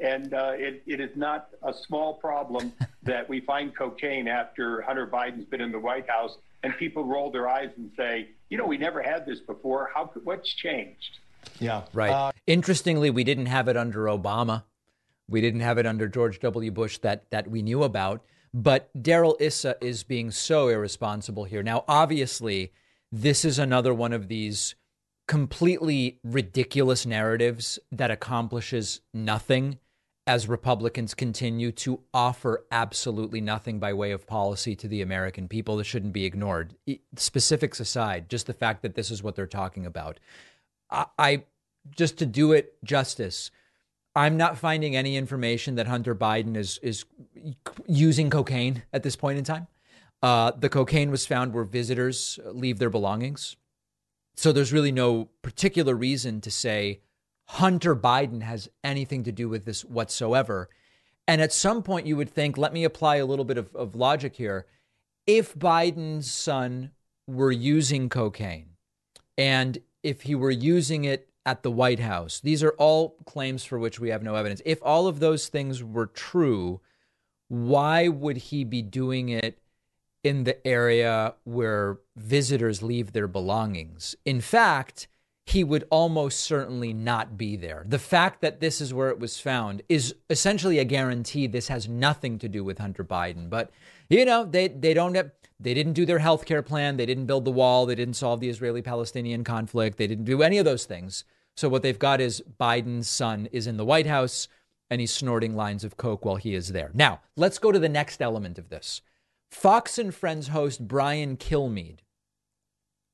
And 0.00 0.32
uh, 0.32 0.52
it, 0.54 0.82
it 0.86 1.00
is 1.00 1.10
not 1.16 1.48
a 1.62 1.72
small 1.72 2.14
problem 2.14 2.72
that 3.02 3.28
we 3.28 3.40
find 3.40 3.76
cocaine 3.76 4.28
after 4.28 4.82
Hunter 4.82 5.06
Biden's 5.06 5.44
been 5.44 5.60
in 5.60 5.72
the 5.72 5.78
White 5.78 6.08
House 6.08 6.36
and 6.62 6.76
people 6.76 7.04
roll 7.04 7.30
their 7.30 7.48
eyes 7.48 7.70
and 7.76 7.90
say, 7.96 8.30
you 8.48 8.58
know, 8.58 8.66
we 8.66 8.76
never 8.78 9.02
had 9.02 9.26
this 9.26 9.40
before. 9.40 9.90
How 9.94 10.10
what's 10.24 10.52
changed? 10.52 11.18
Yeah, 11.58 11.82
right. 11.92 12.10
Uh, 12.10 12.32
Interestingly, 12.46 13.10
we 13.10 13.24
didn't 13.24 13.46
have 13.46 13.68
it 13.68 13.76
under 13.76 14.04
Obama. 14.04 14.64
We 15.28 15.40
didn't 15.40 15.60
have 15.60 15.78
it 15.78 15.86
under 15.86 16.08
George 16.08 16.40
W. 16.40 16.70
Bush 16.70 16.98
that 16.98 17.30
that 17.30 17.48
we 17.48 17.62
knew 17.62 17.82
about. 17.82 18.22
But 18.52 18.90
Darrell 19.00 19.36
Issa 19.38 19.76
is 19.80 20.02
being 20.02 20.32
so 20.32 20.68
irresponsible 20.68 21.44
here. 21.44 21.62
Now, 21.62 21.84
obviously, 21.86 22.72
this 23.12 23.44
is 23.44 23.58
another 23.58 23.94
one 23.94 24.12
of 24.12 24.28
these 24.28 24.74
completely 25.28 26.18
ridiculous 26.24 27.06
narratives 27.06 27.78
that 27.92 28.10
accomplishes 28.10 29.00
nothing 29.14 29.78
as 30.26 30.48
Republicans 30.48 31.14
continue 31.14 31.72
to 31.72 32.00
offer 32.12 32.64
absolutely 32.70 33.40
nothing 33.40 33.78
by 33.78 33.92
way 33.92 34.12
of 34.12 34.26
policy 34.26 34.76
to 34.76 34.86
the 34.86 35.02
American 35.02 35.48
people 35.48 35.76
that 35.76 35.84
shouldn't 35.84 36.12
be 36.12 36.24
ignored. 36.24 36.74
Specifics 37.16 37.80
aside, 37.80 38.28
just 38.28 38.46
the 38.46 38.52
fact 38.52 38.82
that 38.82 38.94
this 38.94 39.10
is 39.10 39.22
what 39.22 39.34
they're 39.34 39.46
talking 39.46 39.86
about. 39.86 40.20
I, 40.90 41.06
I 41.18 41.44
just 41.96 42.18
to 42.18 42.26
do 42.26 42.52
it 42.52 42.74
justice, 42.84 43.50
I'm 44.14 44.36
not 44.36 44.58
finding 44.58 44.96
any 44.96 45.16
information 45.16 45.76
that 45.76 45.86
Hunter 45.86 46.14
Biden 46.14 46.56
is 46.56 46.78
is 46.82 47.04
using 47.86 48.28
cocaine 48.30 48.82
at 48.92 49.02
this 49.02 49.16
point 49.16 49.38
in 49.38 49.44
time. 49.44 49.68
Uh, 50.22 50.50
the 50.50 50.68
cocaine 50.68 51.10
was 51.10 51.26
found 51.26 51.54
where 51.54 51.64
visitors 51.64 52.38
leave 52.44 52.78
their 52.78 52.90
belongings. 52.90 53.56
So 54.36 54.52
there's 54.52 54.72
really 54.72 54.92
no 54.92 55.28
particular 55.42 55.94
reason 55.94 56.40
to 56.42 56.50
say 56.50 57.00
Hunter 57.54 57.96
Biden 57.96 58.42
has 58.42 58.68
anything 58.84 59.24
to 59.24 59.32
do 59.32 59.48
with 59.48 59.64
this 59.64 59.84
whatsoever. 59.84 60.68
And 61.26 61.42
at 61.42 61.52
some 61.52 61.82
point, 61.82 62.06
you 62.06 62.16
would 62.16 62.30
think, 62.30 62.56
let 62.56 62.72
me 62.72 62.84
apply 62.84 63.16
a 63.16 63.26
little 63.26 63.44
bit 63.44 63.58
of, 63.58 63.74
of 63.74 63.96
logic 63.96 64.36
here. 64.36 64.66
If 65.26 65.58
Biden's 65.58 66.30
son 66.30 66.92
were 67.26 67.50
using 67.50 68.08
cocaine 68.08 68.76
and 69.36 69.78
if 70.04 70.22
he 70.22 70.36
were 70.36 70.52
using 70.52 71.04
it 71.04 71.28
at 71.44 71.64
the 71.64 71.72
White 71.72 71.98
House, 71.98 72.38
these 72.38 72.62
are 72.62 72.74
all 72.78 73.16
claims 73.26 73.64
for 73.64 73.80
which 73.80 73.98
we 73.98 74.10
have 74.10 74.22
no 74.22 74.36
evidence. 74.36 74.62
If 74.64 74.78
all 74.80 75.08
of 75.08 75.18
those 75.18 75.48
things 75.48 75.82
were 75.82 76.06
true, 76.06 76.80
why 77.48 78.06
would 78.06 78.36
he 78.36 78.62
be 78.62 78.80
doing 78.80 79.28
it 79.28 79.58
in 80.22 80.44
the 80.44 80.64
area 80.64 81.34
where 81.42 81.98
visitors 82.16 82.80
leave 82.80 83.12
their 83.12 83.28
belongings? 83.28 84.14
In 84.24 84.40
fact, 84.40 85.08
he 85.46 85.64
would 85.64 85.84
almost 85.90 86.40
certainly 86.40 86.92
not 86.92 87.36
be 87.36 87.56
there. 87.56 87.84
The 87.86 87.98
fact 87.98 88.40
that 88.40 88.60
this 88.60 88.80
is 88.80 88.94
where 88.94 89.08
it 89.08 89.18
was 89.18 89.40
found 89.40 89.82
is 89.88 90.14
essentially 90.28 90.78
a 90.78 90.84
guarantee 90.84 91.46
this 91.46 91.68
has 91.68 91.88
nothing 91.88 92.38
to 92.38 92.48
do 92.48 92.62
with 92.62 92.78
Hunter 92.78 93.04
Biden. 93.04 93.50
But 93.50 93.70
you 94.08 94.24
know, 94.24 94.44
they 94.44 94.68
they 94.68 94.94
don't 94.94 95.14
have 95.14 95.32
they 95.58 95.74
didn't 95.74 95.94
do 95.94 96.06
their 96.06 96.18
health 96.18 96.46
care 96.46 96.62
plan, 96.62 96.96
they 96.96 97.06
didn't 97.06 97.26
build 97.26 97.44
the 97.44 97.50
wall, 97.50 97.86
they 97.86 97.94
didn't 97.94 98.14
solve 98.14 98.40
the 98.40 98.48
Israeli-Palestinian 98.48 99.44
conflict, 99.44 99.98
they 99.98 100.06
didn't 100.06 100.24
do 100.24 100.42
any 100.42 100.58
of 100.58 100.64
those 100.64 100.84
things. 100.84 101.24
So 101.56 101.68
what 101.68 101.82
they've 101.82 101.98
got 101.98 102.20
is 102.20 102.42
Biden's 102.58 103.08
son 103.08 103.48
is 103.52 103.66
in 103.66 103.76
the 103.76 103.84
White 103.84 104.06
House 104.06 104.48
and 104.88 105.00
he's 105.00 105.12
snorting 105.12 105.54
lines 105.54 105.84
of 105.84 105.96
coke 105.96 106.24
while 106.24 106.36
he 106.36 106.54
is 106.54 106.68
there. 106.68 106.90
Now, 106.94 107.20
let's 107.36 107.58
go 107.58 107.70
to 107.70 107.78
the 107.78 107.88
next 107.88 108.22
element 108.22 108.58
of 108.58 108.70
this. 108.70 109.02
Fox 109.50 109.98
and 109.98 110.14
Friends 110.14 110.48
host 110.48 110.86
Brian 110.86 111.36
Kilmeade 111.36 112.00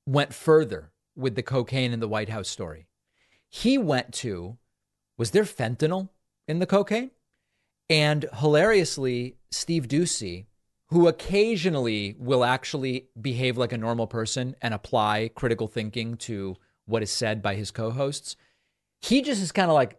went 0.07 0.33
further 0.33 0.93
with 1.17 1.35
the 1.35 1.43
cocaine 1.43 1.93
in 1.93 2.01
the 2.01 2.09
White 2.09 2.29
House 2.29 2.49
story. 2.49 2.87
He 3.49 3.79
went 3.79 4.12
to, 4.14 4.59
was 5.17 5.31
there 5.31 5.45
fentanyl 5.45 6.11
in 6.47 6.59
the 6.59 6.67
cocaine? 6.67 7.11
And 7.89 8.27
hilariously, 8.41 9.37
Steve 9.51 9.89
Doocy, 9.89 10.47
who 10.89 11.09
occasionally 11.09 12.14
will 12.19 12.45
actually 12.45 13.09
behave 13.21 13.57
like 13.57 13.73
a 13.73 13.79
normal 13.79 14.07
person 14.07 14.57
and 14.61 14.75
apply 14.75 15.31
critical 15.35 15.69
thinking 15.69 16.17
to 16.17 16.57
what 16.85 17.03
is 17.03 17.11
said 17.11 17.43
by 17.43 17.55
his 17.55 17.71
co 17.71 17.91
hosts, 17.91 18.37
he 19.01 19.23
just 19.23 19.43
is 19.43 19.53
kind 19.53 19.71
of 19.71 19.75
like, 19.75 19.99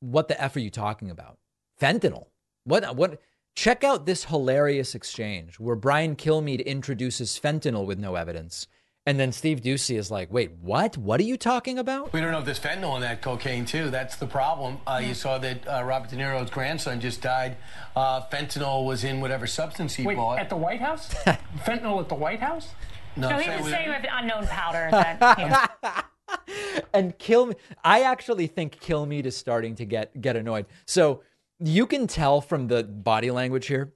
what 0.00 0.28
the 0.28 0.40
F 0.40 0.56
are 0.56 0.60
you 0.60 0.70
talking 0.70 1.10
about? 1.10 1.38
Fentanyl. 1.80 2.26
What, 2.64 2.96
what, 2.96 3.20
check 3.54 3.82
out 3.82 4.06
this 4.06 4.24
hilarious 4.24 4.94
exchange 4.94 5.58
where 5.58 5.76
Brian 5.76 6.16
Kilmeade 6.16 6.64
introduces 6.64 7.40
fentanyl 7.42 7.86
with 7.86 7.98
no 7.98 8.14
evidence 8.14 8.66
and 9.08 9.18
then 9.18 9.32
Steve 9.32 9.62
Doocy 9.62 9.96
is 9.96 10.10
like, 10.10 10.30
wait, 10.30 10.50
what? 10.60 10.98
What 10.98 11.18
are 11.18 11.24
you 11.24 11.38
talking 11.38 11.78
about? 11.78 12.12
We 12.12 12.20
don't 12.20 12.30
know 12.30 12.40
if 12.40 12.44
there's 12.44 12.60
fentanyl 12.60 12.94
in 12.96 13.00
that 13.00 13.22
cocaine, 13.22 13.64
too. 13.64 13.88
That's 13.88 14.16
the 14.16 14.26
problem. 14.26 14.80
Uh, 14.86 15.00
you 15.02 15.14
saw 15.14 15.38
that 15.38 15.66
uh, 15.66 15.82
Robert 15.82 16.10
De 16.10 16.16
Niro's 16.16 16.50
grandson 16.50 17.00
just 17.00 17.22
died. 17.22 17.56
Uh, 17.96 18.20
fentanyl 18.26 18.84
was 18.84 19.04
in 19.04 19.22
whatever 19.22 19.46
substance 19.46 19.94
he 19.94 20.04
wait, 20.04 20.18
bought. 20.18 20.38
At 20.38 20.50
the 20.50 20.58
White 20.58 20.82
House? 20.82 21.08
fentanyl 21.64 22.00
at 22.00 22.10
the 22.10 22.16
White 22.16 22.40
House? 22.40 22.74
No, 23.16 23.30
no 23.30 23.38
he 23.38 23.48
was 23.48 23.72
saying 23.72 23.88
with 23.88 24.04
unknown 24.12 24.46
powder. 24.46 24.90
That, 24.98 25.38
you 25.38 25.48
know. 25.48 26.84
and 26.92 27.18
kill 27.18 27.54
I 27.82 28.02
actually 28.02 28.46
think 28.46 28.78
Kilmeade 28.78 29.24
is 29.24 29.34
starting 29.34 29.74
to 29.76 29.86
get 29.86 30.20
get 30.20 30.36
annoyed. 30.36 30.66
So 30.84 31.22
you 31.58 31.86
can 31.86 32.06
tell 32.06 32.42
from 32.42 32.68
the 32.68 32.84
body 32.84 33.30
language 33.30 33.68
here. 33.68 33.94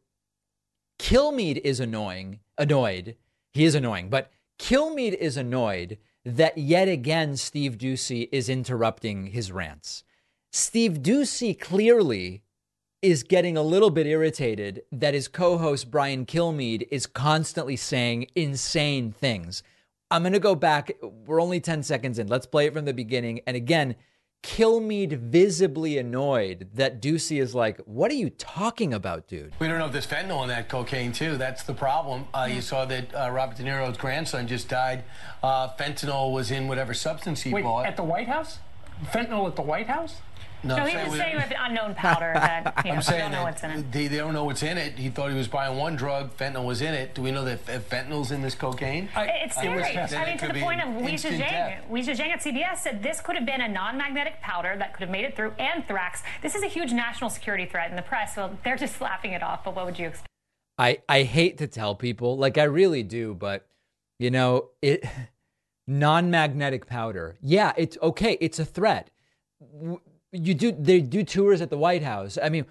Kilmeade 0.99 1.61
is 1.63 1.81
annoying, 1.81 2.41
annoyed. 2.57 3.17
He 3.53 3.67
is 3.67 3.75
annoying, 3.75 4.09
but 4.09 4.31
Kilmeade 4.59 5.14
is 5.14 5.36
annoyed 5.36 5.98
that 6.24 6.57
yet 6.57 6.88
again 6.88 7.36
Steve 7.36 7.78
Doocy 7.78 8.28
is 8.30 8.48
interrupting 8.48 9.26
his 9.28 9.50
rants. 9.50 10.05
Steve 10.53 11.03
Doocy 11.03 11.59
clearly 11.59 12.42
is 13.00 13.24
getting 13.24 13.57
a 13.57 13.62
little 13.62 13.90
bit 13.90 14.07
irritated 14.07 14.82
that 14.92 15.14
his 15.14 15.26
co 15.26 15.59
host 15.59 15.90
Brian 15.90 16.24
Kilmeade 16.24 16.86
is 16.90 17.07
constantly 17.07 17.76
saying 17.76 18.26
insane 18.36 19.11
things. 19.11 19.62
I'm 20.11 20.22
going 20.22 20.34
to 20.34 20.38
go 20.38 20.55
back. 20.55 20.92
We're 21.03 21.40
only 21.40 21.59
10 21.59 21.82
seconds 21.82 22.18
in. 22.18 22.28
Let's 22.28 22.46
play 22.46 22.66
it 22.66 22.74
from 22.74 22.84
the 22.84 22.94
beginning. 22.94 23.40
And 23.46 23.57
again, 23.57 23.96
Kilmeade 24.43 25.18
visibly 25.18 25.99
annoyed 25.99 26.68
that 26.74 27.01
Doocy 27.01 27.40
is 27.40 27.55
like, 27.55 27.78
"What 27.84 28.11
are 28.11 28.14
you 28.14 28.28
talking 28.30 28.93
about, 28.93 29.28
dude?" 29.28 29.53
We 29.61 29.68
don't 29.68 29.78
know 29.78 29.86
if 29.86 29.93
there's 29.93 30.07
fentanyl 30.07 30.43
in 30.43 30.49
that 30.49 30.68
cocaine 30.68 31.12
too. 31.12 31.36
That's 31.36 31.62
the 31.62 31.74
problem. 31.74 32.26
Uh, 32.34 32.49
you 32.53 32.61
saw 32.61 32.84
that 32.86 33.14
uh, 33.14 33.30
Robert 33.30 33.57
De 33.57 33.62
Niro's 33.62 33.97
grandson 33.97 34.49
just 34.49 34.68
died. 34.68 35.05
Uh, 35.43 35.68
fentanyl 35.78 36.32
was 36.32 36.51
in 36.51 36.66
whatever 36.66 36.93
substance 36.93 37.43
he 37.43 37.53
Wait, 37.53 37.62
bought. 37.62 37.86
At 37.86 37.97
the 37.97 38.03
White 38.03 38.26
House? 38.26 38.59
Fentanyl 39.12 39.47
at 39.47 39.57
the 39.57 39.62
White 39.62 39.86
House? 39.86 40.16
No, 40.65 40.77
no 40.77 40.87
he 40.87 40.97
was 40.97 41.19
saying 41.19 41.37
with 41.37 41.51
an 41.51 41.57
unknown 41.59 41.95
powder 41.95 42.33
that 42.35 42.73
you 42.85 42.91
know, 42.91 42.97
I'm 42.97 43.03
saying 43.03 43.21
don't 43.21 43.33
know 43.33 43.43
what's 43.43 43.63
in 43.63 43.71
it. 43.71 43.93
They, 43.93 44.07
they, 44.07 44.17
don't 44.19 44.33
know 44.33 44.45
what's 44.45 44.63
in 44.63 44.79
it. 44.79 44.99
He 44.99 45.09
thought 45.09 45.31
he 45.31 45.37
was 45.37 45.49
buying 45.49 45.77
one 45.77 45.97
drug. 45.97 46.37
Fentanyl 46.37 46.65
was 46.65 46.83
in 46.83 46.95
it. 46.95 47.15
Do 47.15 47.23
we 47.23 47.31
know 47.31 47.45
that 47.45 47.65
fentanyl's 47.67 48.31
in 48.31 48.43
this 48.43 48.55
cocaine? 48.55 49.09
I, 49.15 49.25
it's 49.45 49.57
scary. 49.57 49.83
I, 49.83 50.07
I 50.07 50.27
mean, 50.27 50.39
to 50.39 50.49
the 50.49 50.61
point 50.61 50.81
of 50.81 50.89
Weijia 50.89 51.39
Jiang. 51.39 51.89
Weijia 51.89 52.17
Jiang 52.17 52.29
at 52.29 52.41
CBS 52.41 52.79
said 52.79 53.03
this 53.03 53.21
could 53.21 53.37
have 53.37 53.47
been 53.47 53.61
a 53.61 53.69
non-magnetic 53.69 54.41
powder 54.41 54.77
that 54.79 54.93
could 54.93 55.01
have 55.01 55.11
made 55.11 55.25
it 55.25 55.35
through 55.35 55.53
anthrax. 55.59 56.23
This 56.43 56.55
is 56.55 56.63
a 56.63 56.69
huge 56.69 56.93
national 56.93 57.31
security 57.31 57.67
threat 57.67 57.91
in 57.91 57.97
the 57.97 58.03
press. 58.03 58.37
Well, 58.37 58.57
they're 58.65 58.77
just 58.77 59.01
laughing 59.01 59.33
it 59.33 59.43
off. 59.43 59.65
But 59.65 59.75
what 59.75 59.87
would 59.87 59.99
you 59.99 60.09
expect? 60.09 60.29
I, 60.79 60.99
I 61.09 61.23
hate 61.23 61.59
to 61.59 61.67
tell 61.67 61.95
people, 61.95 62.37
like 62.37 62.57
I 62.57 62.65
really 62.65 63.03
do, 63.03 63.35
but 63.35 63.67
you 64.19 64.31
know, 64.31 64.71
it 64.81 65.05
non-magnetic 65.87 66.87
powder. 66.87 67.37
Yeah, 67.43 67.73
it's 67.77 67.99
okay. 68.01 68.39
It's 68.41 68.59
a 68.59 68.65
threat 68.65 69.11
you 70.33 70.55
do 70.55 70.72
they 70.72 71.01
do 71.01 71.22
tours 71.22 71.61
at 71.61 71.70
the 71.70 71.78
White 71.78 72.03
House. 72.03 72.39
I 72.43 72.49
mean, 72.49 72.66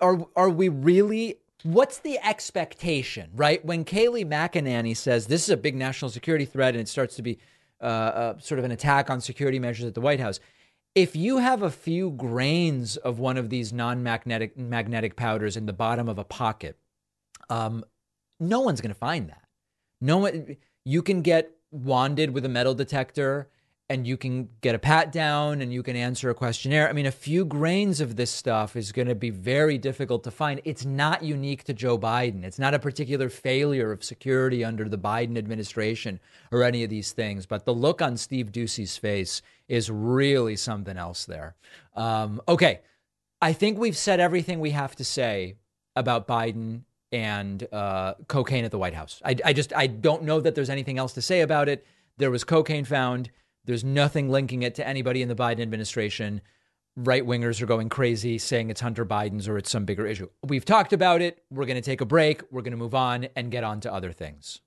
are 0.00 0.26
are 0.34 0.50
we 0.50 0.68
really? 0.68 1.36
What's 1.64 1.98
the 1.98 2.18
expectation, 2.24 3.30
right? 3.34 3.64
When 3.64 3.84
Kayleigh 3.84 4.24
McEnany 4.24 4.96
says 4.96 5.26
this 5.26 5.42
is 5.42 5.50
a 5.50 5.56
big 5.56 5.74
national 5.74 6.10
security 6.10 6.44
threat 6.44 6.74
and 6.74 6.80
it 6.80 6.88
starts 6.88 7.16
to 7.16 7.22
be 7.22 7.38
uh, 7.80 7.84
uh, 7.84 8.38
sort 8.38 8.58
of 8.58 8.64
an 8.64 8.70
attack 8.70 9.10
on 9.10 9.20
security 9.20 9.58
measures 9.58 9.86
at 9.86 9.94
the 9.94 10.00
White 10.00 10.20
House, 10.20 10.38
if 10.94 11.16
you 11.16 11.38
have 11.38 11.62
a 11.62 11.70
few 11.70 12.10
grains 12.12 12.96
of 12.96 13.18
one 13.18 13.36
of 13.36 13.50
these 13.50 13.72
non-magnetic 13.72 14.56
magnetic 14.56 15.16
powders 15.16 15.56
in 15.56 15.66
the 15.66 15.72
bottom 15.72 16.08
of 16.08 16.18
a 16.18 16.24
pocket, 16.24 16.78
um, 17.50 17.84
no 18.40 18.60
one's 18.60 18.80
going 18.80 18.94
to 18.94 18.98
find 18.98 19.28
that. 19.28 19.42
No 20.00 20.18
one. 20.18 20.56
You 20.84 21.02
can 21.02 21.22
get 21.22 21.50
wanded 21.70 22.30
with 22.30 22.44
a 22.44 22.48
metal 22.48 22.74
detector 22.74 23.48
and 23.90 24.06
you 24.06 24.18
can 24.18 24.50
get 24.60 24.74
a 24.74 24.78
pat 24.78 25.10
down 25.10 25.62
and 25.62 25.72
you 25.72 25.82
can 25.82 25.96
answer 25.96 26.28
a 26.28 26.34
questionnaire. 26.34 26.88
I 26.88 26.92
mean, 26.92 27.06
a 27.06 27.10
few 27.10 27.46
grains 27.46 28.02
of 28.02 28.16
this 28.16 28.30
stuff 28.30 28.76
is 28.76 28.92
going 28.92 29.08
to 29.08 29.14
be 29.14 29.30
very 29.30 29.78
difficult 29.78 30.24
to 30.24 30.30
find. 30.30 30.60
It's 30.64 30.84
not 30.84 31.22
unique 31.22 31.64
to 31.64 31.72
Joe 31.72 31.98
Biden. 31.98 32.44
It's 32.44 32.58
not 32.58 32.74
a 32.74 32.78
particular 32.78 33.30
failure 33.30 33.90
of 33.90 34.04
security 34.04 34.62
under 34.62 34.90
the 34.90 34.98
Biden 34.98 35.38
administration 35.38 36.20
or 36.52 36.64
any 36.64 36.84
of 36.84 36.90
these 36.90 37.12
things. 37.12 37.46
But 37.46 37.64
the 37.64 37.72
look 37.72 38.02
on 38.02 38.18
Steve 38.18 38.52
Doocy's 38.52 38.98
face 38.98 39.40
is 39.68 39.90
really 39.90 40.56
something 40.56 40.98
else 40.98 41.24
there. 41.24 41.56
Um, 41.96 42.42
okay. 42.46 42.80
I 43.40 43.54
think 43.54 43.78
we've 43.78 43.96
said 43.96 44.20
everything 44.20 44.60
we 44.60 44.70
have 44.70 44.96
to 44.96 45.04
say 45.04 45.54
about 45.96 46.28
Biden 46.28 46.82
and 47.10 47.66
uh, 47.72 48.14
cocaine 48.26 48.66
at 48.66 48.70
the 48.70 48.78
White 48.78 48.94
House. 48.94 49.22
I, 49.24 49.36
I 49.44 49.52
just 49.54 49.72
I 49.74 49.86
don't 49.86 50.24
know 50.24 50.40
that 50.40 50.54
there's 50.54 50.68
anything 50.68 50.98
else 50.98 51.14
to 51.14 51.22
say 51.22 51.40
about 51.40 51.70
it. 51.70 51.86
There 52.18 52.30
was 52.30 52.44
cocaine 52.44 52.84
found. 52.84 53.30
There's 53.68 53.84
nothing 53.84 54.30
linking 54.30 54.62
it 54.62 54.76
to 54.76 54.88
anybody 54.88 55.20
in 55.20 55.28
the 55.28 55.34
Biden 55.34 55.60
administration. 55.60 56.40
Right 56.96 57.22
wingers 57.22 57.60
are 57.60 57.66
going 57.66 57.90
crazy 57.90 58.38
saying 58.38 58.70
it's 58.70 58.80
Hunter 58.80 59.04
Biden's 59.04 59.46
or 59.46 59.58
it's 59.58 59.70
some 59.70 59.84
bigger 59.84 60.06
issue. 60.06 60.30
We've 60.42 60.64
talked 60.64 60.94
about 60.94 61.20
it. 61.20 61.44
We're 61.50 61.66
going 61.66 61.76
to 61.76 61.82
take 61.82 62.00
a 62.00 62.06
break. 62.06 62.40
We're 62.50 62.62
going 62.62 62.70
to 62.70 62.78
move 62.78 62.94
on 62.94 63.28
and 63.36 63.50
get 63.50 63.64
on 63.64 63.80
to 63.80 63.92
other 63.92 64.10
things. 64.10 64.62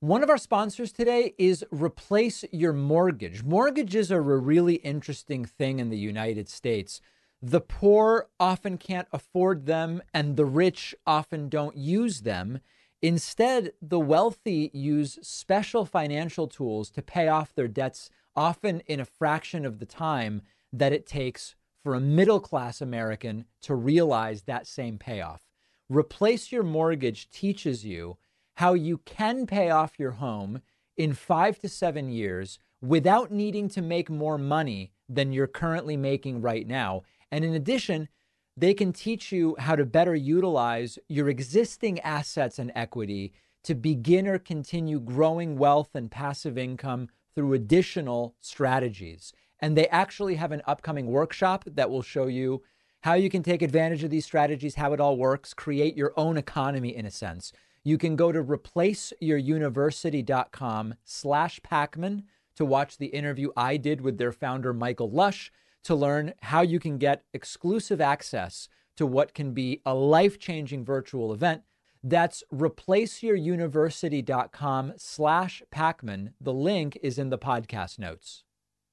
One 0.00 0.22
of 0.22 0.30
our 0.30 0.38
sponsors 0.38 0.90
today 0.90 1.34
is 1.36 1.66
Replace 1.70 2.46
Your 2.50 2.72
Mortgage. 2.72 3.42
Mortgages 3.42 4.10
are 4.10 4.32
a 4.32 4.38
really 4.38 4.76
interesting 4.76 5.44
thing 5.44 5.80
in 5.80 5.90
the 5.90 5.98
United 5.98 6.48
States. 6.48 7.02
The 7.42 7.60
poor 7.60 8.30
often 8.40 8.78
can't 8.78 9.08
afford 9.12 9.66
them, 9.66 10.00
and 10.14 10.38
the 10.38 10.46
rich 10.46 10.94
often 11.06 11.50
don't 11.50 11.76
use 11.76 12.22
them. 12.22 12.60
Instead, 13.04 13.70
the 13.82 14.00
wealthy 14.00 14.70
use 14.72 15.18
special 15.20 15.84
financial 15.84 16.48
tools 16.48 16.88
to 16.88 17.02
pay 17.02 17.28
off 17.28 17.54
their 17.54 17.68
debts, 17.68 18.08
often 18.34 18.80
in 18.86 18.98
a 18.98 19.04
fraction 19.04 19.66
of 19.66 19.78
the 19.78 19.84
time 19.84 20.40
that 20.72 20.90
it 20.90 21.06
takes 21.06 21.54
for 21.82 21.94
a 21.94 22.00
middle 22.00 22.40
class 22.40 22.80
American 22.80 23.44
to 23.60 23.74
realize 23.74 24.44
that 24.44 24.66
same 24.66 24.96
payoff. 24.96 25.42
Replace 25.90 26.50
Your 26.50 26.62
Mortgage 26.62 27.28
teaches 27.28 27.84
you 27.84 28.16
how 28.54 28.72
you 28.72 28.96
can 29.04 29.46
pay 29.46 29.68
off 29.68 29.98
your 29.98 30.12
home 30.12 30.62
in 30.96 31.12
five 31.12 31.58
to 31.58 31.68
seven 31.68 32.08
years 32.08 32.58
without 32.80 33.30
needing 33.30 33.68
to 33.68 33.82
make 33.82 34.08
more 34.08 34.38
money 34.38 34.92
than 35.10 35.30
you're 35.30 35.46
currently 35.46 35.98
making 35.98 36.40
right 36.40 36.66
now. 36.66 37.02
And 37.30 37.44
in 37.44 37.52
addition, 37.52 38.08
they 38.56 38.74
can 38.74 38.92
teach 38.92 39.32
you 39.32 39.56
how 39.58 39.76
to 39.76 39.84
better 39.84 40.14
utilize 40.14 40.98
your 41.08 41.28
existing 41.28 41.98
assets 42.00 42.58
and 42.58 42.72
equity 42.74 43.32
to 43.64 43.74
begin 43.74 44.28
or 44.28 44.38
continue 44.38 45.00
growing 45.00 45.56
wealth 45.56 45.94
and 45.94 46.10
passive 46.10 46.56
income 46.56 47.08
through 47.34 47.54
additional 47.54 48.34
strategies. 48.40 49.32
And 49.58 49.76
they 49.76 49.88
actually 49.88 50.36
have 50.36 50.52
an 50.52 50.62
upcoming 50.66 51.06
workshop 51.06 51.64
that 51.66 51.90
will 51.90 52.02
show 52.02 52.26
you 52.26 52.62
how 53.02 53.14
you 53.14 53.28
can 53.28 53.42
take 53.42 53.62
advantage 53.62 54.04
of 54.04 54.10
these 54.10 54.24
strategies, 54.24 54.76
how 54.76 54.92
it 54.92 55.00
all 55.00 55.16
works, 55.16 55.52
create 55.52 55.96
your 55.96 56.12
own 56.16 56.36
economy 56.36 56.94
in 56.94 57.06
a 57.06 57.10
sense. 57.10 57.52
You 57.82 57.98
can 57.98 58.14
go 58.16 58.32
to 58.32 58.42
replaceyouruniversity.com 58.42 60.94
slash 61.04 61.60
Pakman 61.60 62.22
to 62.56 62.64
watch 62.64 62.96
the 62.96 63.06
interview 63.06 63.50
I 63.56 63.76
did 63.76 64.00
with 64.00 64.16
their 64.16 64.32
founder, 64.32 64.72
Michael 64.72 65.10
Lush, 65.10 65.52
to 65.84 65.94
learn 65.94 66.34
how 66.42 66.62
you 66.62 66.80
can 66.80 66.98
get 66.98 67.22
exclusive 67.32 68.00
access 68.00 68.68
to 68.96 69.06
what 69.06 69.34
can 69.34 69.52
be 69.52 69.80
a 69.86 69.94
life 69.94 70.36
changing 70.38 70.84
virtual 70.84 71.32
event. 71.32 71.62
That's 72.02 72.42
replaceyouruniversity.com 72.52 74.94
slash 74.96 75.62
Pakman. 75.72 76.32
The 76.40 76.52
link 76.52 76.98
is 77.02 77.18
in 77.18 77.30
the 77.30 77.38
podcast 77.38 77.98
notes. 77.98 78.44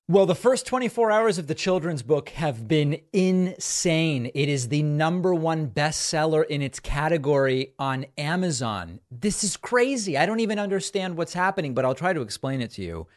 Well, 0.08 0.26
the 0.26 0.34
first 0.36 0.66
24 0.66 1.12
hours 1.12 1.38
of 1.38 1.48
the 1.48 1.56
children's 1.56 2.04
book 2.04 2.30
have 2.30 2.68
been 2.68 3.00
insane. 3.14 4.30
It 4.34 4.50
is 4.50 4.68
the 4.68 4.84
number 4.84 5.34
one 5.34 5.70
bestseller 5.70 6.46
in 6.46 6.62
its 6.62 6.82
category 6.82 7.74
on 7.80 8.06
Amazon. 8.18 9.00
This 9.10 9.42
is 9.44 9.56
crazy. 9.56 10.18
I 10.18 10.26
don't 10.26 10.42
even 10.42 10.60
understand 10.60 11.16
what's 11.16 11.34
happening, 11.34 11.74
but 11.74 11.86
I'll 11.86 11.96
try 11.96 12.12
to 12.12 12.20
explain 12.22 12.62
it 12.62 12.72
to 12.72 12.82
you. 12.82 13.08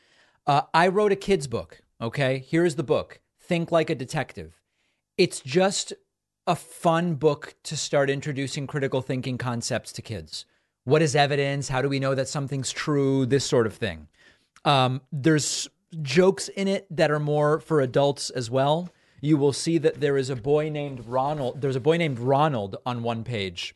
Uh, 0.46 0.62
I 0.72 0.86
wrote 0.88 1.10
a 1.10 1.16
kid's 1.16 1.48
book, 1.48 1.80
okay? 2.00 2.44
Here's 2.46 2.76
the 2.76 2.84
book 2.84 3.20
Think 3.46 3.70
Like 3.70 3.90
a 3.90 3.94
Detective. 3.94 4.62
It's 5.18 5.40
just 5.40 5.92
a 6.46 6.56
fun 6.56 7.14
book 7.14 7.54
to 7.64 7.76
start 7.76 8.08
introducing 8.08 8.66
critical 8.66 9.02
thinking 9.02 9.36
concepts 9.36 9.92
to 9.92 10.02
kids. 10.02 10.46
What 10.84 11.02
is 11.02 11.14
evidence? 11.14 11.68
How 11.68 11.82
do 11.82 11.88
we 11.90 12.00
know 12.00 12.14
that 12.14 12.28
something's 12.28 12.72
true? 12.72 13.26
This 13.26 13.44
sort 13.44 13.66
of 13.66 13.74
thing. 13.74 14.08
Um, 14.64 15.02
there's 15.12 15.68
jokes 16.00 16.48
in 16.48 16.68
it 16.68 16.86
that 16.90 17.10
are 17.10 17.20
more 17.20 17.60
for 17.60 17.82
adults 17.82 18.30
as 18.30 18.50
well. 18.50 18.88
You 19.20 19.36
will 19.36 19.52
see 19.52 19.76
that 19.78 20.00
there 20.00 20.16
is 20.16 20.30
a 20.30 20.36
boy 20.36 20.70
named 20.70 21.06
Ronald. 21.06 21.60
There's 21.60 21.76
a 21.76 21.80
boy 21.80 21.98
named 21.98 22.18
Ronald 22.18 22.76
on 22.86 23.02
one 23.02 23.24
page 23.24 23.74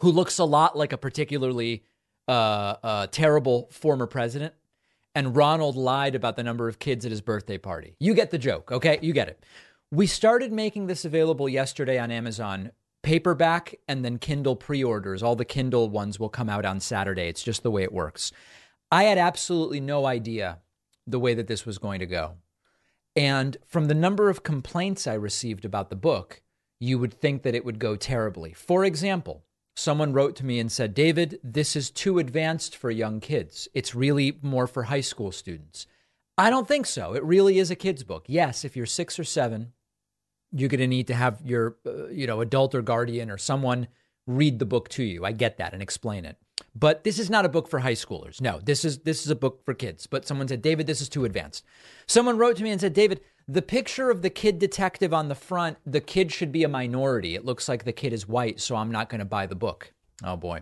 who 0.00 0.10
looks 0.10 0.38
a 0.38 0.44
lot 0.44 0.76
like 0.76 0.92
a 0.92 0.98
particularly 0.98 1.84
uh, 2.28 2.76
uh, 2.82 3.06
terrible 3.06 3.68
former 3.70 4.06
president. 4.06 4.54
And 5.14 5.36
Ronald 5.36 5.76
lied 5.76 6.14
about 6.14 6.36
the 6.36 6.42
number 6.42 6.68
of 6.68 6.78
kids 6.78 7.04
at 7.04 7.10
his 7.10 7.20
birthday 7.20 7.58
party. 7.58 7.96
You 7.98 8.14
get 8.14 8.30
the 8.30 8.38
joke, 8.38 8.70
okay? 8.70 8.98
You 9.02 9.12
get 9.12 9.28
it. 9.28 9.44
We 9.90 10.06
started 10.06 10.52
making 10.52 10.86
this 10.86 11.04
available 11.04 11.48
yesterday 11.48 11.98
on 11.98 12.12
Amazon, 12.12 12.70
paperback 13.02 13.74
and 13.88 14.04
then 14.04 14.18
Kindle 14.18 14.54
pre 14.54 14.84
orders. 14.84 15.22
All 15.22 15.34
the 15.34 15.44
Kindle 15.44 15.88
ones 15.88 16.20
will 16.20 16.28
come 16.28 16.48
out 16.48 16.64
on 16.64 16.78
Saturday. 16.78 17.28
It's 17.28 17.42
just 17.42 17.62
the 17.62 17.70
way 17.70 17.82
it 17.82 17.92
works. 17.92 18.30
I 18.92 19.04
had 19.04 19.18
absolutely 19.18 19.80
no 19.80 20.06
idea 20.06 20.58
the 21.06 21.18
way 21.18 21.34
that 21.34 21.48
this 21.48 21.66
was 21.66 21.78
going 21.78 22.00
to 22.00 22.06
go. 22.06 22.34
And 23.16 23.56
from 23.66 23.86
the 23.86 23.94
number 23.94 24.30
of 24.30 24.44
complaints 24.44 25.06
I 25.06 25.14
received 25.14 25.64
about 25.64 25.90
the 25.90 25.96
book, 25.96 26.42
you 26.78 26.98
would 26.98 27.12
think 27.12 27.42
that 27.42 27.54
it 27.54 27.64
would 27.64 27.78
go 27.78 27.96
terribly. 27.96 28.52
For 28.52 28.84
example, 28.84 29.44
someone 29.76 30.12
wrote 30.12 30.36
to 30.36 30.46
me 30.46 30.58
and 30.58 30.70
said, 30.70 30.94
David, 30.94 31.38
this 31.42 31.76
is 31.76 31.90
too 31.90 32.18
advanced 32.18 32.76
for 32.76 32.90
young 32.90 33.20
kids. 33.20 33.68
It's 33.74 33.94
really 33.94 34.38
more 34.42 34.66
for 34.66 34.84
high 34.84 35.00
school 35.00 35.32
students. 35.32 35.86
I 36.36 36.50
don't 36.50 36.68
think 36.68 36.86
so. 36.86 37.14
It 37.14 37.24
really 37.24 37.58
is 37.58 37.70
a 37.70 37.76
kid's 37.76 38.02
book. 38.02 38.24
Yes, 38.26 38.64
if 38.64 38.76
you're 38.76 38.86
six 38.86 39.18
or 39.18 39.24
seven, 39.24 39.72
you're 40.52 40.68
going 40.68 40.80
to 40.80 40.86
need 40.86 41.06
to 41.06 41.14
have 41.14 41.40
your 41.44 41.76
uh, 41.86 42.08
you 42.08 42.26
know 42.26 42.40
adult 42.40 42.74
or 42.74 42.82
guardian 42.82 43.30
or 43.30 43.38
someone 43.38 43.88
read 44.26 44.58
the 44.58 44.66
book 44.66 44.88
to 44.88 45.02
you 45.02 45.24
i 45.24 45.32
get 45.32 45.58
that 45.58 45.72
and 45.72 45.82
explain 45.82 46.24
it 46.24 46.36
but 46.74 47.04
this 47.04 47.18
is 47.18 47.30
not 47.30 47.44
a 47.44 47.48
book 47.48 47.68
for 47.68 47.80
high 47.80 47.92
schoolers 47.92 48.40
no 48.40 48.60
this 48.62 48.84
is 48.84 49.00
this 49.00 49.24
is 49.24 49.30
a 49.30 49.36
book 49.36 49.64
for 49.64 49.74
kids 49.74 50.06
but 50.06 50.26
someone 50.26 50.48
said 50.48 50.62
david 50.62 50.86
this 50.86 51.00
is 51.00 51.08
too 51.08 51.24
advanced 51.24 51.64
someone 52.06 52.38
wrote 52.38 52.56
to 52.56 52.62
me 52.62 52.70
and 52.70 52.80
said 52.80 52.92
david 52.92 53.20
the 53.50 53.62
picture 53.62 54.10
of 54.10 54.22
the 54.22 54.30
kid 54.30 54.58
detective 54.58 55.12
on 55.12 55.28
the 55.28 55.34
front 55.34 55.78
the 55.84 56.00
kid 56.00 56.30
should 56.30 56.52
be 56.52 56.62
a 56.62 56.68
minority 56.68 57.34
it 57.34 57.44
looks 57.44 57.68
like 57.68 57.84
the 57.84 57.92
kid 57.92 58.12
is 58.12 58.28
white 58.28 58.60
so 58.60 58.76
i'm 58.76 58.92
not 58.92 59.08
going 59.08 59.18
to 59.18 59.24
buy 59.24 59.46
the 59.46 59.54
book 59.54 59.92
oh 60.24 60.36
boy 60.36 60.60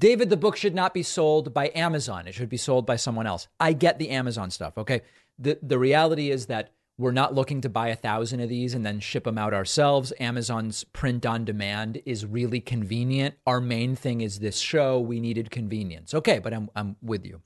david 0.00 0.30
the 0.30 0.36
book 0.36 0.56
should 0.56 0.74
not 0.74 0.94
be 0.94 1.02
sold 1.02 1.52
by 1.52 1.70
amazon 1.74 2.26
it 2.26 2.34
should 2.34 2.48
be 2.48 2.56
sold 2.56 2.86
by 2.86 2.96
someone 2.96 3.26
else 3.26 3.48
i 3.60 3.72
get 3.72 3.98
the 3.98 4.10
amazon 4.10 4.50
stuff 4.50 4.78
okay 4.78 5.02
the 5.38 5.58
the 5.62 5.78
reality 5.78 6.30
is 6.30 6.46
that 6.46 6.70
we're 6.96 7.12
not 7.12 7.34
looking 7.34 7.60
to 7.60 7.68
buy 7.68 7.88
a 7.88 7.96
thousand 7.96 8.38
of 8.40 8.48
these 8.48 8.72
and 8.72 8.86
then 8.86 9.00
ship 9.00 9.24
them 9.24 9.36
out 9.36 9.52
ourselves. 9.52 10.12
Amazon's 10.20 10.84
print 10.84 11.26
on 11.26 11.44
demand 11.44 12.00
is 12.06 12.24
really 12.24 12.60
convenient. 12.60 13.34
Our 13.46 13.60
main 13.60 13.96
thing 13.96 14.20
is 14.20 14.38
this 14.38 14.58
show. 14.58 15.00
We 15.00 15.18
needed 15.18 15.50
convenience. 15.50 16.14
Okay, 16.14 16.38
but 16.38 16.54
I'm, 16.54 16.70
I'm 16.76 16.94
with 17.02 17.26
you. 17.26 17.42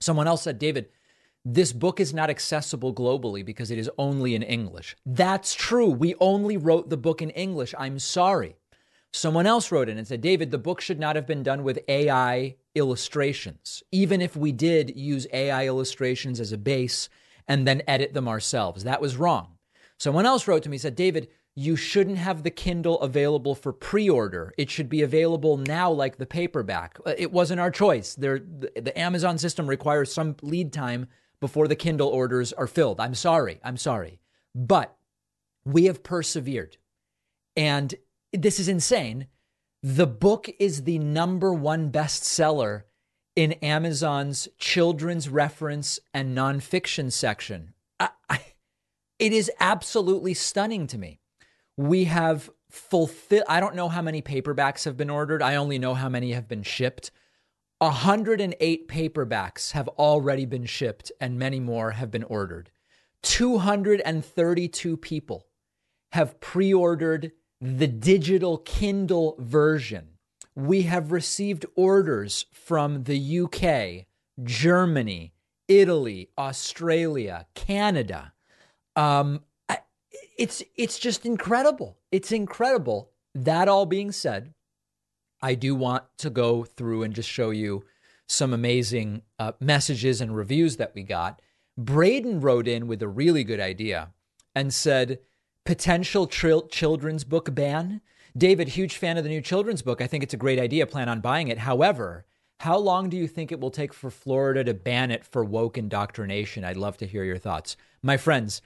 Someone 0.00 0.26
else 0.26 0.42
said, 0.42 0.58
David, 0.58 0.88
this 1.44 1.72
book 1.72 2.00
is 2.00 2.12
not 2.12 2.30
accessible 2.30 2.94
globally 2.94 3.44
because 3.44 3.70
it 3.70 3.78
is 3.78 3.90
only 3.98 4.34
in 4.34 4.42
English. 4.42 4.96
That's 5.06 5.54
true. 5.54 5.88
We 5.88 6.14
only 6.20 6.56
wrote 6.56 6.90
the 6.90 6.96
book 6.96 7.22
in 7.22 7.30
English. 7.30 7.74
I'm 7.78 7.98
sorry. 7.98 8.56
Someone 9.12 9.46
else 9.46 9.72
wrote 9.72 9.88
in 9.88 9.98
and 9.98 10.06
said, 10.06 10.20
David, 10.20 10.50
the 10.50 10.58
book 10.58 10.80
should 10.80 11.00
not 11.00 11.16
have 11.16 11.26
been 11.26 11.42
done 11.42 11.64
with 11.64 11.80
AI 11.88 12.56
illustrations. 12.74 13.82
Even 13.90 14.20
if 14.20 14.36
we 14.36 14.52
did 14.52 14.96
use 14.96 15.26
AI 15.32 15.66
illustrations 15.66 16.38
as 16.38 16.52
a 16.52 16.58
base, 16.58 17.08
and 17.50 17.66
then 17.66 17.82
edit 17.88 18.14
them 18.14 18.28
ourselves. 18.28 18.84
That 18.84 19.00
was 19.00 19.16
wrong. 19.16 19.56
Someone 19.98 20.24
else 20.24 20.46
wrote 20.46 20.62
to 20.62 20.68
me, 20.68 20.76
and 20.76 20.80
said, 20.80 20.94
David, 20.94 21.26
you 21.56 21.74
shouldn't 21.74 22.16
have 22.16 22.44
the 22.44 22.50
Kindle 22.50 23.00
available 23.00 23.56
for 23.56 23.72
pre 23.72 24.08
order. 24.08 24.54
It 24.56 24.70
should 24.70 24.88
be 24.88 25.02
available 25.02 25.56
now, 25.56 25.90
like 25.90 26.16
the 26.16 26.26
paperback. 26.26 26.96
Uh, 27.04 27.14
it 27.18 27.32
wasn't 27.32 27.58
our 27.58 27.72
choice. 27.72 28.14
There, 28.14 28.38
the 28.38 28.92
Amazon 28.96 29.36
system 29.36 29.66
requires 29.66 30.14
some 30.14 30.36
lead 30.42 30.72
time 30.72 31.08
before 31.40 31.68
the 31.68 31.76
Kindle 31.76 32.08
orders 32.08 32.52
are 32.52 32.66
filled. 32.66 33.00
I'm 33.00 33.14
sorry. 33.14 33.60
I'm 33.64 33.76
sorry. 33.76 34.20
But 34.54 34.96
we 35.64 35.84
have 35.84 36.02
persevered. 36.02 36.76
And 37.56 37.94
this 38.32 38.58
is 38.60 38.68
insane. 38.68 39.26
The 39.82 40.06
book 40.06 40.48
is 40.58 40.84
the 40.84 40.98
number 40.98 41.52
one 41.52 41.90
bestseller 41.90 42.82
in 43.34 43.52
Amazon's 43.54 44.48
children's 44.58 45.28
reference 45.28 45.98
and 46.12 46.36
nonfiction 46.36 47.10
section. 47.10 47.72
I, 47.98 48.10
I, 48.28 48.40
it 49.18 49.32
is 49.32 49.50
absolutely 49.60 50.34
stunning 50.34 50.86
to 50.88 50.98
me. 50.98 51.20
We 51.76 52.04
have 52.04 52.50
fulfilled, 52.70 53.44
I 53.48 53.60
don't 53.60 53.74
know 53.74 53.88
how 53.88 54.02
many 54.02 54.20
paperbacks 54.20 54.84
have 54.84 54.96
been 54.96 55.10
ordered. 55.10 55.42
I 55.42 55.56
only 55.56 55.78
know 55.78 55.94
how 55.94 56.08
many 56.08 56.32
have 56.32 56.48
been 56.48 56.62
shipped. 56.62 57.10
108 57.80 58.88
paperbacks 58.88 59.72
have 59.72 59.88
already 59.88 60.46
been 60.46 60.66
shipped, 60.66 61.10
and 61.20 61.38
many 61.38 61.60
more 61.60 61.92
have 61.92 62.10
been 62.10 62.24
ordered. 62.24 62.70
232 63.22 64.96
people 64.96 65.46
have 66.12 66.40
pre 66.40 66.72
ordered 66.72 67.32
the 67.60 67.86
digital 67.86 68.58
Kindle 68.58 69.36
version 69.38 70.10
we 70.54 70.82
have 70.82 71.12
received 71.12 71.64
orders 71.74 72.46
from 72.52 73.04
the 73.04 73.40
UK, 73.40 74.06
Germany, 74.42 75.32
Italy, 75.68 76.30
Australia, 76.36 77.46
Canada. 77.54 78.32
Um, 78.96 79.42
it's 80.36 80.62
it's 80.76 80.98
just 80.98 81.24
incredible. 81.24 81.98
It's 82.10 82.32
incredible. 82.32 83.10
That 83.34 83.68
all 83.68 83.86
being 83.86 84.10
said, 84.10 84.54
I 85.42 85.54
do 85.54 85.74
want 85.74 86.04
to 86.18 86.30
go 86.30 86.64
through 86.64 87.02
and 87.02 87.14
just 87.14 87.28
show 87.28 87.50
you 87.50 87.84
some 88.26 88.52
amazing 88.52 89.22
uh, 89.38 89.52
messages 89.60 90.20
and 90.20 90.36
reviews 90.36 90.76
that 90.76 90.94
we 90.94 91.02
got. 91.02 91.40
Braden 91.76 92.40
wrote 92.40 92.68
in 92.68 92.86
with 92.86 93.02
a 93.02 93.08
really 93.08 93.42
good 93.42 93.60
idea 93.60 94.12
and 94.54 94.72
said 94.72 95.18
potential 95.64 96.26
children's 96.26 97.24
book 97.24 97.54
ban. 97.54 98.00
David, 98.36 98.68
huge 98.68 98.96
fan 98.96 99.16
of 99.16 99.24
the 99.24 99.30
new 99.30 99.40
children's 99.40 99.82
book. 99.82 100.00
I 100.00 100.06
think 100.06 100.22
it's 100.22 100.34
a 100.34 100.38
great 100.38 100.58
idea. 100.58 100.86
Plan 100.86 101.08
on 101.08 101.20
buying 101.20 101.48
it. 101.48 101.58
However, 101.58 102.24
how 102.60 102.76
long 102.76 103.08
do 103.08 103.16
you 103.16 103.26
think 103.26 103.50
it 103.50 103.58
will 103.58 103.70
take 103.70 103.94
for 103.94 104.10
Florida 104.10 104.62
to 104.64 104.74
ban 104.74 105.10
it 105.10 105.24
for 105.24 105.42
woke 105.42 105.78
indoctrination? 105.78 106.64
I'd 106.64 106.76
love 106.76 106.98
to 106.98 107.06
hear 107.06 107.24
your 107.24 107.38
thoughts. 107.38 107.76
My 108.02 108.16
friends, 108.16 108.60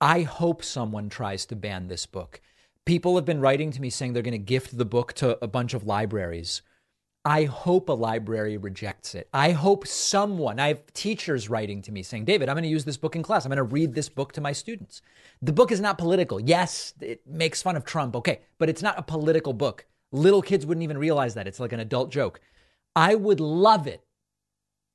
I 0.00 0.22
hope 0.22 0.64
someone 0.64 1.08
tries 1.08 1.46
to 1.46 1.56
ban 1.56 1.88
this 1.88 2.06
book. 2.06 2.40
People 2.86 3.16
have 3.16 3.24
been 3.24 3.40
writing 3.40 3.72
to 3.72 3.80
me 3.80 3.90
saying 3.90 4.12
they're 4.12 4.22
going 4.22 4.30
to 4.30 4.38
gift 4.38 4.78
the 4.78 4.84
book 4.84 5.12
to 5.14 5.36
a 5.42 5.48
bunch 5.48 5.74
of 5.74 5.84
libraries. 5.84 6.62
I 7.24 7.42
hope 7.42 7.88
a 7.88 7.92
library 7.92 8.56
rejects 8.56 9.16
it. 9.16 9.28
I 9.34 9.50
hope 9.50 9.88
someone, 9.88 10.60
I 10.60 10.68
have 10.68 10.92
teachers 10.92 11.50
writing 11.50 11.82
to 11.82 11.90
me 11.90 12.04
saying, 12.04 12.26
David, 12.26 12.48
I'm 12.48 12.54
going 12.54 12.62
to 12.62 12.68
use 12.68 12.84
this 12.84 12.96
book 12.96 13.16
in 13.16 13.24
class. 13.24 13.44
I'm 13.44 13.50
going 13.50 13.56
to 13.56 13.64
read 13.64 13.92
this 13.92 14.08
book 14.08 14.32
to 14.34 14.40
my 14.40 14.52
students. 14.52 15.02
The 15.42 15.52
book 15.52 15.72
is 15.72 15.80
not 15.80 15.98
political. 15.98 16.38
Yes, 16.38 16.94
it 17.00 17.26
makes 17.26 17.60
fun 17.60 17.74
of 17.74 17.84
Trump. 17.84 18.14
Okay, 18.14 18.42
but 18.58 18.68
it's 18.68 18.82
not 18.82 18.96
a 18.96 19.02
political 19.02 19.52
book. 19.52 19.84
Little 20.12 20.40
kids 20.40 20.64
wouldn't 20.64 20.84
even 20.84 20.96
realize 20.96 21.34
that. 21.34 21.48
It's 21.48 21.58
like 21.58 21.72
an 21.72 21.80
adult 21.80 22.12
joke. 22.12 22.40
I 22.94 23.16
would 23.16 23.40
love 23.40 23.88
it 23.88 24.04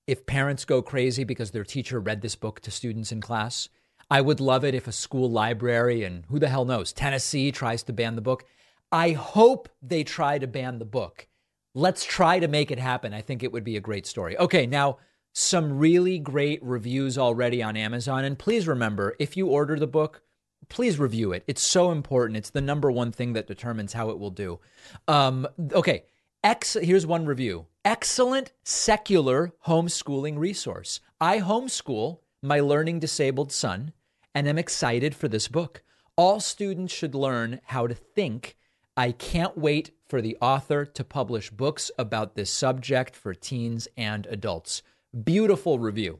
if 0.07 0.25
parents 0.25 0.63
go 0.63 0.81
crazy 0.81 1.25
because 1.25 1.51
their 1.51 1.65
teacher 1.65 1.99
read 1.99 2.21
this 2.21 2.37
book 2.37 2.61
to 2.61 2.71
students 2.71 3.11
in 3.11 3.19
class. 3.19 3.67
I 4.11 4.21
would 4.21 4.39
love 4.39 4.63
it 4.63 4.75
if 4.75 4.87
a 4.87 4.91
school 4.91 5.31
library 5.31 6.03
and 6.03 6.25
who 6.29 6.37
the 6.37 6.49
hell 6.49 6.65
knows, 6.65 6.93
Tennessee 6.93 7.51
tries 7.51 7.81
to 7.83 7.93
ban 7.93 8.15
the 8.15 8.21
book. 8.21 8.43
I 8.91 9.11
hope 9.11 9.69
they 9.81 10.03
try 10.03 10.37
to 10.37 10.47
ban 10.47 10.77
the 10.77 10.85
book 10.85 11.27
Let's 11.73 12.03
try 12.03 12.39
to 12.39 12.49
make 12.49 12.69
it 12.69 12.79
happen. 12.79 13.13
I 13.13 13.21
think 13.21 13.43
it 13.43 13.51
would 13.51 13.63
be 13.63 13.77
a 13.77 13.81
great 13.81 14.05
story. 14.05 14.37
Okay, 14.37 14.65
now 14.65 14.97
some 15.33 15.77
really 15.77 16.19
great 16.19 16.61
reviews 16.61 17.17
already 17.17 17.63
on 17.63 17.77
Amazon. 17.77 18.25
And 18.25 18.37
please 18.37 18.67
remember, 18.67 19.15
if 19.19 19.37
you 19.37 19.47
order 19.47 19.79
the 19.79 19.87
book, 19.87 20.21
please 20.67 20.99
review 20.99 21.31
it. 21.31 21.43
It's 21.47 21.61
so 21.61 21.91
important. 21.91 22.35
It's 22.35 22.49
the 22.49 22.59
number 22.59 22.91
one 22.91 23.13
thing 23.13 23.33
that 23.33 23.47
determines 23.47 23.93
how 23.93 24.09
it 24.09 24.19
will 24.19 24.31
do. 24.31 24.59
Um, 25.07 25.47
okay, 25.71 26.03
Ex- 26.43 26.77
here's 26.81 27.05
one 27.05 27.25
review 27.25 27.67
excellent 27.85 28.51
secular 28.63 29.53
homeschooling 29.67 30.37
resource. 30.37 30.99
I 31.21 31.39
homeschool 31.39 32.19
my 32.41 32.59
learning 32.59 32.99
disabled 32.99 33.51
son 33.51 33.93
and 34.33 34.47
am 34.47 34.57
excited 34.57 35.15
for 35.15 35.27
this 35.27 35.47
book. 35.47 35.83
All 36.15 36.39
students 36.39 36.93
should 36.93 37.15
learn 37.15 37.61
how 37.65 37.87
to 37.87 37.93
think. 37.93 38.57
I 38.95 39.11
can't 39.11 39.57
wait 39.57 39.91
for 40.07 40.21
the 40.21 40.37
author 40.41 40.85
to 40.85 41.03
publish 41.03 41.49
books 41.49 41.89
about 41.97 42.35
this 42.35 42.51
subject 42.51 43.15
for 43.15 43.33
teens 43.33 43.87
and 43.95 44.25
adults. 44.27 44.83
Beautiful 45.23 45.79
review. 45.79 46.19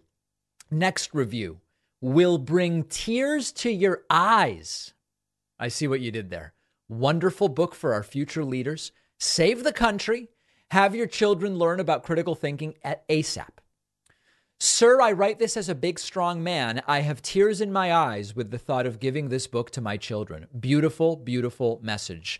Next 0.69 1.13
review 1.13 1.59
will 1.99 2.37
bring 2.37 2.83
tears 2.83 3.51
to 3.51 3.69
your 3.69 4.03
eyes. 4.09 4.93
I 5.59 5.67
see 5.67 5.87
what 5.87 6.01
you 6.01 6.11
did 6.11 6.29
there. 6.29 6.53
Wonderful 6.89 7.49
book 7.49 7.75
for 7.75 7.93
our 7.93 8.03
future 8.03 8.43
leaders. 8.43 8.91
Save 9.19 9.63
the 9.63 9.73
country. 9.73 10.29
Have 10.71 10.95
your 10.95 11.07
children 11.07 11.57
learn 11.57 11.79
about 11.79 12.03
critical 12.03 12.33
thinking 12.33 12.75
at 12.83 13.07
ASAP. 13.07 13.60
Sir, 14.63 15.01
I 15.01 15.11
write 15.11 15.39
this 15.39 15.57
as 15.57 15.69
a 15.69 15.73
big, 15.73 15.97
strong 15.97 16.43
man. 16.43 16.83
I 16.87 16.99
have 16.99 17.23
tears 17.23 17.61
in 17.61 17.73
my 17.73 17.91
eyes 17.91 18.35
with 18.35 18.51
the 18.51 18.59
thought 18.59 18.85
of 18.85 18.99
giving 18.99 19.29
this 19.29 19.47
book 19.47 19.71
to 19.71 19.81
my 19.81 19.97
children. 19.97 20.45
Beautiful, 20.59 21.15
beautiful 21.15 21.79
message. 21.81 22.39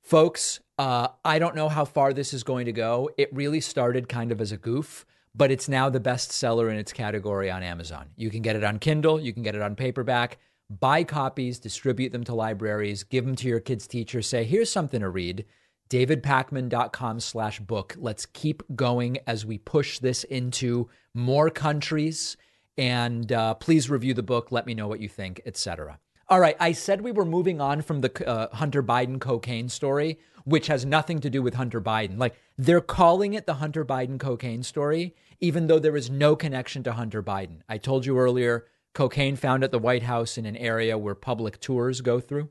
Folks, 0.00 0.60
uh, 0.78 1.08
I 1.26 1.38
don't 1.38 1.54
know 1.54 1.68
how 1.68 1.84
far 1.84 2.14
this 2.14 2.32
is 2.32 2.42
going 2.42 2.64
to 2.64 2.72
go. 2.72 3.10
It 3.18 3.28
really 3.34 3.60
started 3.60 4.08
kind 4.08 4.32
of 4.32 4.40
as 4.40 4.50
a 4.50 4.56
goof 4.56 5.04
but 5.34 5.50
it's 5.52 5.68
now 5.68 5.88
the 5.88 6.00
best 6.00 6.32
seller 6.32 6.68
in 6.68 6.78
its 6.78 6.92
category 6.92 7.48
on 7.50 7.62
Amazon. 7.62 8.08
You 8.16 8.28
can 8.28 8.42
get 8.42 8.56
it 8.56 8.64
on 8.64 8.78
Kindle, 8.78 9.20
you 9.20 9.32
can 9.32 9.44
get 9.44 9.54
it 9.54 9.62
on 9.62 9.76
paperback. 9.76 10.38
Buy 10.68 11.04
copies, 11.04 11.58
distribute 11.60 12.12
them 12.12 12.24
to 12.24 12.34
libraries, 12.34 13.04
give 13.04 13.24
them 13.24 13.36
to 13.36 13.46
your 13.46 13.60
kid's 13.60 13.86
teacher. 13.86 14.20
Say, 14.20 14.44
here's 14.44 14.70
something 14.70 15.00
to 15.00 15.08
read. 15.08 15.44
DavidPakman.com 15.88 17.20
slash 17.20 17.60
book. 17.60 17.94
Let's 17.98 18.26
keep 18.26 18.62
going 18.74 19.18
as 19.26 19.46
we 19.46 19.58
push 19.58 19.98
this 19.98 20.24
into 20.24 20.88
more 21.14 21.50
countries. 21.50 22.36
And 22.76 23.32
uh, 23.32 23.54
please 23.54 23.90
review 23.90 24.14
the 24.14 24.22
book. 24.22 24.52
Let 24.52 24.66
me 24.66 24.74
know 24.74 24.86
what 24.86 25.00
you 25.00 25.08
think, 25.08 25.40
etc. 25.44 25.98
All 26.30 26.40
right, 26.40 26.56
I 26.60 26.72
said 26.72 27.00
we 27.00 27.10
were 27.10 27.24
moving 27.24 27.58
on 27.58 27.80
from 27.80 28.02
the 28.02 28.28
uh, 28.28 28.54
Hunter 28.54 28.82
Biden 28.82 29.18
cocaine 29.18 29.70
story, 29.70 30.18
which 30.44 30.66
has 30.66 30.84
nothing 30.84 31.20
to 31.20 31.30
do 31.30 31.42
with 31.42 31.54
Hunter 31.54 31.80
Biden. 31.80 32.18
Like 32.18 32.36
they're 32.58 32.82
calling 32.82 33.32
it 33.32 33.46
the 33.46 33.54
Hunter 33.54 33.82
Biden 33.82 34.20
cocaine 34.20 34.62
story, 34.62 35.16
even 35.40 35.68
though 35.68 35.78
there 35.78 35.96
is 35.96 36.10
no 36.10 36.36
connection 36.36 36.82
to 36.82 36.92
Hunter 36.92 37.22
Biden. 37.22 37.60
I 37.66 37.78
told 37.78 38.04
you 38.04 38.18
earlier, 38.18 38.66
cocaine 38.92 39.36
found 39.36 39.64
at 39.64 39.72
the 39.72 39.78
White 39.78 40.02
House 40.02 40.36
in 40.36 40.44
an 40.44 40.56
area 40.56 40.98
where 40.98 41.14
public 41.14 41.60
tours 41.60 42.02
go 42.02 42.20
through, 42.20 42.50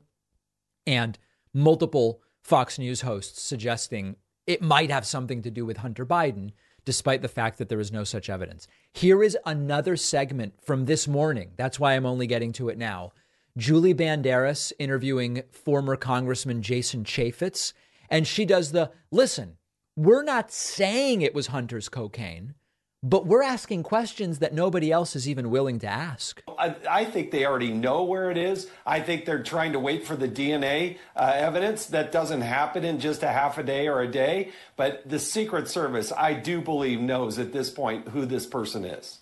and 0.84 1.16
multiple 1.54 2.20
Fox 2.48 2.78
News 2.78 3.02
hosts 3.02 3.42
suggesting 3.42 4.16
it 4.46 4.62
might 4.62 4.90
have 4.90 5.04
something 5.04 5.42
to 5.42 5.50
do 5.50 5.66
with 5.66 5.76
Hunter 5.76 6.06
Biden, 6.06 6.52
despite 6.86 7.20
the 7.20 7.28
fact 7.28 7.58
that 7.58 7.68
there 7.68 7.78
is 7.78 7.92
no 7.92 8.04
such 8.04 8.30
evidence. 8.30 8.66
Here 8.94 9.22
is 9.22 9.36
another 9.44 9.98
segment 9.98 10.54
from 10.64 10.86
this 10.86 11.06
morning. 11.06 11.50
That's 11.58 11.78
why 11.78 11.92
I'm 11.92 12.06
only 12.06 12.26
getting 12.26 12.52
to 12.52 12.70
it 12.70 12.78
now. 12.78 13.12
Julie 13.58 13.92
Banderas 13.92 14.72
interviewing 14.78 15.42
former 15.50 15.94
Congressman 15.94 16.62
Jason 16.62 17.04
Chaffetz, 17.04 17.74
and 18.08 18.26
she 18.26 18.46
does 18.46 18.72
the 18.72 18.92
listen, 19.10 19.58
we're 19.94 20.22
not 20.22 20.50
saying 20.50 21.20
it 21.20 21.34
was 21.34 21.48
Hunter's 21.48 21.90
cocaine. 21.90 22.54
But 23.02 23.26
we're 23.26 23.44
asking 23.44 23.84
questions 23.84 24.40
that 24.40 24.52
nobody 24.52 24.90
else 24.90 25.14
is 25.14 25.28
even 25.28 25.50
willing 25.50 25.78
to 25.80 25.86
ask. 25.86 26.42
I, 26.58 26.74
I, 26.90 27.04
think 27.04 27.30
they 27.30 27.46
already 27.46 27.70
know 27.70 28.02
where 28.02 28.28
it 28.28 28.36
is. 28.36 28.68
I 28.84 28.98
think 29.00 29.24
they're 29.24 29.42
trying 29.42 29.72
to 29.74 29.78
wait 29.78 30.04
for 30.04 30.16
the 30.16 30.26
DNA 30.26 30.98
uh, 31.14 31.32
evidence. 31.32 31.86
That 31.86 32.10
doesn't 32.10 32.40
happen 32.40 32.84
in 32.84 32.98
just 32.98 33.22
a 33.22 33.28
half 33.28 33.56
a 33.56 33.62
day 33.62 33.86
or 33.86 34.00
a 34.00 34.10
day. 34.10 34.50
But 34.74 35.08
the 35.08 35.20
Secret 35.20 35.68
Service, 35.68 36.10
I 36.10 36.32
do 36.32 36.60
believe, 36.60 37.00
knows 37.00 37.38
at 37.38 37.52
this 37.52 37.70
point 37.70 38.08
who 38.08 38.26
this 38.26 38.46
person 38.46 38.84
is. 38.84 39.18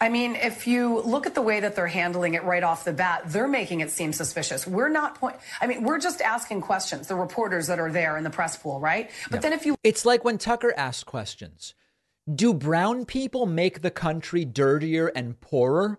I 0.00 0.08
mean, 0.08 0.34
if 0.34 0.66
you 0.66 1.00
look 1.02 1.26
at 1.26 1.34
the 1.34 1.42
way 1.42 1.60
that 1.60 1.76
they're 1.76 1.86
handling 1.86 2.32
it 2.32 2.44
right 2.44 2.62
off 2.62 2.84
the 2.84 2.94
bat, 2.94 3.24
they're 3.26 3.46
making 3.46 3.80
it 3.80 3.90
seem 3.90 4.14
suspicious. 4.14 4.66
We're 4.66 4.88
not 4.88 5.16
point. 5.16 5.36
I 5.60 5.66
mean, 5.66 5.84
we're 5.84 6.00
just 6.00 6.22
asking 6.22 6.62
questions. 6.62 7.08
The 7.08 7.14
reporters 7.14 7.66
that 7.66 7.78
are 7.78 7.92
there 7.92 8.16
in 8.16 8.24
the 8.24 8.30
press 8.30 8.56
pool, 8.56 8.80
right? 8.80 9.10
But 9.30 9.36
yep. 9.36 9.42
then 9.42 9.52
if 9.52 9.66
you, 9.66 9.76
it's 9.84 10.06
like 10.06 10.24
when 10.24 10.38
Tucker 10.38 10.72
asks 10.78 11.04
questions. 11.04 11.74
Do 12.32 12.54
brown 12.54 13.04
people 13.04 13.46
make 13.46 13.82
the 13.82 13.90
country 13.90 14.44
dirtier 14.44 15.08
and 15.08 15.40
poorer? 15.40 15.98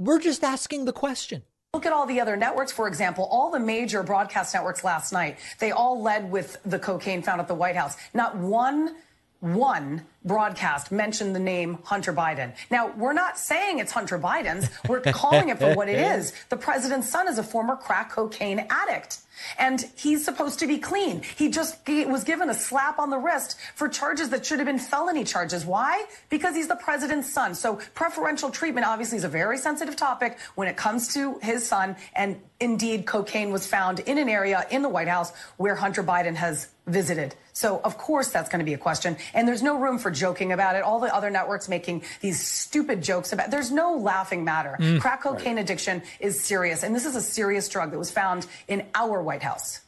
We're 0.00 0.18
just 0.18 0.42
asking 0.42 0.84
the 0.84 0.92
question. 0.92 1.44
Look 1.72 1.86
at 1.86 1.92
all 1.92 2.06
the 2.06 2.20
other 2.20 2.36
networks, 2.36 2.72
for 2.72 2.88
example, 2.88 3.28
all 3.30 3.52
the 3.52 3.60
major 3.60 4.02
broadcast 4.02 4.52
networks 4.52 4.82
last 4.82 5.12
night, 5.12 5.38
they 5.60 5.70
all 5.70 6.02
led 6.02 6.28
with 6.28 6.56
the 6.64 6.80
cocaine 6.80 7.22
found 7.22 7.40
at 7.40 7.46
the 7.46 7.54
White 7.54 7.76
House. 7.76 7.96
Not 8.12 8.36
one 8.36 8.96
one 9.40 10.06
broadcast 10.24 10.92
mentioned 10.92 11.34
the 11.34 11.40
name 11.40 11.78
Hunter 11.84 12.12
Biden. 12.12 12.54
Now, 12.70 12.92
we're 12.92 13.14
not 13.14 13.38
saying 13.38 13.78
it's 13.78 13.92
Hunter 13.92 14.18
Biden's. 14.18 14.68
We're 14.86 15.00
calling 15.12 15.48
it 15.48 15.58
for 15.58 15.74
what 15.74 15.88
it 15.88 15.98
is. 15.98 16.32
The 16.50 16.56
president's 16.56 17.08
son 17.08 17.26
is 17.28 17.38
a 17.38 17.42
former 17.42 17.76
crack 17.76 18.10
cocaine 18.10 18.66
addict 18.68 19.18
and 19.58 19.86
he's 19.96 20.24
supposed 20.24 20.58
to 20.60 20.66
be 20.66 20.78
clean. 20.78 21.22
He 21.36 21.50
just 21.50 21.86
he 21.86 22.04
was 22.04 22.24
given 22.24 22.50
a 22.50 22.54
slap 22.54 22.98
on 22.98 23.10
the 23.10 23.18
wrist 23.18 23.56
for 23.74 23.88
charges 23.88 24.30
that 24.30 24.44
should 24.44 24.58
have 24.58 24.66
been 24.66 24.78
felony 24.78 25.24
charges. 25.24 25.64
Why? 25.64 26.04
Because 26.28 26.54
he's 26.54 26.68
the 26.68 26.76
president's 26.76 27.32
son. 27.32 27.54
So 27.54 27.80
preferential 27.94 28.50
treatment 28.50 28.86
obviously 28.86 29.18
is 29.18 29.24
a 29.24 29.28
very 29.28 29.58
sensitive 29.58 29.96
topic 29.96 30.38
when 30.54 30.68
it 30.68 30.76
comes 30.76 31.12
to 31.14 31.38
his 31.42 31.66
son. 31.66 31.96
And 32.14 32.40
indeed, 32.60 33.06
cocaine 33.06 33.50
was 33.50 33.66
found 33.66 34.00
in 34.00 34.18
an 34.18 34.28
area 34.28 34.66
in 34.70 34.82
the 34.82 34.88
White 34.88 35.08
House 35.08 35.32
where 35.56 35.74
Hunter 35.74 36.02
Biden 36.02 36.34
has 36.34 36.68
visited. 36.90 37.34
So 37.52 37.80
of 37.82 37.96
course 37.98 38.30
that's 38.30 38.48
going 38.48 38.58
to 38.60 38.64
be 38.64 38.74
a 38.74 38.78
question. 38.78 39.16
And 39.34 39.46
there's 39.46 39.62
no 39.62 39.78
room 39.78 39.98
for 39.98 40.10
joking 40.10 40.52
about 40.52 40.76
it. 40.76 40.82
All 40.82 41.00
the 41.00 41.14
other 41.14 41.30
networks 41.30 41.68
making 41.68 42.02
these 42.20 42.40
stupid 42.40 43.02
jokes 43.02 43.32
about 43.32 43.46
it. 43.46 43.50
There's 43.50 43.70
no 43.70 43.96
laughing 43.96 44.44
matter. 44.44 44.76
Mm, 44.78 45.00
Crack 45.00 45.22
cocaine 45.22 45.56
right. 45.56 45.62
addiction 45.62 46.02
is 46.20 46.40
serious. 46.40 46.82
And 46.82 46.94
this 46.94 47.06
is 47.06 47.16
a 47.16 47.22
serious 47.22 47.68
drug 47.68 47.90
that 47.90 47.98
was 47.98 48.10
found 48.10 48.46
in 48.68 48.86
our 48.94 49.22
White 49.22 49.42
House. 49.42 49.80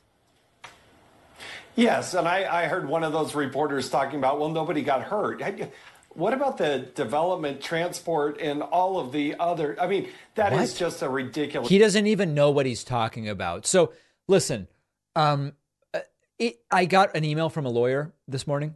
Yes, 1.75 2.13
and 2.15 2.29
I, 2.29 2.65
I 2.65 2.67
heard 2.67 2.87
one 2.87 3.03
of 3.03 3.13
those 3.13 3.35
reporters 3.35 3.89
talking 3.89 4.19
about, 4.19 4.39
well, 4.39 4.51
nobody 4.51 4.83
got 4.83 5.03
hurt. 5.03 5.43
What 6.11 6.35
about 6.35 6.59
the 6.59 6.91
development, 6.95 7.63
transport, 7.63 8.39
and 8.41 8.63
all 8.63 8.99
of 8.99 9.13
the 9.13 9.37
other? 9.41 9.77
I 9.81 9.87
mean, 9.87 10.09
that 10.35 10.53
what? 10.53 10.63
is 10.63 10.75
just 10.75 11.01
a 11.01 11.09
ridiculous. 11.09 11.71
He 11.71 11.79
doesn't 11.79 12.07
even 12.07 12.35
know 12.35 12.51
what 12.51 12.67
he's 12.67 12.85
talking 12.85 13.29
about. 13.29 13.67
So, 13.67 13.95
listen, 14.29 14.69
um, 15.17 15.55
it, 16.43 16.61
I 16.71 16.87
got 16.87 17.17
an 17.17 17.25
email 17.25 17.49
from 17.49 17.67
a 17.67 17.71
lawyer 17.71 18.13
this 18.27 18.47
morning 18.47 18.75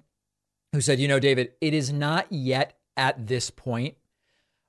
who 0.73 0.81
said, 0.81 1.01
you 1.01 1.09
know, 1.09 1.19
David, 1.19 1.53
it 1.61 1.75
is 1.75 1.93
not 1.93 2.27
yet 2.31 2.79
at 2.97 3.27
this 3.27 3.51
point, 3.51 3.97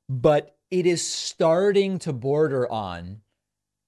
but 0.10 0.56
it 0.72 0.86
is 0.86 1.06
starting 1.06 2.00
to 2.00 2.12
border 2.12 2.70
on. 2.72 3.22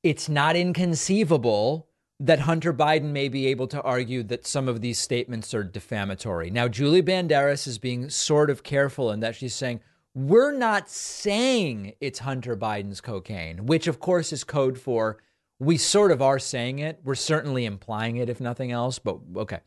It's 0.04 0.30
not 0.30 0.56
inconceivable 0.56 1.88
that 2.20 2.42
Hunter 2.42 2.74
Biden 2.74 3.12
may 3.12 3.30
be 3.30 3.48
able 3.48 3.68
to 3.68 3.82
argue 3.82 4.22
that 4.24 4.46
some 4.46 4.68
of 4.68 4.82
these 4.82 5.00
statements 5.00 5.54
are 5.54 5.64
defamatory. 5.64 6.52
Now, 6.52 6.68
Julie 6.68 7.02
Banderas 7.02 7.66
is 7.66 7.80
being 7.80 8.10
sort 8.10 8.50
of 8.50 8.64
careful 8.64 9.12
in 9.12 9.22
that 9.22 9.36
she's 9.36 9.56
saying, 9.56 9.80
we're 10.14 10.52
not 10.52 10.90
saying 10.90 11.94
it's 12.02 12.20
Hunter 12.20 12.56
Biden's 12.56 13.02
cocaine, 13.02 13.66
which 13.66 13.88
of 13.88 14.00
course 14.00 14.32
is 14.34 14.44
code 14.44 14.78
for 14.78 15.18
we 15.60 15.78
sort 15.78 16.12
of 16.12 16.22
are 16.22 16.40
saying 16.40 16.80
it. 16.80 17.00
We're 17.04 17.16
certainly 17.16 17.66
implying 17.66 18.18
it, 18.18 18.30
if 18.30 18.40
nothing 18.40 18.72
else. 18.72 19.00
But 19.00 19.20
okay, 19.36 19.60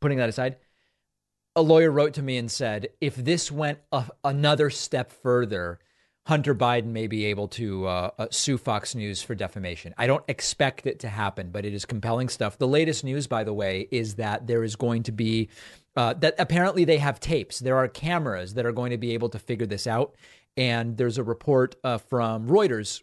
putting 0.00 0.18
that 0.18 0.28
aside, 0.28 0.56
a 1.56 1.62
lawyer 1.62 1.90
wrote 1.90 2.14
to 2.14 2.22
me 2.22 2.36
and 2.36 2.50
said, 2.50 2.88
if 3.00 3.16
this 3.16 3.50
went 3.50 3.80
a, 3.90 4.04
another 4.22 4.70
step 4.70 5.10
further, 5.10 5.80
Hunter 6.26 6.54
Biden 6.54 6.86
may 6.86 7.08
be 7.08 7.24
able 7.26 7.48
to 7.48 7.86
uh, 7.86 8.10
uh, 8.18 8.26
sue 8.30 8.58
Fox 8.58 8.94
News 8.94 9.22
for 9.22 9.34
defamation. 9.34 9.94
I 9.98 10.06
don't 10.06 10.24
expect 10.28 10.86
it 10.86 11.00
to 11.00 11.08
happen, 11.08 11.50
but 11.50 11.64
it 11.64 11.74
is 11.74 11.84
compelling 11.84 12.28
stuff. 12.28 12.58
The 12.58 12.68
latest 12.68 13.02
news, 13.02 13.26
by 13.26 13.42
the 13.42 13.54
way, 13.54 13.88
is 13.90 14.14
that 14.16 14.46
there 14.46 14.62
is 14.62 14.76
going 14.76 15.02
to 15.04 15.12
be 15.12 15.48
uh, 15.96 16.14
that 16.14 16.36
apparently 16.38 16.84
they 16.84 16.98
have 16.98 17.18
tapes. 17.18 17.58
There 17.58 17.76
are 17.76 17.88
cameras 17.88 18.54
that 18.54 18.64
are 18.64 18.72
going 18.72 18.90
to 18.90 18.98
be 18.98 19.12
able 19.14 19.28
to 19.30 19.38
figure 19.40 19.66
this 19.66 19.88
out. 19.88 20.14
And 20.56 20.96
there's 20.96 21.18
a 21.18 21.24
report 21.24 21.74
uh, 21.82 21.98
from 21.98 22.46
Reuters 22.46 23.02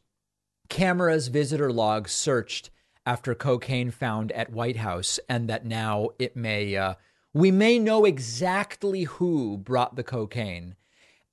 cameras 0.69 1.27
visitor 1.27 1.71
logs 1.71 2.11
searched 2.11 2.69
after 3.05 3.33
cocaine 3.33 3.91
found 3.91 4.31
at 4.33 4.51
White 4.51 4.77
House, 4.77 5.19
and 5.29 5.49
that 5.49 5.65
now 5.65 6.09
it 6.19 6.35
may, 6.35 6.75
uh, 6.75 6.95
we 7.33 7.51
may 7.51 7.79
know 7.79 8.05
exactly 8.05 9.03
who 9.03 9.57
brought 9.57 9.95
the 9.95 10.03
cocaine 10.03 10.75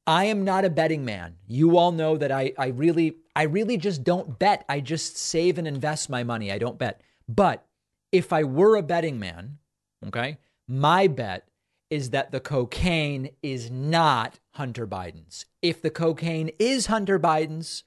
I 0.06 0.26
am 0.26 0.44
not 0.44 0.64
a 0.64 0.70
betting 0.70 1.04
man. 1.04 1.36
You 1.46 1.78
all 1.78 1.92
know 1.92 2.16
that 2.16 2.30
I, 2.30 2.52
I 2.58 2.66
really, 2.68 3.16
I 3.34 3.44
really 3.44 3.76
just 3.76 4.04
don't 4.04 4.38
bet. 4.38 4.64
I 4.68 4.80
just 4.80 5.16
save 5.16 5.58
and 5.58 5.66
invest 5.66 6.10
my 6.10 6.22
money. 6.22 6.52
I 6.52 6.58
don't 6.58 6.78
bet. 6.78 7.00
But 7.26 7.66
if 8.12 8.32
I 8.32 8.44
were 8.44 8.76
a 8.76 8.82
betting 8.82 9.18
man, 9.18 9.58
okay, 10.06 10.38
my 10.68 11.06
bet 11.06 11.48
is 11.88 12.10
that 12.10 12.32
the 12.32 12.40
cocaine 12.40 13.30
is 13.42 13.70
not 13.70 14.40
Hunter 14.52 14.86
Biden's. 14.86 15.46
If 15.62 15.80
the 15.80 15.90
cocaine 15.90 16.50
is 16.58 16.86
Hunter 16.86 17.18
Biden's, 17.18 17.84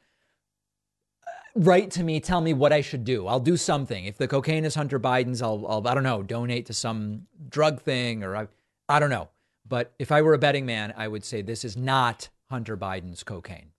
write 1.58 1.92
to 1.92 2.04
me, 2.04 2.20
tell 2.20 2.42
me 2.42 2.54
what 2.54 2.74
I 2.74 2.82
should 2.82 3.04
do. 3.04 3.28
I'll 3.28 3.40
do 3.40 3.58
something. 3.58 4.06
If 4.06 4.18
the 4.18 4.28
cocaine 4.28 4.66
is 4.66 4.76
Hunter 4.76 5.00
Biden's, 5.00 5.42
I'll, 5.42 5.66
I'll 5.68 5.88
I 5.88 5.94
don't 5.94 6.04
know, 6.04 6.24
donate 6.24 6.66
to 6.68 6.74
some 6.74 7.28
drug 7.50 7.82
thing 7.82 8.24
or 8.24 8.36
I, 8.36 8.48
I 8.90 9.00
don't 9.00 9.10
know. 9.10 9.30
But 9.68 9.94
if 10.00 10.12
I 10.12 10.22
were 10.22 10.34
a 10.34 10.38
betting 10.38 10.66
man, 10.66 10.94
I 10.96 11.08
would 11.08 11.26
say 11.26 11.42
this 11.42 11.66
is 11.66 11.76
not 11.76 12.30
Hunter 12.50 12.78
Biden's 12.78 13.24
cocaine. 13.24 13.72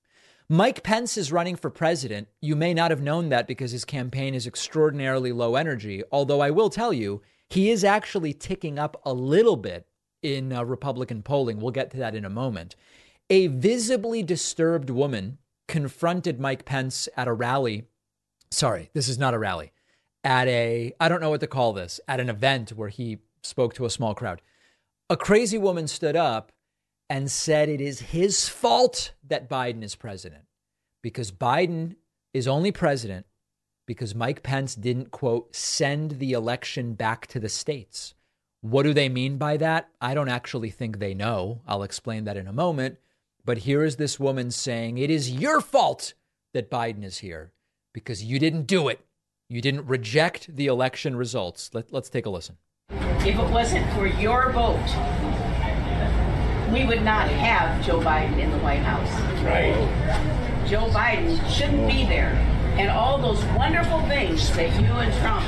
Mike 0.50 0.82
Pence 0.82 1.16
is 1.16 1.32
running 1.32 1.56
for 1.56 1.70
president. 1.70 2.28
You 2.40 2.56
may 2.56 2.72
not 2.72 2.90
have 2.90 3.02
known 3.02 3.28
that 3.28 3.46
because 3.46 3.70
his 3.70 3.84
campaign 3.84 4.34
is 4.34 4.46
extraordinarily 4.46 5.32
low 5.32 5.56
energy. 5.56 6.02
Although 6.10 6.40
I 6.40 6.50
will 6.50 6.70
tell 6.70 6.92
you, 6.92 7.22
he 7.48 7.70
is 7.70 7.84
actually 7.84 8.32
ticking 8.32 8.78
up 8.78 9.00
a 9.04 9.12
little 9.12 9.56
bit 9.56 9.86
in 10.22 10.52
uh, 10.52 10.64
Republican 10.64 11.22
polling. 11.22 11.60
We'll 11.60 11.70
get 11.70 11.90
to 11.92 11.98
that 11.98 12.14
in 12.14 12.24
a 12.24 12.30
moment. 12.30 12.76
A 13.30 13.48
visibly 13.48 14.22
disturbed 14.22 14.90
woman 14.90 15.38
confronted 15.68 16.40
Mike 16.40 16.64
Pence 16.64 17.08
at 17.16 17.28
a 17.28 17.32
rally. 17.32 17.84
Sorry, 18.50 18.90
this 18.94 19.08
is 19.08 19.18
not 19.18 19.34
a 19.34 19.38
rally. 19.38 19.72
At 20.24 20.48
a, 20.48 20.92
I 20.98 21.08
don't 21.08 21.20
know 21.20 21.30
what 21.30 21.40
to 21.40 21.46
call 21.46 21.72
this, 21.72 22.00
at 22.08 22.18
an 22.18 22.28
event 22.28 22.70
where 22.70 22.88
he 22.88 23.18
spoke 23.42 23.74
to 23.74 23.84
a 23.84 23.90
small 23.90 24.14
crowd. 24.14 24.42
A 25.08 25.16
crazy 25.16 25.58
woman 25.58 25.86
stood 25.86 26.16
up 26.16 26.50
and 27.08 27.30
said 27.30 27.68
it 27.68 27.80
is 27.80 28.00
his 28.00 28.48
fault 28.48 29.12
that 29.26 29.48
Biden 29.48 29.82
is 29.82 29.94
president 29.94 30.44
because 31.02 31.30
Biden 31.30 31.96
is 32.34 32.48
only 32.48 32.72
president 32.72 33.26
because 33.86 34.14
Mike 34.14 34.42
Pence 34.42 34.74
didn't, 34.74 35.10
quote, 35.10 35.54
send 35.56 36.18
the 36.18 36.32
election 36.32 36.92
back 36.92 37.26
to 37.28 37.40
the 37.40 37.48
states. 37.48 38.14
What 38.60 38.82
do 38.82 38.92
they 38.92 39.08
mean 39.08 39.38
by 39.38 39.56
that? 39.58 39.88
I 40.00 40.12
don't 40.14 40.28
actually 40.28 40.70
think 40.70 40.98
they 40.98 41.14
know. 41.14 41.62
I'll 41.66 41.82
explain 41.82 42.24
that 42.24 42.36
in 42.36 42.46
a 42.46 42.52
moment. 42.52 42.98
But 43.44 43.58
here 43.58 43.84
is 43.84 43.96
this 43.96 44.20
woman 44.20 44.50
saying, 44.50 44.98
It 44.98 45.10
is 45.10 45.30
your 45.30 45.60
fault 45.60 46.14
that 46.54 46.70
Biden 46.70 47.04
is 47.04 47.18
here 47.18 47.52
because 47.92 48.22
you 48.22 48.38
didn't 48.38 48.66
do 48.66 48.88
it. 48.88 49.00
You 49.48 49.60
didn't 49.60 49.86
reject 49.86 50.54
the 50.54 50.66
election 50.66 51.16
results. 51.16 51.70
Let, 51.72 51.92
us 51.94 52.10
take 52.10 52.26
a 52.26 52.30
listen. 52.30 52.58
If 52.90 53.38
it 53.38 53.50
wasn't 53.50 53.90
for 53.94 54.06
your 54.06 54.52
vote, 54.52 54.76
we 56.72 56.84
would 56.84 57.02
not 57.02 57.28
have 57.28 57.84
Joe 57.84 58.00
Biden 58.00 58.38
in 58.38 58.50
the 58.50 58.58
White 58.58 58.80
House. 58.80 59.10
Right. 59.42 60.68
Joe 60.68 60.88
Biden 60.90 61.38
shouldn't 61.50 61.88
be 61.88 62.04
there. 62.04 62.34
And 62.78 62.90
all 62.90 63.18
those 63.18 63.42
wonderful 63.56 64.02
things 64.02 64.54
that 64.54 64.78
you 64.80 64.86
and 64.86 65.12
Trump 65.20 65.44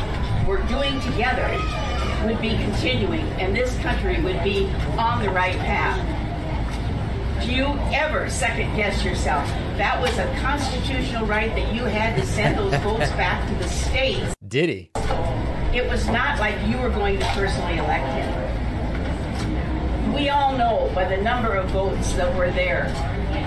were 0.49 0.63
doing 0.67 0.99
together 1.01 1.47
would 2.27 2.41
be 2.41 2.51
continuing, 2.51 3.21
and 3.39 3.55
this 3.55 3.77
country 3.79 4.21
would 4.23 4.43
be 4.43 4.67
on 4.99 5.23
the 5.23 5.31
right 5.31 5.57
path. 5.59 6.20
Do 7.43 7.53
you 7.53 7.67
ever 7.93 8.29
second 8.31 8.77
guess 8.77 9.05
yourself? 9.05 9.49
That 9.79 10.01
was 10.01 10.17
a 10.19 10.27
constitutional 10.41 11.27
right 11.27 11.55
that 11.55 11.75
you 11.75 11.85
had 11.85 12.17
to 12.21 12.27
send 12.27 12.59
those 12.59 12.75
votes 12.83 13.11
back 13.13 13.49
to 13.49 13.55
the 13.55 13.69
states. 13.69 14.35
Did 14.47 14.69
he? 14.69 14.91
It 15.77 15.89
was 15.89 16.07
not 16.07 16.39
like 16.39 16.55
you 16.67 16.79
were 16.79 16.91
going 16.91 17.19
to 17.19 17.27
personally 17.27 17.79
elect 17.79 18.07
him 18.07 18.51
we 20.21 20.29
all 20.29 20.57
know 20.57 20.91
by 20.95 21.05
the 21.05 21.17
number 21.23 21.55
of 21.55 21.71
votes 21.71 22.13
that 22.15 22.35
were 22.37 22.51
there 22.51 22.85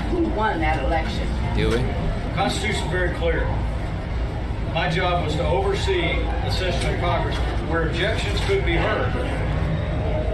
who 0.09 0.23
won 0.29 0.59
that 0.59 0.83
election. 0.83 1.27
Do 1.55 1.69
we? 1.69 1.75
The 1.75 2.31
Constitution 2.35 2.89
very 2.89 3.13
clear. 3.15 3.45
My 4.73 4.89
job 4.89 5.25
was 5.25 5.35
to 5.35 5.45
oversee 5.45 6.01
the 6.01 6.49
session 6.49 6.93
of 6.93 6.99
Congress 6.99 7.37
where 7.69 7.87
objections 7.87 8.39
could 8.45 8.65
be 8.65 8.75
heard. 8.75 9.15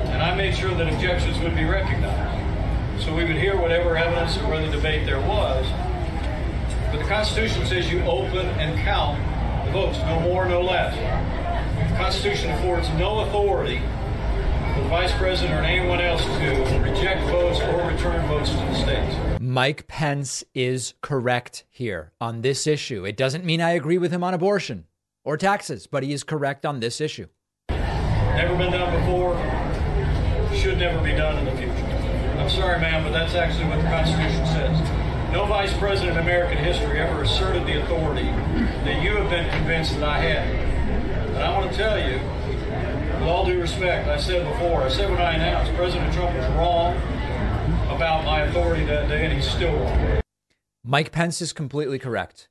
And 0.10 0.22
I 0.22 0.36
made 0.36 0.55
sure 0.55 0.74
that 0.76 0.88
objections 0.93 1.39
would 1.39 1.55
be 1.55 1.66
recognized. 1.66 2.29
So 3.02 3.16
we 3.16 3.24
would 3.24 3.38
hear 3.38 3.60
whatever 3.60 3.97
evidence 3.97 4.38
or 4.43 4.60
the 4.60 4.70
debate 4.70 5.06
there 5.06 5.20
was. 5.22 5.66
But 6.91 7.00
the 7.00 7.08
Constitution 7.08 7.66
says 7.66 7.91
you 7.91 8.02
open 8.02 8.45
and 8.60 8.78
count 8.80 9.18
the 9.66 9.72
votes, 9.72 9.97
no 10.00 10.20
more, 10.20 10.47
no 10.47 10.62
less. 10.62 10.93
The 11.91 11.97
Constitution 11.97 12.52
affords 12.52 12.89
no 12.91 13.20
authority 13.20 13.80
for 14.74 14.82
the 14.82 14.89
vice 14.89 15.12
president 15.14 15.60
or 15.60 15.64
anyone 15.64 16.02
else 16.02 16.24
to 16.24 16.80
reject 16.84 17.22
votes 17.30 17.60
or 17.62 17.88
return 17.89 18.26
votes 18.28 18.50
to 18.50 18.58
the 18.58 18.76
states. 18.76 19.16
Mike 19.39 19.88
Pence 19.88 20.43
is 20.54 20.93
correct 21.02 21.66
here 21.70 22.12
on 22.20 22.41
this 22.41 22.68
issue. 22.68 23.06
It 23.06 23.18
doesn't 23.18 23.45
mean 23.45 23.62
I 23.62 23.72
agree 23.72 23.97
with 23.97 24.12
him 24.12 24.24
on 24.24 24.34
abortion 24.34 24.86
or 25.24 25.38
taxes, 25.38 25.88
but 25.88 26.04
he 26.04 26.12
is 26.12 26.24
correct 26.24 26.66
on 26.66 26.80
this 26.80 27.00
issue. 27.00 27.28
Never 27.70 28.56
been 28.58 28.72
done 28.72 29.00
before, 29.00 29.36
should 30.60 30.78
never 30.78 31.02
be 31.04 31.12
done 31.12 31.38
in 31.39 31.45
the 31.45 31.52
future. 31.52 31.69
I'm 32.50 32.56
sorry, 32.56 32.80
ma'am, 32.80 33.04
but 33.04 33.12
that's 33.12 33.36
actually 33.36 33.66
what 33.66 33.78
the 33.78 33.88
Constitution 33.89 34.43
says. 34.47 35.32
No 35.32 35.45
vice 35.45 35.72
president 35.78 36.18
in 36.18 36.24
American 36.24 36.58
history 36.58 37.00
ever 37.00 37.22
asserted 37.22 37.68
the 37.68 37.80
authority 37.84 38.24
that 38.24 39.04
you 39.04 39.16
have 39.18 39.30
been 39.30 39.47
convinced 39.52 39.93
that 40.00 40.04
I 40.04 40.18
had. 40.18 40.47
And 41.30 41.38
I 41.38 41.56
want 41.56 41.70
to 41.70 41.78
tell 41.78 42.00
you, 42.00 42.16
with 43.14 43.30
all 43.30 43.45
due 43.45 43.62
respect, 43.62 44.08
I 44.08 44.18
said 44.18 44.52
before, 44.52 44.82
I 44.82 44.89
said 44.89 45.12
when 45.12 45.22
I 45.22 45.34
announced 45.34 45.76
President 45.76 46.12
Trump 46.12 46.36
was 46.36 46.47
wrong 46.56 46.95
about 47.95 48.26
my 48.26 48.41
authority 48.41 48.84
that 48.86 49.08
day, 49.10 49.26
and 49.26 49.34
he's 49.34 49.47
still 49.47 49.72
wrong. 49.72 50.22
Mike 50.84 51.12
Pence 51.12 51.43
is 51.43 51.54
completely 51.54 52.00
correct. 52.00 52.50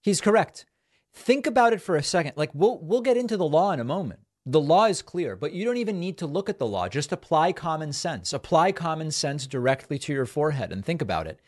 He's 0.00 0.20
correct. 0.20 0.66
Think 1.14 1.46
about 1.46 1.72
it 1.72 1.80
for 1.80 1.94
a 1.94 2.02
second. 2.02 2.32
Like 2.34 2.50
we'll 2.52 2.80
we'll 2.82 3.00
get 3.00 3.16
into 3.16 3.36
the 3.36 3.46
law 3.46 3.70
in 3.70 3.78
a 3.78 3.84
moment. 3.84 4.22
The 4.46 4.60
law 4.60 4.86
is 4.86 5.02
clear, 5.02 5.36
but 5.36 5.52
you 5.52 5.64
don't 5.64 5.76
even 5.76 6.00
need 6.00 6.16
to 6.18 6.26
look 6.26 6.48
at 6.48 6.58
the 6.58 6.66
law. 6.66 6.88
Just 6.88 7.12
apply 7.12 7.52
common 7.52 7.92
sense. 7.92 8.32
Apply 8.32 8.72
common 8.72 9.10
sense 9.10 9.46
directly 9.46 9.98
to 10.00 10.12
your 10.12 10.26
forehead 10.26 10.72
and 10.72 10.84
think 10.84 11.02
about 11.02 11.26
it. 11.26 11.40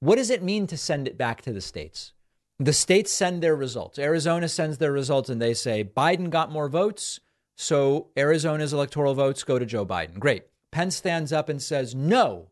What 0.00 0.16
does 0.16 0.30
it 0.30 0.42
mean 0.42 0.66
to 0.68 0.76
send 0.76 1.06
it 1.06 1.18
back 1.18 1.42
to 1.42 1.52
the 1.52 1.60
states? 1.60 2.12
The 2.58 2.72
states 2.72 3.12
send 3.12 3.42
their 3.42 3.54
results. 3.54 3.98
Arizona 3.98 4.48
sends 4.48 4.78
their 4.78 4.92
results 4.92 5.28
and 5.28 5.40
they 5.40 5.54
say 5.54 5.84
Biden 5.84 6.30
got 6.30 6.50
more 6.50 6.68
votes. 6.68 7.20
So 7.56 8.08
Arizona's 8.16 8.72
electoral 8.72 9.14
votes 9.14 9.44
go 9.44 9.58
to 9.58 9.66
Joe 9.66 9.84
Biden. 9.84 10.18
Great. 10.18 10.44
Pence 10.70 10.96
stands 10.96 11.32
up 11.32 11.48
and 11.48 11.60
says, 11.60 11.94
No, 11.94 12.50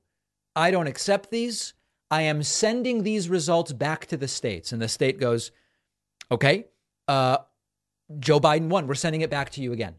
I 0.55 0.71
don't 0.71 0.87
accept 0.87 1.31
these. 1.31 1.75
I 2.11 2.23
am 2.23 2.43
sending 2.43 3.03
these 3.03 3.29
results 3.29 3.73
back 3.73 4.07
to 4.07 4.17
the 4.17 4.29
states. 4.29 4.73
And 4.73 4.81
the 4.81 4.89
state 4.89 5.19
goes, 5.19 5.51
Okay, 6.31 6.67
uh, 7.09 7.39
Joe 8.19 8.41
Biden 8.41 8.69
won. 8.69 8.87
We're 8.87 8.95
sending 8.95 9.21
it 9.21 9.31
back 9.31 9.51
to 9.51 9.61
you 9.61 9.73
again. 9.73 9.97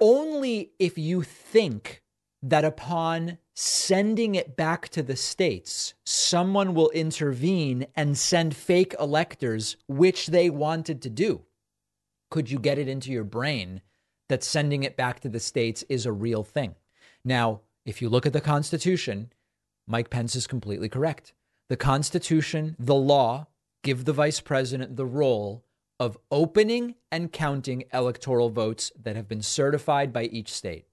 Only 0.00 0.72
if 0.78 0.98
you 0.98 1.22
think 1.22 2.02
that 2.42 2.64
upon 2.64 3.38
sending 3.54 4.34
it 4.34 4.56
back 4.56 4.88
to 4.90 5.02
the 5.02 5.16
states, 5.16 5.94
someone 6.04 6.74
will 6.74 6.90
intervene 6.90 7.86
and 7.96 8.16
send 8.16 8.54
fake 8.54 8.94
electors, 9.00 9.76
which 9.88 10.28
they 10.28 10.50
wanted 10.50 11.00
to 11.02 11.10
do 11.10 11.46
could 12.30 12.50
you 12.50 12.58
get 12.58 12.78
it 12.78 12.88
into 12.88 13.10
your 13.10 13.24
brain 13.24 13.80
that 14.28 14.42
sending 14.42 14.82
it 14.82 14.96
back 14.96 15.20
to 15.20 15.28
the 15.28 15.40
states 15.40 15.84
is 15.88 16.06
a 16.06 16.12
real 16.12 16.42
thing? 16.42 16.74
Now, 17.24 17.60
if 17.84 18.02
you 18.02 18.08
look 18.08 18.26
at 18.26 18.32
the 18.32 18.40
Constitution, 18.40 19.32
Mike 19.86 20.10
Pence 20.10 20.34
is 20.34 20.46
completely 20.46 20.88
correct. 20.88 21.32
The 21.68 21.76
Constitution, 21.76 22.76
the 22.78 22.94
law, 22.94 23.46
give 23.82 24.04
the 24.04 24.12
vice 24.12 24.40
president 24.40 24.96
the 24.96 25.06
role 25.06 25.64
of 25.98 26.18
opening 26.30 26.94
and 27.10 27.32
counting 27.32 27.84
electoral 27.92 28.50
votes 28.50 28.92
that 29.02 29.16
have 29.16 29.28
been 29.28 29.42
certified 29.42 30.12
by 30.12 30.24
each 30.24 30.52
state. 30.52 30.86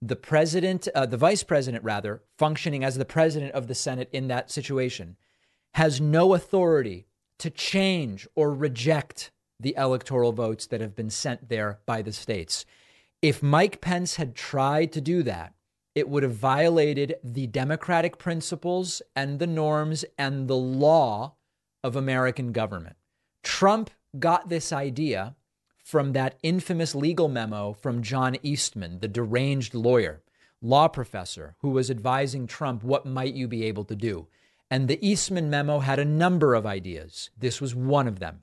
The 0.00 0.16
president, 0.16 0.88
uh, 0.94 1.06
the 1.06 1.16
vice 1.16 1.42
president, 1.42 1.84
rather, 1.84 2.22
functioning 2.36 2.82
as 2.84 2.96
the 2.96 3.04
president 3.04 3.52
of 3.52 3.68
the 3.68 3.74
Senate 3.74 4.08
in 4.12 4.28
that 4.28 4.50
situation, 4.50 5.16
has 5.74 6.00
no 6.00 6.34
authority 6.34 7.06
to 7.38 7.50
change 7.50 8.26
or 8.34 8.52
reject 8.52 9.30
the 9.58 9.74
electoral 9.78 10.32
votes 10.32 10.66
that 10.66 10.80
have 10.80 10.94
been 10.94 11.10
sent 11.10 11.48
there 11.48 11.78
by 11.86 12.02
the 12.02 12.12
states. 12.12 12.64
If 13.22 13.42
Mike 13.42 13.80
Pence 13.80 14.16
had 14.16 14.34
tried 14.34 14.92
to 14.92 15.00
do 15.00 15.22
that, 15.22 15.54
it 15.94 16.08
would 16.08 16.24
have 16.24 16.34
violated 16.34 17.14
the 17.22 17.46
democratic 17.46 18.18
principles 18.18 19.02
and 19.14 19.38
the 19.38 19.46
norms 19.46 20.04
and 20.18 20.48
the 20.48 20.56
law 20.56 21.34
of 21.84 21.94
American 21.94 22.52
government. 22.52 22.96
Trump 23.42 23.90
got 24.18 24.48
this 24.48 24.72
idea 24.72 25.34
from 25.84 26.12
that 26.12 26.38
infamous 26.42 26.94
legal 26.94 27.28
memo 27.28 27.72
from 27.72 28.02
John 28.02 28.36
Eastman, 28.42 29.00
the 29.00 29.08
deranged 29.08 29.74
lawyer, 29.74 30.22
law 30.60 30.88
professor, 30.88 31.56
who 31.60 31.70
was 31.70 31.90
advising 31.90 32.46
Trump 32.46 32.84
what 32.84 33.04
might 33.04 33.34
you 33.34 33.48
be 33.48 33.64
able 33.64 33.84
to 33.84 33.96
do. 33.96 34.28
And 34.70 34.88
the 34.88 35.04
Eastman 35.06 35.50
memo 35.50 35.80
had 35.80 35.98
a 35.98 36.04
number 36.04 36.54
of 36.54 36.64
ideas. 36.64 37.30
This 37.36 37.60
was 37.60 37.74
one 37.74 38.08
of 38.08 38.20
them. 38.20 38.42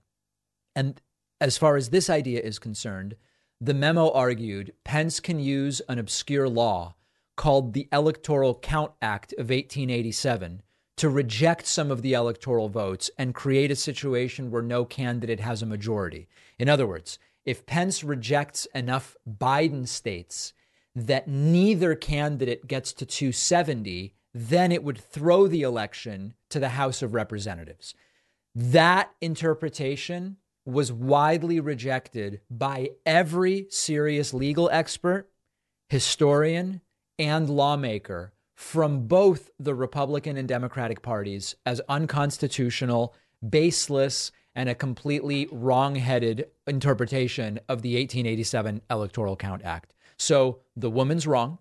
And 0.75 1.01
as 1.41 1.57
far 1.57 1.75
as 1.77 1.89
this 1.89 2.09
idea 2.09 2.41
is 2.41 2.59
concerned, 2.59 3.15
the 3.61 3.73
memo 3.73 4.11
argued 4.11 4.73
Pence 4.83 5.19
can 5.19 5.39
use 5.39 5.81
an 5.89 5.97
obscure 5.97 6.47
law 6.47 6.95
called 7.35 7.73
the 7.73 7.87
Electoral 7.91 8.55
Count 8.55 8.91
Act 9.01 9.33
of 9.33 9.49
1887 9.49 10.61
to 10.99 11.07
reject 11.07 11.65
some 11.65 11.91
of 11.91 12.01
the 12.01 12.11
electoral 12.11 12.67
votes 12.67 13.09
and 13.17 13.33
create 13.33 13.71
a 13.71 13.75
situation 13.75 14.51
where 14.51 14.61
no 14.61 14.83
candidate 14.83 15.39
has 15.39 15.61
a 15.61 15.65
majority. 15.65 16.27
In 16.57 16.67
other 16.67 16.85
words, 16.85 17.17
if 17.45 17.65
Pence 17.65 18.03
rejects 18.03 18.67
enough 18.75 19.15
Biden 19.25 19.87
states, 19.87 20.51
that 20.93 21.25
neither 21.25 21.95
candidate 21.95 22.67
gets 22.67 22.91
to 22.91 23.05
270, 23.05 24.13
then 24.33 24.73
it 24.73 24.83
would 24.83 24.97
throw 24.97 25.47
the 25.47 25.61
election 25.61 26.33
to 26.49 26.59
the 26.59 26.69
House 26.69 27.01
of 27.01 27.13
Representatives. 27.13 27.95
That 28.53 29.09
interpretation 29.21 30.35
was 30.65 30.91
widely 30.91 31.61
rejected 31.61 32.41
by 32.51 32.89
every 33.05 33.67
serious 33.69 34.33
legal 34.33 34.69
expert, 34.69 35.29
historian, 35.87 36.81
and 37.17 37.49
lawmaker 37.49 38.33
from 38.59 39.07
both 39.07 39.49
the 39.57 39.73
Republican 39.73 40.35
and 40.35 40.45
Democratic 40.45 41.01
parties 41.01 41.55
as 41.65 41.79
unconstitutional, 41.87 43.15
baseless, 43.49 44.33
and 44.53 44.67
a 44.67 44.75
completely 44.75 45.47
wrong-headed 45.49 46.45
interpretation 46.67 47.57
of 47.69 47.83
the 47.83 47.95
1887 47.95 48.81
Electoral 48.91 49.37
Count 49.37 49.63
Act. 49.63 49.93
So 50.17 50.59
the 50.75 50.89
woman's 50.89 51.25
wrong. 51.25 51.59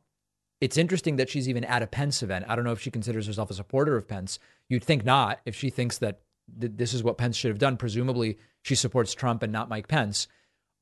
It's 0.60 0.76
interesting 0.76 1.14
that 1.16 1.30
she's 1.30 1.48
even 1.48 1.62
at 1.62 1.84
a 1.84 1.86
Pence 1.86 2.20
event. 2.20 2.46
I 2.48 2.56
don't 2.56 2.64
know 2.64 2.72
if 2.72 2.80
she 2.80 2.90
considers 2.90 3.28
herself 3.28 3.52
a 3.52 3.54
supporter 3.54 3.96
of 3.96 4.08
Pence. 4.08 4.40
You'd 4.68 4.82
think 4.82 5.04
not 5.04 5.38
if 5.44 5.54
she 5.54 5.70
thinks 5.70 5.98
that 5.98 6.22
th- 6.60 6.72
this 6.74 6.92
is 6.92 7.04
what 7.04 7.16
Pence 7.16 7.36
should 7.36 7.50
have 7.50 7.60
done. 7.60 7.76
Presumably, 7.76 8.38
she 8.62 8.74
supports 8.74 9.14
Trump 9.14 9.44
and 9.44 9.52
not 9.52 9.68
Mike 9.68 9.86
Pence. 9.86 10.26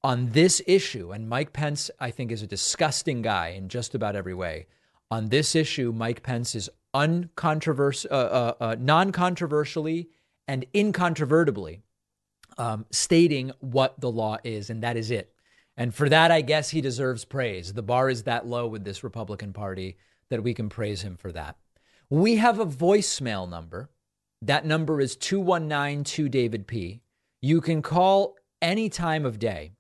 On 0.03 0.31
this 0.31 0.63
issue, 0.67 1.13
and 1.13 1.29
Mike 1.29 1.53
Pence, 1.53 1.91
I 2.01 2.11
think, 2.11 2.33
is 2.33 2.41
a 2.41 2.47
disgusting 2.47 3.21
guy 3.21 3.49
in 3.49 3.69
just 3.69 3.95
about 3.95 4.17
every 4.17 4.35
way. 4.35 4.67
On 5.11 5.29
this 5.29 5.55
issue, 5.55 5.93
Mike 5.93 6.23
Pence 6.23 6.55
is 6.55 6.71
uncontrovers- 6.95 8.07
uh, 8.07 8.15
uh, 8.15 8.55
uh, 8.61 8.77
non 8.79 9.13
controversially 9.13 10.09
and 10.49 10.67
incontrovertibly 10.75 11.83
um, 12.59 12.87
stating 12.91 13.53
what 13.61 14.01
the 14.01 14.11
law 14.11 14.39
is, 14.45 14.71
and 14.71 14.83
that 14.83 14.97
is 14.97 15.11
it. 15.11 15.33
And 15.77 15.95
for 15.95 16.09
that, 16.09 16.31
I 16.31 16.41
guess 16.41 16.71
he 16.71 16.81
deserves 16.81 17.25
praise. 17.25 17.73
The 17.73 17.83
bar 17.83 18.09
is 18.09 18.23
that 18.23 18.47
low 18.47 18.67
with 18.67 18.85
this 18.85 19.05
Republican 19.05 19.53
Party 19.53 19.99
that 20.31 20.43
we 20.43 20.55
can 20.55 20.69
praise 20.69 21.03
him 21.03 21.17
for 21.17 21.31
that. 21.33 21.57
We 22.09 22.37
have 22.37 22.59
a 22.59 22.67
voicemail 22.67 23.49
number. 23.49 23.91
That 24.41 24.65
number 24.65 25.01
is 25.01 25.17
2192 25.17 26.29
David 26.29 26.67
P. 26.67 27.03
You 27.43 27.61
can 27.61 27.83
call 27.83 28.37
any 28.63 28.89
time 28.89 29.27
of 29.27 29.39
day. 29.39 29.73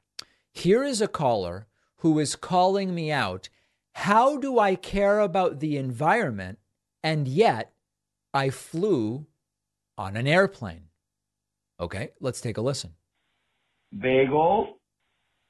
Here 0.53 0.85
is 0.85 1.01
a 1.01 1.09
caller 1.09 1.67
who 1.99 2.19
is 2.19 2.37
calling 2.37 2.95
me 2.95 3.11
out. 3.11 3.49
How 3.97 4.37
do 4.37 4.59
I 4.59 4.75
care 4.75 5.21
about 5.21 5.59
the 5.59 5.79
environment 5.79 6.59
and 7.03 7.27
yet 7.27 7.73
I 8.35 8.51
flew 8.51 9.27
on 9.97 10.19
an 10.19 10.27
airplane? 10.27 10.91
Okay, 11.81 12.11
let's 12.21 12.43
take 12.43 12.59
a 12.59 12.61
listen. 12.61 12.93
Bagel, 13.99 14.77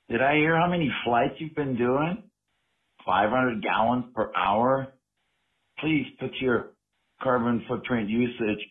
did 0.09 0.22
I 0.22 0.36
hear 0.36 0.57
how 0.57 0.68
many 0.70 0.88
flights 1.05 1.34
you've 1.38 1.57
been 1.57 1.76
doing? 1.76 2.22
500 3.05 3.62
gallons 3.64 4.05
per 4.14 4.30
hour? 4.36 4.94
Please 5.80 6.07
put 6.20 6.30
your 6.40 6.70
carbon 7.20 7.64
footprint 7.66 8.09
usage 8.09 8.64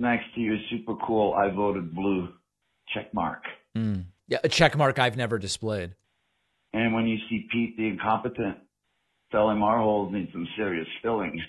next 0.00 0.24
to 0.34 0.40
your 0.40 0.56
super 0.68 0.96
cool 1.06 1.32
I 1.32 1.48
voted 1.48 1.94
blue 1.94 2.28
check 2.92 3.14
mark. 3.14 3.44
Mm. 3.76 4.06
Yeah, 4.26 4.38
a 4.42 4.48
check 4.48 4.76
mark 4.76 4.98
I've 4.98 5.16
never 5.16 5.38
displayed. 5.38 5.94
And 6.72 6.92
when 6.92 7.06
you 7.06 7.18
see 7.30 7.46
Pete 7.52 7.76
the 7.76 7.86
incompetent, 7.86 8.58
our 9.38 9.78
holes 9.78 10.12
need 10.12 10.30
some 10.32 10.46
serious 10.56 10.86
filling. 11.02 11.40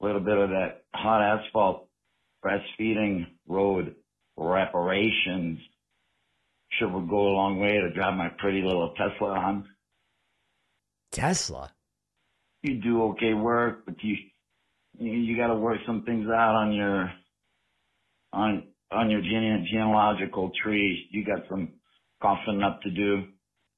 A 0.00 0.04
little 0.04 0.20
bit 0.20 0.36
of 0.36 0.50
that 0.50 0.84
hot 0.94 1.22
asphalt 1.22 1.88
breastfeeding 2.44 3.26
road 3.48 3.94
reparations 4.36 5.58
sure 6.78 6.88
would 6.88 7.08
go 7.08 7.28
a 7.28 7.34
long 7.34 7.58
way 7.58 7.78
to 7.80 7.92
drive 7.92 8.14
my 8.14 8.28
pretty 8.38 8.62
little 8.62 8.94
Tesla 8.96 9.30
on. 9.30 9.68
Tesla? 11.12 11.72
You 12.62 12.80
do 12.80 13.02
okay 13.04 13.34
work, 13.34 13.84
but 13.86 13.94
you 14.02 14.16
you, 14.98 15.12
you 15.12 15.36
got 15.36 15.48
to 15.48 15.54
work 15.54 15.78
some 15.86 16.02
things 16.02 16.26
out 16.28 16.54
on 16.54 16.72
your 16.72 17.12
on 18.32 18.64
on 18.90 19.10
your 19.10 19.20
gene- 19.20 19.66
genealogical 19.70 20.50
tree. 20.62 21.08
You 21.10 21.24
got 21.24 21.48
some 21.48 21.74
coughing 22.20 22.62
up 22.62 22.82
to 22.82 22.90
do. 22.90 23.24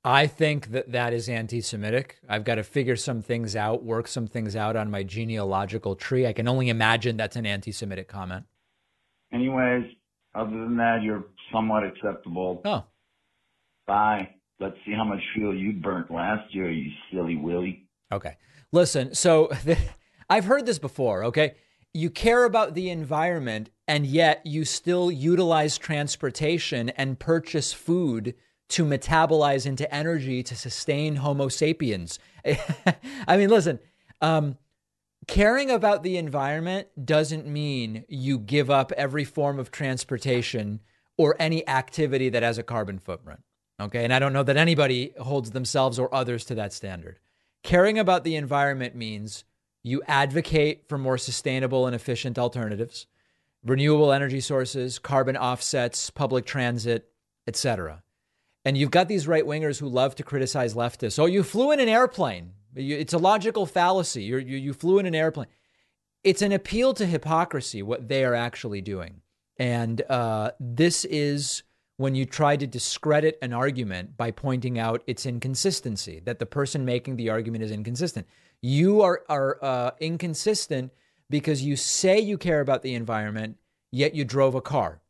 I 0.09 0.27
think 0.27 0.71
that 0.71 0.93
that 0.93 1.13
is 1.13 1.29
anti-Semitic. 1.29 2.17
I've 2.27 2.43
got 2.43 2.55
to 2.55 2.63
figure 2.63 2.97
some 2.97 3.21
things 3.21 3.55
out, 3.55 3.85
work 3.85 4.09
some 4.09 4.27
things 4.27 4.57
out 4.57 4.75
on 4.75 4.91
my 4.91 5.03
genealogical 5.03 5.97
tree. 5.97 6.27
I 6.27 6.33
can 6.33 6.49
only 6.49 6.71
imagine 6.71 7.19
that's 7.19 7.37
an 7.37 7.45
anti-Semitic 7.45 8.09
comment. 8.09 8.47
Anyways, 9.35 9.85
other 10.35 10.51
than 10.51 10.79
that, 10.79 11.03
you're 11.03 11.27
somewhat 11.53 11.85
acceptable. 11.85 12.63
Oh. 12.65 12.85
Bye. 13.87 14.31
Let's 14.59 14.77
see 14.87 14.95
how 14.95 15.05
much 15.05 15.21
fuel 15.35 15.55
you 15.55 15.75
burnt 15.75 16.11
last 16.11 16.55
year, 16.55 16.71
you 16.71 16.91
silly 17.13 17.37
Willie. 17.37 17.87
Okay. 18.11 18.39
Listen, 18.73 19.15
so 19.15 19.51
I've 20.31 20.47
heard 20.47 20.65
this 20.65 20.79
before, 20.79 21.25
okay? 21.25 21.57
You 21.93 22.09
care 22.09 22.45
about 22.45 22.73
the 22.73 22.89
environment 22.89 23.69
and 23.87 24.07
yet 24.07 24.41
you 24.47 24.65
still 24.65 25.13
utilize 25.13 25.77
transportation 25.77 26.89
and 26.89 27.19
purchase 27.19 27.75
food 27.75 28.35
to 28.69 28.85
metabolize 28.85 29.67
into 29.67 29.93
energy 29.95 30.43
to 30.43 30.55
sustain 30.55 31.17
Homo 31.17 31.49
sapiens. 31.49 32.19
I 33.27 33.37
mean, 33.37 33.49
listen, 33.49 33.79
um, 34.21 34.59
caring 35.27 35.71
about 35.71 36.03
the 36.03 36.17
environment 36.17 36.89
doesn't 37.03 37.47
mean 37.47 38.05
you 38.09 38.39
give 38.39 38.71
up 38.71 38.93
every 38.93 39.25
form 39.25 39.59
of 39.59 39.71
transportation 39.71 40.81
or 41.17 41.35
any 41.39 41.67
activity 41.69 42.29
that 42.29 42.43
has 42.43 42.59
a 42.59 42.63
carbon 42.63 42.99
footprint. 42.99 43.41
Okay. 43.81 44.05
And 44.05 44.13
I 44.13 44.19
don't 44.19 44.33
know 44.33 44.43
that 44.43 44.57
anybody 44.57 45.13
holds 45.21 45.53
themselves 45.53 45.99
or 45.99 46.13
others 46.15 46.45
to 46.47 46.55
that 46.57 46.73
standard. 46.73 47.19
Caring 47.63 47.99
about 47.99 48.25
the 48.25 48.37
environment 48.37 48.95
means 48.95 49.45
you 49.83 50.03
advocate 50.07 50.89
for 50.89 50.99
more 50.99 51.19
sustainable 51.19 51.87
and 51.87 51.95
efficient 51.95 52.39
alternatives, 52.39 53.07
renewable 53.65 54.13
energy 54.13 54.41
sources, 54.41 54.99
carbon 54.99 55.37
offsets, 55.37 56.11
public 56.11 56.45
transit, 56.45 57.11
etc. 57.47 58.03
And 58.69 58.77
you've 58.77 58.91
got 58.91 59.09
these 59.09 59.27
right 59.27 59.47
wingers 59.47 59.81
who 59.81 59.89
love 59.89 60.15
to 60.17 60.23
criticize 60.23 60.75
leftists. 60.75 61.19
Oh, 61.19 61.25
you 61.25 61.43
flew 61.43 61.73
in 61.73 61.81
an 61.81 61.89
airplane. 61.89 62.53
It's 62.77 63.15
a 63.15 63.19
logical 63.19 63.65
fallacy. 63.65 64.25
You 64.25 64.37
you 64.37 64.75
flew 64.75 64.99
in 64.99 65.07
an 65.07 65.15
airplane. 65.15 65.47
It's 66.23 66.43
an 66.43 66.53
appeal 66.53 66.93
to 66.93 67.07
hypocrisy 67.07 67.83
what 67.83 68.09
they 68.09 68.27
are 68.27 68.35
actually 68.35 68.83
doing, 68.83 69.23
and 69.57 70.03
uh, 70.11 70.51
this 70.61 71.07
is 71.07 71.63
when 71.97 72.15
you 72.15 72.27
try 72.27 72.59
to 72.59 72.67
discredit 72.67 73.39
an 73.41 73.55
argument 73.55 74.19
by 74.19 74.33
pointing 74.33 74.79
out 74.79 75.03
its 75.07 75.25
inconsistency. 75.25 76.21
That 76.23 76.39
the 76.39 76.45
person 76.45 76.85
making 76.85 77.17
the 77.17 77.31
argument 77.31 77.65
is 77.65 77.71
inconsistent. 77.71 78.27
You 78.61 79.01
are 79.01 79.23
are 79.31 79.59
uh, 79.63 79.91
inconsistent 79.99 80.93
because 81.31 81.63
you 81.63 81.75
say 81.75 82.21
you 82.21 82.37
care 82.37 82.61
about 82.61 82.83
the 82.83 82.93
environment, 82.93 83.57
yet 83.91 84.15
you 84.15 84.27
drove 84.27 84.55
a 84.55 84.61
car 84.61 85.01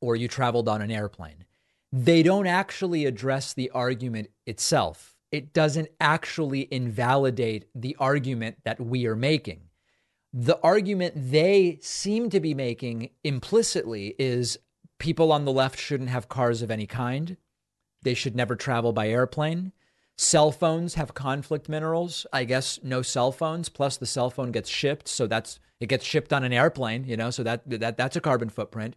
or 0.00 0.16
you 0.16 0.26
traveled 0.26 0.70
on 0.70 0.80
an 0.80 0.90
airplane. 0.90 1.44
They 1.92 2.22
don't 2.22 2.46
actually 2.46 3.06
address 3.06 3.54
the 3.54 3.70
argument 3.70 4.28
itself 4.46 5.18
it 5.30 5.52
doesn't 5.52 5.88
actually 6.00 6.68
invalidate 6.70 7.66
the 7.74 7.96
argument 7.98 8.56
that 8.64 8.80
we 8.80 9.06
are 9.06 9.16
making. 9.16 9.62
The 10.32 10.58
argument 10.60 11.14
they 11.16 11.78
seem 11.80 12.30
to 12.30 12.40
be 12.40 12.54
making 12.54 13.10
implicitly 13.24 14.14
is 14.18 14.58
people 14.98 15.32
on 15.32 15.44
the 15.44 15.52
left 15.52 15.78
shouldn't 15.78 16.10
have 16.10 16.28
cars 16.28 16.62
of 16.62 16.70
any 16.70 16.86
kind. 16.86 17.36
They 18.02 18.14
should 18.14 18.36
never 18.36 18.56
travel 18.56 18.92
by 18.92 19.08
airplane. 19.08 19.72
Cell 20.16 20.50
phones 20.50 20.94
have 20.94 21.14
conflict 21.14 21.68
minerals. 21.68 22.26
I 22.32 22.44
guess 22.44 22.80
no 22.82 23.02
cell 23.02 23.32
phones. 23.32 23.68
Plus, 23.68 23.96
the 23.96 24.06
cell 24.06 24.30
phone 24.30 24.50
gets 24.50 24.68
shipped, 24.68 25.08
so 25.08 25.26
that's 25.26 25.60
it 25.80 25.88
gets 25.88 26.04
shipped 26.04 26.32
on 26.32 26.42
an 26.42 26.52
airplane. 26.52 27.04
You 27.04 27.16
know, 27.16 27.30
so 27.30 27.42
that 27.44 27.62
that 27.66 27.96
that's 27.96 28.16
a 28.16 28.20
carbon 28.20 28.48
footprint. 28.48 28.96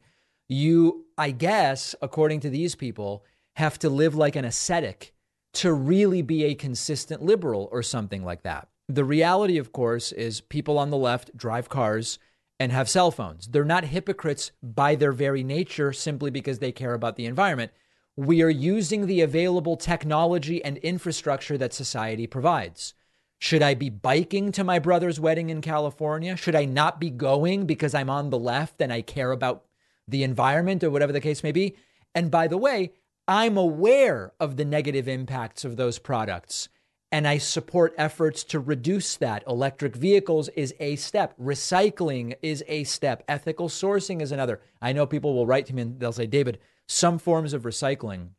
You, 0.54 1.06
I 1.18 1.32
guess, 1.32 1.96
according 2.02 2.42
to 2.42 2.50
these 2.50 2.76
people, 2.76 3.24
have 3.56 3.80
to 3.80 3.90
live 3.90 4.16
like 4.16 4.36
an 4.36 4.44
ascetic 4.44 5.14
to 5.54 5.72
really 5.72 6.22
be 6.22 6.44
a 6.44 6.56
consistent 6.56 7.24
liberal 7.24 7.70
or 7.72 7.82
something 7.82 8.26
like 8.26 8.44
that. 8.44 8.68
The 8.90 9.06
reality, 9.06 9.58
of 9.58 9.72
course, 9.72 10.12
is 10.12 10.42
people 10.42 10.78
on 10.78 10.90
the 10.90 10.98
left 10.98 11.38
drive 11.38 11.70
cars 11.70 12.20
and 12.60 12.74
have 12.74 12.90
cell 12.90 13.12
phones. 13.12 13.48
They're 13.48 13.64
not 13.64 13.86
hypocrites 13.86 14.52
by 14.62 14.96
their 14.96 15.14
very 15.14 15.42
nature 15.42 15.94
simply 15.94 16.32
because 16.32 16.60
they 16.60 16.74
care 16.74 16.96
about 16.96 17.16
the 17.16 17.28
environment. 17.28 17.72
We 18.18 18.42
are 18.42 18.50
using 18.50 19.06
the 19.06 19.22
available 19.22 19.78
technology 19.78 20.62
and 20.66 20.76
infrastructure 20.80 21.58
that 21.60 21.72
society 21.74 22.28
provides. 22.28 22.94
Should 23.40 23.64
I 23.64 23.74
be 23.74 23.90
biking 23.90 24.52
to 24.52 24.66
my 24.66 24.80
brother's 24.80 25.18
wedding 25.18 25.50
in 25.50 25.62
California? 25.62 26.36
Should 26.36 26.58
I 26.58 26.66
not 26.66 27.00
be 27.00 27.10
going 27.10 27.68
because 27.68 27.94
I'm 27.96 28.10
on 28.10 28.32
the 28.32 28.38
left 28.38 28.82
and 28.82 28.92
I 28.92 29.02
care 29.02 29.32
about 29.32 29.64
the 30.12 30.24
environment 30.24 30.84
or 30.84 30.90
whatever 30.90 31.12
the 31.12 31.22
case 31.22 31.44
may 31.44 31.52
be? 31.52 31.76
And 32.14 32.30
by 32.30 32.48
the 32.48 32.58
way, 32.58 32.92
I'm 33.28 33.58
aware 33.58 34.34
of 34.40 34.58
the 34.58 34.66
negative 34.66 35.08
impacts 35.08 35.66
of 35.66 35.78
those 35.78 36.00
products 36.00 36.70
and 37.14 37.28
I 37.28 37.40
support 37.40 37.94
efforts 37.98 38.44
to 38.46 38.60
reduce 38.60 39.18
that. 39.18 39.44
Electric 39.46 39.96
vehicles 39.96 40.48
is 40.50 40.74
a 40.80 40.96
step, 40.96 41.38
recycling 41.38 42.36
is 42.42 42.64
a 42.68 42.86
step, 42.86 43.24
ethical 43.28 43.68
sourcing 43.68 44.22
is 44.22 44.32
another. 44.32 44.62
I 44.82 44.94
know 44.94 45.06
people 45.06 45.34
will 45.34 45.46
write 45.46 45.66
to 45.66 45.76
me 45.76 45.82
and 45.82 46.00
they'll 46.00 46.14
say, 46.14 46.26
David, 46.26 46.60
some 46.88 47.20
forms 47.20 47.54
of 47.54 47.64
recycling 47.64 48.30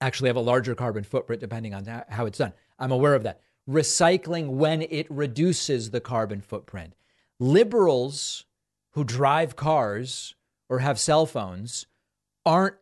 actually 0.00 0.28
have 0.28 0.36
a 0.36 0.40
larger 0.40 0.74
carbon 0.74 1.02
footprint 1.02 1.40
depending 1.40 1.74
on 1.74 1.84
how 2.08 2.26
it's 2.26 2.38
done. 2.38 2.52
I'm 2.78 2.92
aware 2.92 3.14
of 3.14 3.24
that. 3.24 3.40
recycling 3.68 4.50
when 4.50 4.82
it 4.82 5.10
reduces 5.10 5.90
the 5.90 6.00
carbon 6.00 6.40
footprint. 6.40 6.94
Liberals 7.40 8.44
who 8.92 9.04
drive 9.04 9.56
cars 9.56 10.34
or 10.68 10.80
have 10.80 10.98
cell 10.98 11.26
phones 11.26 11.86
aren't 12.44 12.76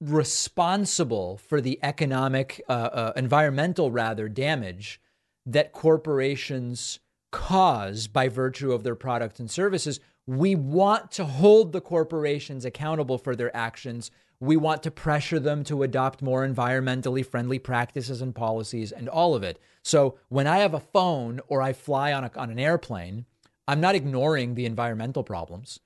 responsible 0.00 1.36
for 1.38 1.60
the 1.60 1.78
economic, 1.82 2.62
uh, 2.68 2.72
uh, 2.72 3.12
environmental 3.16 3.90
rather, 3.90 4.28
damage 4.28 5.00
that 5.44 5.72
corporations 5.72 7.00
cause 7.32 8.06
by 8.06 8.28
virtue 8.28 8.72
of 8.72 8.84
their 8.84 8.94
products 8.94 9.40
and 9.40 9.50
services. 9.50 10.00
We 10.26 10.54
want 10.54 11.10
to 11.12 11.24
hold 11.24 11.72
the 11.72 11.80
corporations 11.80 12.64
accountable 12.64 13.18
for 13.18 13.34
their 13.34 13.54
actions. 13.56 14.10
We 14.40 14.56
want 14.56 14.82
to 14.84 14.90
pressure 14.90 15.40
them 15.40 15.64
to 15.64 15.82
adopt 15.82 16.22
more 16.22 16.46
environmentally 16.46 17.26
friendly 17.26 17.58
practices 17.58 18.22
and 18.22 18.34
policies 18.34 18.92
and 18.92 19.08
all 19.08 19.34
of 19.34 19.42
it. 19.42 19.58
So 19.82 20.16
when 20.28 20.46
I 20.46 20.58
have 20.58 20.74
a 20.74 20.80
phone 20.80 21.40
or 21.48 21.60
I 21.60 21.72
fly 21.72 22.12
on, 22.12 22.24
a, 22.24 22.30
on 22.36 22.50
an 22.50 22.58
airplane, 22.58 23.24
I'm 23.66 23.80
not 23.80 23.94
ignoring 23.94 24.54
the 24.54 24.66
environmental 24.66 25.24
problems. 25.24 25.80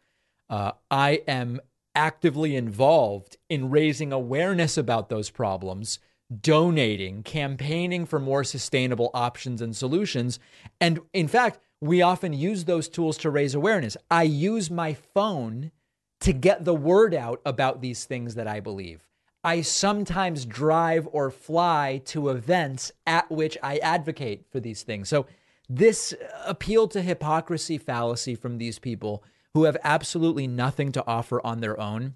Uh, 0.48 0.72
I 0.90 1.22
am 1.26 1.60
actively 1.94 2.56
involved 2.56 3.36
in 3.48 3.70
raising 3.70 4.12
awareness 4.12 4.76
about 4.76 5.08
those 5.08 5.30
problems, 5.30 5.98
donating, 6.40 7.22
campaigning 7.22 8.06
for 8.06 8.18
more 8.18 8.44
sustainable 8.44 9.10
options 9.12 9.60
and 9.60 9.76
solutions. 9.76 10.38
And 10.80 11.00
in 11.12 11.28
fact, 11.28 11.58
we 11.80 12.00
often 12.00 12.32
use 12.32 12.64
those 12.64 12.88
tools 12.88 13.18
to 13.18 13.30
raise 13.30 13.54
awareness. 13.54 13.96
I 14.10 14.22
use 14.22 14.70
my 14.70 14.94
phone 14.94 15.72
to 16.20 16.32
get 16.32 16.64
the 16.64 16.74
word 16.74 17.14
out 17.14 17.40
about 17.44 17.80
these 17.80 18.04
things 18.04 18.36
that 18.36 18.46
I 18.46 18.60
believe. 18.60 19.08
I 19.44 19.62
sometimes 19.62 20.46
drive 20.46 21.08
or 21.10 21.30
fly 21.30 22.00
to 22.06 22.28
events 22.28 22.92
at 23.06 23.28
which 23.30 23.58
I 23.62 23.78
advocate 23.78 24.44
for 24.50 24.60
these 24.60 24.84
things. 24.84 25.08
So, 25.08 25.26
this 25.68 26.14
appeal 26.44 26.86
to 26.88 27.00
hypocrisy 27.00 27.78
fallacy 27.78 28.34
from 28.34 28.58
these 28.58 28.78
people 28.78 29.24
who 29.54 29.64
have 29.64 29.76
absolutely 29.84 30.46
nothing 30.46 30.92
to 30.92 31.06
offer 31.06 31.44
on 31.44 31.60
their 31.60 31.78
own 31.78 32.14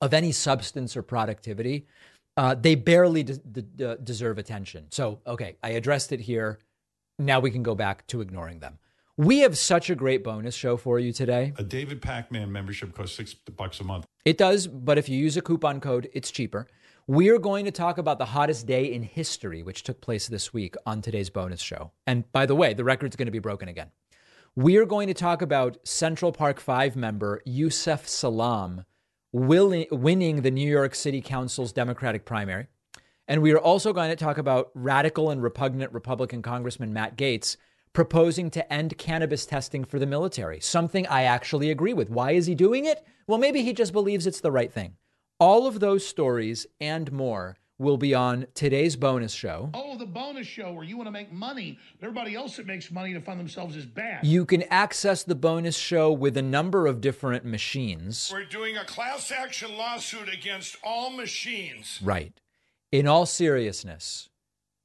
of 0.00 0.14
any 0.14 0.32
substance 0.32 0.96
or 0.96 1.02
productivity, 1.02 1.86
uh, 2.36 2.54
they 2.54 2.74
barely 2.74 3.22
de- 3.22 3.36
de- 3.36 3.96
deserve 3.98 4.38
attention. 4.38 4.86
So, 4.90 5.20
okay, 5.26 5.56
I 5.62 5.70
addressed 5.70 6.12
it 6.12 6.20
here. 6.20 6.58
Now 7.18 7.40
we 7.40 7.50
can 7.50 7.62
go 7.62 7.74
back 7.74 8.06
to 8.08 8.20
ignoring 8.20 8.60
them. 8.60 8.78
We 9.16 9.40
have 9.40 9.58
such 9.58 9.90
a 9.90 9.94
great 9.94 10.24
bonus 10.24 10.54
show 10.54 10.78
for 10.78 10.98
you 10.98 11.12
today. 11.12 11.52
A 11.58 11.62
David 11.62 12.00
Pakman 12.00 12.48
membership 12.48 12.94
costs 12.94 13.16
six 13.16 13.34
bucks 13.34 13.80
a 13.80 13.84
month. 13.84 14.06
It 14.24 14.38
does, 14.38 14.66
but 14.66 14.96
if 14.96 15.08
you 15.08 15.18
use 15.18 15.36
a 15.36 15.42
coupon 15.42 15.80
code, 15.80 16.08
it's 16.14 16.30
cheaper. 16.30 16.66
We 17.06 17.28
are 17.28 17.38
going 17.38 17.66
to 17.66 17.70
talk 17.70 17.98
about 17.98 18.18
the 18.18 18.26
hottest 18.26 18.66
day 18.66 18.90
in 18.90 19.02
history, 19.02 19.62
which 19.62 19.82
took 19.82 20.00
place 20.00 20.28
this 20.28 20.54
week 20.54 20.76
on 20.86 21.02
today's 21.02 21.28
bonus 21.28 21.60
show. 21.60 21.90
And 22.06 22.30
by 22.32 22.46
the 22.46 22.54
way, 22.54 22.72
the 22.72 22.84
record's 22.84 23.16
going 23.16 23.26
to 23.26 23.32
be 23.32 23.40
broken 23.40 23.68
again. 23.68 23.90
We 24.56 24.78
are 24.78 24.84
going 24.84 25.06
to 25.06 25.14
talk 25.14 25.42
about 25.42 25.78
Central 25.86 26.32
Park 26.32 26.58
5 26.58 26.96
member 26.96 27.40
Yusef 27.44 28.08
Salaam 28.08 28.84
winning 29.32 30.42
the 30.42 30.50
New 30.50 30.68
York 30.68 30.96
City 30.96 31.20
Council's 31.20 31.72
Democratic 31.72 32.24
primary. 32.24 32.66
And 33.28 33.42
we 33.42 33.52
are 33.52 33.60
also 33.60 33.92
going 33.92 34.10
to 34.10 34.16
talk 34.16 34.38
about 34.38 34.72
radical 34.74 35.30
and 35.30 35.40
repugnant 35.40 35.92
Republican 35.92 36.42
Congressman 36.42 36.92
Matt 36.92 37.16
Gaetz 37.16 37.58
proposing 37.92 38.50
to 38.50 38.72
end 38.72 38.98
cannabis 38.98 39.46
testing 39.46 39.84
for 39.84 40.00
the 40.00 40.06
military, 40.06 40.58
something 40.58 41.06
I 41.06 41.22
actually 41.22 41.70
agree 41.70 41.94
with. 41.94 42.10
Why 42.10 42.32
is 42.32 42.46
he 42.46 42.56
doing 42.56 42.86
it? 42.86 43.06
Well, 43.28 43.38
maybe 43.38 43.62
he 43.62 43.72
just 43.72 43.92
believes 43.92 44.26
it's 44.26 44.40
the 44.40 44.50
right 44.50 44.72
thing. 44.72 44.96
All 45.38 45.68
of 45.68 45.78
those 45.78 46.04
stories 46.04 46.66
and 46.80 47.12
more 47.12 47.56
will 47.80 47.96
be 47.96 48.14
on 48.14 48.46
today's 48.54 48.94
bonus 48.94 49.32
show. 49.32 49.70
Oh, 49.72 49.96
the 49.96 50.04
bonus 50.04 50.46
show 50.46 50.70
where 50.72 50.84
you 50.84 50.98
want 50.98 51.06
to 51.06 51.12
make 51.12 51.32
money, 51.32 51.78
but 51.98 52.06
everybody 52.06 52.36
else 52.36 52.56
that 52.56 52.66
makes 52.66 52.90
money 52.90 53.14
to 53.14 53.20
fund 53.22 53.40
themselves 53.40 53.74
is 53.74 53.86
bad. 53.86 54.24
You 54.24 54.44
can 54.44 54.64
access 54.64 55.24
the 55.24 55.34
bonus 55.34 55.78
show 55.78 56.12
with 56.12 56.36
a 56.36 56.42
number 56.42 56.86
of 56.86 57.00
different 57.00 57.46
machines. 57.46 58.30
We're 58.32 58.44
doing 58.44 58.76
a 58.76 58.84
class 58.84 59.32
action 59.32 59.78
lawsuit 59.78 60.28
against 60.32 60.76
all 60.84 61.10
machines. 61.10 61.98
Right. 62.02 62.34
In 62.92 63.06
all 63.06 63.24
seriousness, 63.24 64.28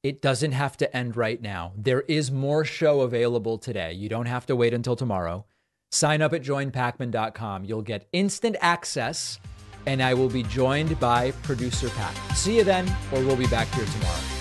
it 0.02 0.22
doesn't 0.22 0.52
have 0.52 0.78
to 0.78 0.96
end 0.96 1.16
right 1.16 1.42
now. 1.42 1.72
There 1.76 2.02
is 2.02 2.30
more 2.30 2.64
show 2.64 3.02
available 3.02 3.58
today. 3.58 3.92
You 3.92 4.08
don't 4.08 4.26
have 4.26 4.46
to 4.46 4.56
wait 4.56 4.72
until 4.72 4.96
tomorrow. 4.96 5.44
Sign 5.92 6.22
up 6.22 6.32
at 6.32 6.42
joinpakman.com. 6.42 7.64
You'll 7.66 7.82
get 7.82 8.08
instant 8.12 8.56
access 8.60 9.38
and 9.86 10.02
I 10.02 10.14
will 10.14 10.28
be 10.28 10.42
joined 10.42 10.98
by 11.00 11.30
producer 11.42 11.88
Pat. 11.90 12.14
See 12.36 12.56
you 12.56 12.64
then, 12.64 12.88
or 13.12 13.20
we'll 13.20 13.36
be 13.36 13.46
back 13.46 13.68
here 13.74 13.86
tomorrow. 13.86 14.35